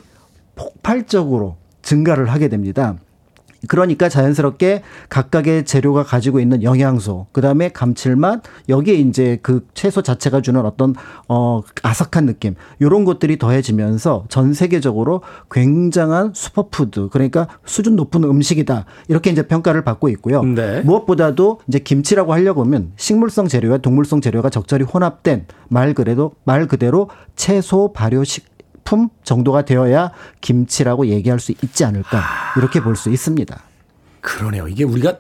폭발적으로 0.56 1.58
증가를 1.82 2.30
하게 2.30 2.48
됩니다. 2.48 2.96
그러니까 3.68 4.10
자연스럽게 4.10 4.82
각각의 5.10 5.66
재료가 5.66 6.04
가지고 6.04 6.40
있는 6.40 6.64
영양소, 6.64 7.28
그 7.32 7.42
다음에 7.42 7.70
감칠맛, 7.70 8.44
여기에 8.70 8.96
이제 8.96 9.40
그 9.42 9.66
채소 9.74 10.02
자체가 10.02 10.42
주는 10.42 10.66
어떤 10.66 10.96
어 11.28 11.62
아삭한 11.84 12.26
느낌, 12.26 12.56
요런 12.82 13.06
것들이 13.06 13.38
더해지면서 13.38 14.26
전 14.30 14.54
세계적으로 14.54 15.22
굉장한 15.52 16.34
슈퍼푸드, 16.34 17.10
그러니까 17.10 17.48
수준 17.66 17.96
높은 17.96 18.24
음식이다 18.24 18.86
이렇게 19.08 19.30
이제 19.30 19.48
평가를 19.48 19.84
받고 19.84 20.10
있고요. 20.10 20.44
네. 20.44 20.82
무엇보다도 20.82 21.60
이제 21.68 21.80
김치라고 21.80 22.34
하려고 22.34 22.64
하면 22.64 22.92
식물성 22.96 23.48
재료와 23.48 23.78
동물성 23.80 24.22
재료가 24.22 24.50
적절히 24.50 24.86
혼합된 24.86 25.46
말 25.70 25.94
그래도 25.94 26.34
말 26.44 26.68
그대로 26.68 27.10
채소 27.36 27.94
발효식 27.94 28.55
식품 28.86 29.10
정도가 29.24 29.64
되어야 29.66 30.12
김치라고 30.42 31.08
얘기할 31.08 31.40
수 31.40 31.52
있지 31.52 31.84
않을까 31.84 32.22
이렇게 32.56 32.80
볼 32.82 32.96
수 32.96 33.10
있습니다. 33.10 33.60
그러네요. 34.22 34.68
이게 34.68 34.84
우리가 34.84 35.18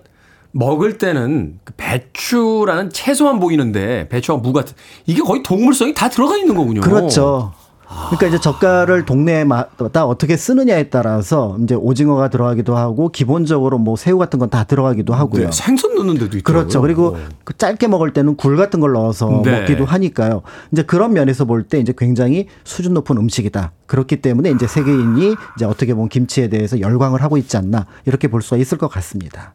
먹을 0.51 0.97
때는 0.97 1.59
그 1.63 1.73
배추라는 1.75 2.91
채소만 2.91 3.39
보이는데 3.39 4.07
배추와 4.07 4.37
무 4.37 4.53
같은 4.53 4.73
이게 5.05 5.21
거의 5.21 5.43
동물성이 5.43 5.93
다 5.93 6.07
들어가 6.09 6.37
있는 6.37 6.55
거군요. 6.55 6.81
그렇죠. 6.81 7.53
그러니까 7.87 8.27
이제 8.27 8.39
젓갈을 8.39 9.05
동네마다 9.05 10.05
어떻게 10.05 10.35
쓰느냐에 10.37 10.89
따라서 10.89 11.57
이제 11.63 11.75
오징어가 11.75 12.29
들어가기도 12.29 12.75
하고 12.75 13.09
기본적으로 13.09 13.77
뭐 13.77 13.95
새우 13.95 14.17
같은 14.17 14.39
건 14.39 14.49
다 14.49 14.63
들어가기도 14.63 15.13
하고요. 15.13 15.45
네, 15.45 15.51
생선 15.51 15.95
넣는 15.95 16.15
데도 16.15 16.37
있죠. 16.37 16.43
그렇죠. 16.43 16.81
그리고 16.81 17.17
그 17.43 17.57
짧게 17.57 17.87
먹을 17.87 18.13
때는 18.13 18.35
굴 18.37 18.57
같은 18.57 18.79
걸 18.79 18.91
넣어서 18.93 19.41
네. 19.43 19.59
먹기도 19.61 19.85
하니까요. 19.85 20.41
이제 20.71 20.83
그런 20.83 21.13
면에서 21.13 21.45
볼 21.45 21.63
때 21.67 21.79
이제 21.79 21.93
굉장히 21.97 22.47
수준 22.63 22.93
높은 22.93 23.17
음식이다. 23.17 23.71
그렇기 23.87 24.21
때문에 24.21 24.51
이제 24.51 24.67
세계인이 24.67 25.35
이제 25.55 25.65
어떻게 25.65 25.93
보면 25.93 26.09
김치에 26.09 26.47
대해서 26.47 26.79
열광을 26.79 27.23
하고 27.23 27.37
있지 27.37 27.57
않나 27.57 27.85
이렇게 28.05 28.27
볼 28.27 28.41
수가 28.43 28.57
있을 28.57 28.77
것 28.77 28.87
같습니다. 28.87 29.53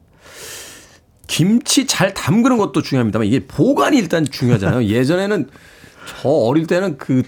김치 1.27 1.87
잘 1.87 2.13
담그는 2.13 2.59
것도 2.59 2.83
중요합니다만 2.83 3.27
이게 3.29 3.47
보관이 3.47 3.97
일단 3.97 4.25
중요하잖아요. 4.25 4.85
예전에는 4.91 5.49
저 6.23 6.29
어릴 6.29 6.67
때는 6.67 6.99
그 6.99 7.23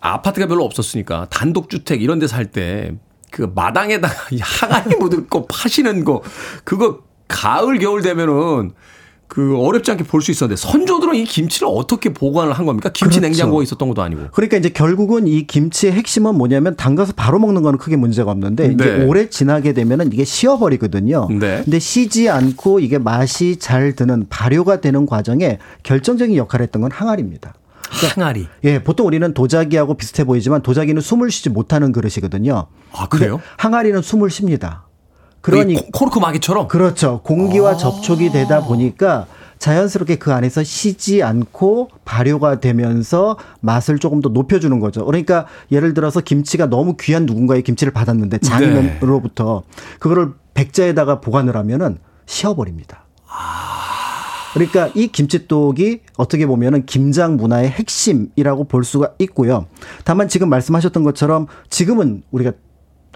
아파트가 0.00 0.46
별로 0.46 0.64
없었으니까 0.64 1.26
단독주택 1.30 2.02
이런 2.02 2.18
데 2.18 2.26
살 2.26 2.46
때 2.46 2.92
그 3.30 3.50
마당에다가 3.54 4.14
하가리 4.40 4.96
묻을 4.96 5.26
거 5.26 5.44
파시는 5.46 6.04
거 6.04 6.22
그거 6.64 7.00
가을 7.28 7.78
겨울 7.78 8.00
되면은 8.00 8.70
그 9.26 9.58
어렵지 9.58 9.90
않게 9.90 10.04
볼 10.04 10.22
수 10.22 10.30
있었는데 10.30 10.56
선조들은 10.58 11.14
이 11.14 11.24
김치를 11.24 11.68
어떻게 11.70 12.14
보관을 12.14 12.54
한 12.54 12.64
겁니까? 12.64 12.88
김치 12.88 13.20
그렇죠. 13.20 13.20
냉장고가 13.20 13.62
있었던 13.62 13.86
것도 13.88 14.00
아니고. 14.00 14.28
그러니까 14.32 14.56
이제 14.56 14.70
결국은 14.70 15.26
이 15.28 15.46
김치의 15.46 15.92
핵심은 15.92 16.36
뭐냐면 16.36 16.74
담가서 16.76 17.12
바로 17.16 17.38
먹는 17.38 17.60
거는 17.60 17.78
크게 17.78 17.96
문제가 17.96 18.30
없는데 18.30 18.68
네. 18.68 18.72
이제 18.72 19.04
오래 19.04 19.28
지나게 19.28 19.74
되면은 19.74 20.10
이게 20.14 20.24
식어버리거든요. 20.24 21.28
네. 21.38 21.60
근데 21.62 21.78
쉬지 21.78 22.30
않고 22.30 22.80
이게 22.80 22.96
맛이 22.96 23.56
잘 23.58 23.94
드는 23.94 24.28
발효가 24.30 24.80
되는 24.80 25.04
과정에 25.04 25.58
결정적인 25.82 26.34
역할을 26.34 26.64
했던 26.64 26.80
건 26.80 26.90
항아리입니다. 26.90 27.52
그러니까 27.90 28.20
항아리. 28.20 28.48
예, 28.64 28.82
보통 28.82 29.06
우리는 29.06 29.32
도자기하고 29.34 29.94
비슷해 29.94 30.24
보이지만 30.24 30.62
도자기는 30.62 31.00
숨을 31.00 31.30
쉬지 31.30 31.50
못하는 31.50 31.92
그릇이거든요. 31.92 32.66
아, 32.92 33.08
그래요? 33.08 33.40
항아리는 33.56 34.00
숨을 34.02 34.30
쉽니다. 34.30 34.84
그러니 35.40 35.90
코르크 35.92 36.18
마개처럼 36.18 36.68
그렇죠. 36.68 37.20
공기와 37.22 37.72
아. 37.72 37.76
접촉이 37.76 38.30
되다 38.32 38.64
보니까 38.64 39.26
자연스럽게 39.58 40.16
그 40.16 40.32
안에서 40.32 40.62
쉬지 40.62 41.22
않고 41.22 41.90
발효가 42.04 42.60
되면서 42.60 43.36
맛을 43.60 43.98
조금 43.98 44.20
더 44.20 44.28
높여주는 44.28 44.78
거죠. 44.80 45.04
그러니까 45.04 45.46
예를 45.72 45.94
들어서 45.94 46.20
김치가 46.20 46.66
너무 46.66 46.96
귀한 46.98 47.26
누군가의 47.26 47.62
김치를 47.62 47.92
받았는데 47.92 48.38
장인으로부터 48.38 49.62
네. 49.66 49.98
그거를 49.98 50.32
백자에다가 50.54 51.20
보관을 51.20 51.56
하면은 51.56 51.98
쉬어버립니다. 52.26 53.04
아. 53.28 53.77
그러니까 54.54 54.90
이 54.94 55.08
김치떡이 55.08 56.00
어떻게 56.16 56.46
보면은 56.46 56.86
김장 56.86 57.36
문화의 57.36 57.68
핵심이라고 57.68 58.64
볼 58.64 58.84
수가 58.84 59.12
있고요. 59.18 59.66
다만 60.04 60.28
지금 60.28 60.48
말씀하셨던 60.48 61.02
것처럼 61.04 61.46
지금은 61.70 62.22
우리가 62.30 62.52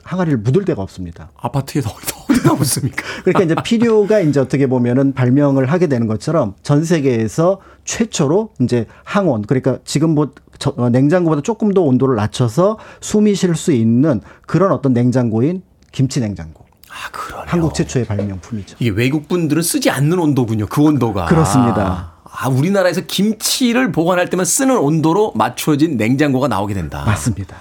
항아리를 0.05 0.39
묻을 0.39 0.64
데가 0.64 0.83
없습니다. 0.83 1.30
아파트에 1.37 1.80
더, 1.80 1.91
어디다 2.28 2.55
붙습니까? 2.57 3.03
그러니까 3.24 3.43
이제 3.45 3.55
필요가 3.62 4.20
이제 4.20 4.41
어떻게 4.41 4.66
보면은 4.66 5.12
발명을 5.12 5.66
하게 5.66 5.87
되는 5.87 6.07
것처럼 6.07 6.55
전 6.62 6.85
세계에서 6.85 7.61
최초로 7.85 8.51
이제 8.61 8.87
항온 9.05 9.43
그러니까 9.43 9.78
지금 9.85 10.11
뭐 10.11 10.33
어, 10.76 10.91
냉장고보다 10.91 11.43
조금 11.43 11.72
더 11.72 11.83
온도를 11.83 12.16
낮춰서 12.16 12.78
숨이 13.01 13.35
쉴 13.35 13.55
수 13.57 13.72
있는 13.72 14.20
그런 14.47 14.72
어떤 14.72 14.93
냉장고인 14.93 15.62
김치 15.93 16.20
냉장고. 16.20 16.61
아, 16.93 17.11
그러네요. 17.11 17.47
한국 17.49 17.74
최초의 17.74 18.05
발명품이죠. 18.05 18.76
이게 18.78 18.90
외국 18.90 19.26
분들은 19.28 19.62
쓰지 19.62 19.90
않는 19.90 20.18
온도군요. 20.18 20.66
그 20.66 20.82
온도가. 20.82 21.24
그렇습니다. 21.24 22.12
아, 22.24 22.49
우리나라에서 22.49 23.03
김치를 23.03 23.93
보관할 23.93 24.28
때만 24.28 24.45
쓰는 24.45 24.76
온도로 24.76 25.32
맞춰진 25.34 25.97
냉장고가 25.97 26.49
나오게 26.49 26.74
된다. 26.74 27.03
맞습니다. 27.07 27.57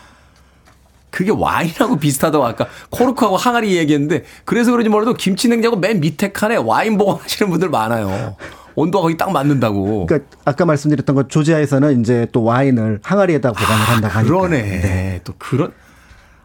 그게 1.10 1.32
와인하고 1.32 1.98
비슷하다고 1.98 2.46
아까 2.46 2.68
코르크하고 2.90 3.36
항아리 3.36 3.76
얘기했는데 3.76 4.24
그래서 4.46 4.72
그런지 4.72 4.90
몰라도 4.90 5.14
김치 5.14 5.50
냉장고 5.50 5.78
맨 5.78 6.00
밑에 6.00 6.32
칸에 6.32 6.56
와인 6.56 6.98
보관하시는 6.98 7.50
분들 7.52 7.70
많아요. 7.70 8.38
온도가 8.76 9.02
거기 9.04 9.18
딱 9.18 9.32
맞는다고. 9.32 10.06
그러니까 10.06 10.30
아까 10.46 10.64
말씀드렸던 10.66 11.16
것 11.16 11.30
조지아에서는 11.30 12.00
이제 12.00 12.28
또 12.32 12.44
와인을 12.44 13.00
항아리에다 13.04 13.52
보관을 13.52 13.74
아, 13.74 13.86
한다고 13.86 14.14
하니까. 14.14 14.34
그러네. 14.34 14.62
네. 14.62 15.22
또 15.26 15.34
그런 15.38 15.74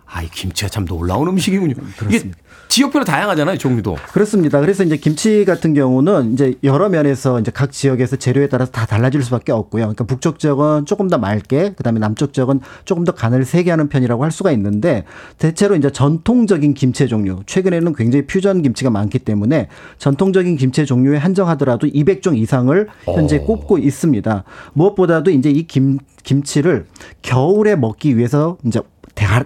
아, 0.05 0.23
이 0.23 0.29
김치가 0.31 0.69
참 0.69 0.85
놀라운 0.85 1.29
음식이군요. 1.29 1.75
그렇습니다. 1.97 2.39
이게 2.39 2.46
지역별로 2.69 3.05
다양하잖아요, 3.05 3.59
종류도. 3.59 3.97
그렇습니다. 4.13 4.61
그래서 4.61 4.85
이제 4.85 4.97
김치 4.97 5.45
같은 5.45 5.75
경우는 5.75 6.33
이제 6.33 6.55
여러 6.65 6.89
면에서 6.89 7.41
이제 7.41 7.51
각 7.51 7.73
지역에서 7.73 8.17
재료에 8.17 8.49
따라서 8.49 8.73
다 8.73 8.87
달라질 8.87 9.23
수밖에 9.23 9.53
없고요. 9.53 9.83
그러니까 9.83 10.05
북쪽 10.05 10.39
지역은 10.39 10.87
조금 10.87 11.09
더 11.09 11.19
맑게, 11.19 11.75
그다음에 11.75 12.01
남쪽 12.01 12.33
지역은 12.33 12.61
조금 12.85 13.05
더 13.05 13.13
간을 13.13 13.45
세게 13.45 13.71
하는 13.71 13.89
편이라고 13.89 14.25
할 14.25 14.31
수가 14.31 14.53
있는데 14.53 15.05
대체로 15.39 15.77
이제 15.77 15.91
전통적인 15.91 16.75
김치 16.75 17.09
종류, 17.09 17.41
최근에는 17.47 17.95
굉장히 17.95 18.27
퓨전 18.27 18.63
김치가 18.63 18.91
많기 18.91 19.19
때문에 19.19 19.69
전통적인 19.99 20.57
김치 20.57 20.85
종류에 20.87 21.17
한정하더라도 21.19 21.87
200종 21.87 22.37
이상을 22.37 22.89
현재 23.05 23.39
오. 23.39 23.45
꼽고 23.45 23.79
있습니다. 23.79 24.45
무엇보다도 24.73 25.31
이제 25.31 25.51
이 25.51 25.67
김, 25.67 25.99
김치를 26.25 26.87
겨울에 27.23 27.77
먹기 27.77 28.17
위해서 28.19 28.59
이제 28.65 28.81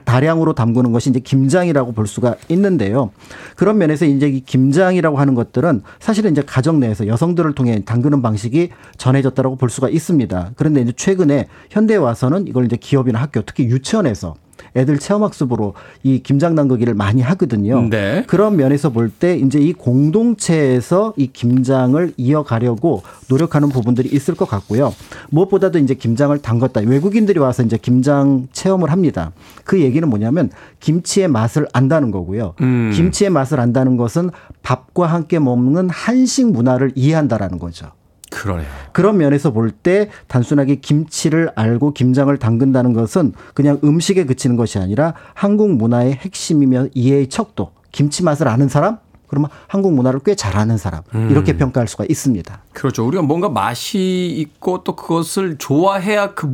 다량으로 0.05 0.53
담그는 0.53 0.93
것이 0.93 1.11
이제 1.11 1.21
김장이라고 1.21 1.93
볼 1.93 2.07
수가 2.07 2.35
있는데요. 2.49 3.11
그런 3.57 3.79
면에서 3.79 4.05
이제 4.05 4.29
이 4.29 4.41
김장이라고 4.41 5.19
하는 5.19 5.35
것들은 5.35 5.83
사실은 6.01 6.33
이제 6.33 6.43
가정 6.45 6.81
내에서 6.81 7.07
여성들을 7.07 7.55
통해 7.55 7.83
담그는 7.85 8.21
방식이 8.21 8.71
전해졌다라고 8.99 9.57
볼 9.57 9.71
수가 9.71 9.89
있습니다. 9.89 10.53
그런데 10.57 10.83
이제 10.83 10.93
최근에 10.93 11.47
현대에 11.71 11.97
와서는 11.97 12.49
이걸 12.49 12.67
이제 12.67 12.77
기업이나 12.77 13.21
학교, 13.21 13.43
특히 13.43 13.65
유치원에서 13.65 14.35
애들 14.77 14.99
체험학습으로 14.99 15.75
이 16.03 16.23
김장 16.23 16.55
담그기를 16.55 16.95
많이 16.95 17.23
하거든요. 17.23 17.89
네. 17.89 18.25
그런 18.27 18.57
면에서 18.57 18.91
볼 18.91 19.11
때 19.11 19.37
이제 19.37 19.59
이 19.59 19.73
공동체에서 19.73 21.15
이 21.17 21.27
김장을 21.27 22.15
이어가려고 22.17 23.03
노력하는 23.29 23.69
부분들이 23.69 24.09
있을 24.11 24.35
것 24.35 24.49
같고요. 24.49 24.95
무엇보다도 25.31 25.79
이제 25.79 25.95
김장을 25.95 26.39
담갔다. 26.39 26.83
외국인들이 26.83 27.39
와서 27.39 27.63
이제 27.63 27.77
김장 27.77 28.49
체험을 28.53 28.91
합니다. 28.91 29.33
그 29.65 29.81
얘기는 29.81 30.09
뭐냐면 30.09 30.51
김치의 30.81 31.29
맛을 31.29 31.67
안다는 31.73 32.11
거고요. 32.11 32.55
음. 32.61 32.93
김치의 32.95 33.31
맛을 33.31 33.61
안다는 33.61 33.97
것은 33.97 34.31
밥과 34.63 35.07
함께 35.07 35.39
먹는 35.39 35.91
한식 35.91 36.51
문화를 36.53 36.93
이해한다라는 36.95 37.59
거죠. 37.59 37.91
그러네요. 38.31 38.67
그런 38.93 39.17
면에서 39.19 39.51
볼 39.53 39.71
때 39.71 40.09
단순하게 40.29 40.77
김치를 40.77 41.51
알고 41.55 41.93
김장을 41.93 42.37
담근다는 42.39 42.93
것은 42.93 43.33
그냥 43.55 43.79
음식에 43.85 44.25
그치는 44.25 44.57
것이 44.57 44.79
아니라 44.79 45.15
한국 45.35 45.71
문화의 45.75 46.13
핵심이며 46.15 46.87
이해의 46.95 47.29
척도, 47.29 47.73
김치 47.93 48.23
맛을 48.23 48.49
아는 48.49 48.69
사람, 48.69 48.99
그러면 49.29 49.49
한국 49.69 49.95
문화를 49.95 50.19
꽤 50.21 50.35
잘 50.35 50.57
아는 50.57 50.77
사람 50.77 51.03
이렇게 51.31 51.57
평가할 51.57 51.87
수가 51.87 52.05
있습니다. 52.09 52.63
그렇죠. 52.73 53.07
우리가 53.07 53.23
뭔가 53.23 53.49
맛이 53.49 54.27
있고 54.39 54.83
또 54.83 54.97
그것을 54.97 55.57
좋아해야 55.57 56.35
그 56.35 56.53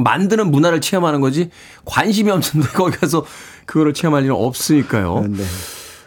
만드는 0.00 0.50
문화를 0.52 0.80
체험하는 0.80 1.20
거지 1.20 1.50
관심이 1.84 2.30
없는데 2.30 2.68
거기 2.74 2.96
가서 2.96 3.24
그거를 3.66 3.94
체험할 3.94 4.22
일은 4.24 4.34
없으니까요. 4.36 5.24
네. 5.28 5.44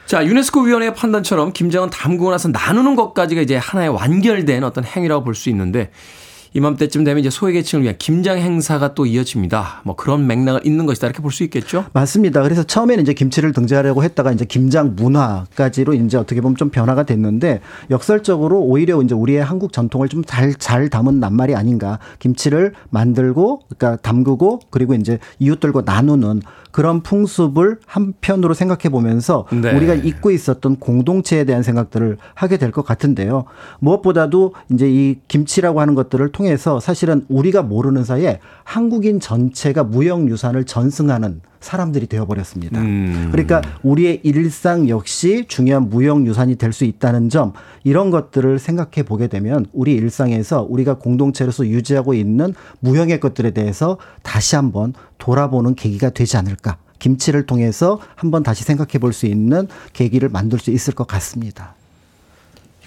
자, 0.08 0.26
유네스코 0.26 0.62
위원회의 0.62 0.94
판단처럼 0.94 1.52
김장은 1.52 1.90
담그고 1.90 2.32
나서 2.32 2.48
나누는 2.48 2.96
것까지가 2.96 3.42
이제 3.42 3.58
하나의 3.58 3.90
완결된 3.90 4.64
어떤 4.64 4.86
행위라고 4.86 5.26
볼 5.26 5.36
수 5.36 5.50
있는데 5.50 5.92
이맘때쯤 6.54 7.04
되면 7.04 7.20
이제 7.20 7.30
소외계층을 7.30 7.84
위한 7.84 7.98
김장 8.00 8.38
행사가 8.40 8.96
또 8.96 9.06
이어집니다. 9.06 9.82
뭐 9.84 9.96
그런 9.98 10.26
맥락을 10.26 10.62
잇는 10.66 10.86
것이다 10.86 11.08
이렇게 11.08 11.22
볼 11.22 11.32
수 11.32 11.44
있겠죠? 11.44 11.86
맞습니다. 11.92 12.42
그래서 12.42 12.64
처음에는 12.64 13.04
이제 13.04 13.14
김치를 13.14 13.52
등재하려고 13.52 14.02
했다가 14.02 14.32
이제 14.32 14.46
김장 14.46 14.96
문화까지로 14.96 15.94
이제 15.94 16.18
어떻게 16.18 16.40
보면 16.40 16.56
좀 16.56 16.70
변화가 16.70 17.04
됐는데 17.04 17.60
역설적으로 17.92 18.62
오히려 18.62 19.00
이제 19.04 19.14
우리의 19.14 19.44
한국 19.44 19.74
전통을 19.74 20.08
좀 20.08 20.24
잘잘 20.24 20.90
담은 20.90 21.20
낱말이 21.20 21.54
아닌가. 21.54 22.00
김치를 22.20 22.74
만들고 22.92 23.64
그러니까 23.78 24.02
담그고 24.02 24.62
그리고 24.72 24.94
이제 24.96 25.20
이웃들과 25.40 25.82
나누는 25.86 26.42
그런 26.78 27.02
풍습을 27.02 27.80
한편으로 27.88 28.54
생각해 28.54 28.90
보면서 28.92 29.48
네. 29.52 29.76
우리가 29.76 29.96
잊고 29.96 30.30
있었던 30.30 30.76
공동체에 30.76 31.44
대한 31.44 31.64
생각들을 31.64 32.18
하게 32.36 32.58
될 32.58 32.68
것 32.70 32.86
같은데요. 32.86 33.46
무엇보다도 33.80 34.54
이제 34.72 34.88
이 34.88 35.16
김치라고 35.28 35.82
하는 35.82 35.96
것들을 35.96 36.32
통해서 36.34 36.80
사실은 36.80 37.26
우리가 37.30 37.64
모르는 37.64 38.04
사이에 38.04 38.40
한국인 38.64 39.20
전체가 39.20 39.86
무형유산을 39.86 40.66
전승하는 40.66 41.42
사람들이 41.60 42.08
되어버렸습니다. 42.08 42.80
음. 42.82 43.30
그러니까 43.32 43.62
우리의 43.84 44.22
일상 44.24 44.88
역시 44.90 45.46
중요한 45.48 45.90
무형유산이 45.90 46.56
될 46.56 46.72
수 46.72 46.84
있다는 46.86 47.30
점 47.30 47.54
이런 47.84 48.12
것들을 48.12 48.60
생각해 48.60 49.04
보게 49.04 49.28
되면 49.28 49.66
우리 49.74 49.94
일상에서 49.94 50.68
우리가 50.70 50.96
공동체로서 51.00 51.66
유지하고 51.66 52.14
있는 52.14 52.54
무형의 52.82 53.20
것들에 53.20 53.52
대해서 53.52 53.98
다시 54.22 54.56
한번 54.56 54.94
돌아보는 55.18 55.76
계기가 55.76 56.10
되지 56.12 56.38
않을까. 56.38 56.78
김치를 57.00 57.46
통해서 57.46 58.00
한번 58.16 58.44
다시 58.44 58.64
생각해 58.64 59.00
볼 59.00 59.14
수 59.14 59.26
있는 59.26 59.68
계기를 59.94 60.30
만들 60.30 60.60
수 60.60 60.72
있을 60.72 60.94
것 60.94 61.08
같습니다. 61.08 61.76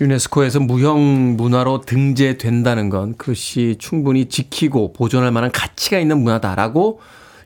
유네스코에서 0.00 0.60
무형 0.60 1.36
문화로 1.36 1.82
등재된다는 1.82 2.88
건 2.88 3.14
그것이 3.16 3.76
충분히 3.78 4.26
지키고 4.28 4.92
보존할 4.92 5.30
만한 5.30 5.50
가치가 5.52 5.98
있는 5.98 6.22
문화다라고 6.22 7.00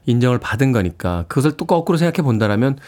인정을 0.07 0.39
받은 0.39 0.73
거니까 0.73 1.25
그것을 1.29 1.57
또 1.57 1.65
거꾸로 1.65 1.99
생각해 1.99 2.25
본다라면 2.25 2.79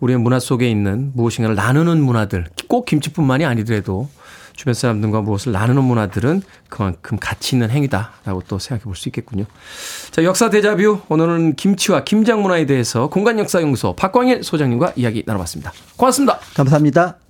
우리의 0.00 0.18
문화 0.18 0.40
속에 0.40 0.68
있는 0.70 1.12
무엇인가를 1.14 1.54
나누는 1.54 2.02
문화들 2.02 2.46
꼭 2.68 2.86
김치뿐만이 2.86 3.44
아니더라도 3.44 4.08
주변 4.54 4.74
사람들과 4.74 5.22
무엇을 5.22 5.52
나누는 5.52 5.82
문화들은 5.82 6.42
그만큼 6.68 7.18
가치 7.20 7.56
있는 7.56 7.70
행위다라고 7.70 8.42
또 8.48 8.58
생각해 8.58 8.82
볼 8.84 8.96
수 8.96 9.08
있겠군요. 9.08 9.44
자, 10.10 10.24
역사 10.24 10.50
대자뷰 10.50 11.00
오늘은 11.08 11.56
김치와 11.56 12.04
김장 12.04 12.42
문화에 12.42 12.66
대해서 12.66 13.08
공간 13.08 13.38
역사 13.38 13.60
연구소 13.62 13.96
박광일 13.96 14.44
소장님과 14.44 14.92
이야기 14.96 15.22
나눠봤습니다. 15.26 15.72
고맙습니다. 15.96 16.38
감사합니다. 16.54 17.21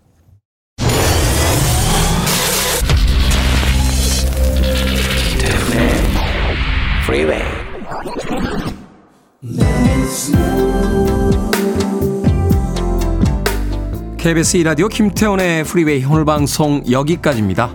KBS 14.19 14.59
이라디오 14.59 14.87
김태훈의 14.87 15.65
Freeway 15.65 16.05
오늘 16.05 16.25
방송 16.25 16.85
여기까지입니다. 16.89 17.75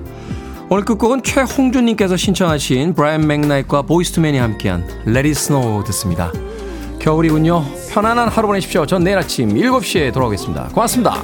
오늘 0.70 0.86
끝곡은 0.86 1.24
최홍준님께서 1.24 2.16
신청하신 2.16 2.94
브라이언 2.94 3.28
맥나이트와 3.28 3.82
보이스투맨이 3.82 4.38
함께한 4.38 4.86
Let 5.08 5.18
It 5.18 5.32
Snow 5.32 5.84
듣습니다. 5.88 6.32
겨울이군요. 7.00 7.66
편안한 7.90 8.30
하루 8.30 8.48
보내십시오. 8.48 8.86
전 8.86 9.04
내일 9.04 9.18
아침 9.18 9.50
7시에 9.50 10.14
돌아오겠습니다. 10.14 10.70
고맙습니다. 10.70 11.22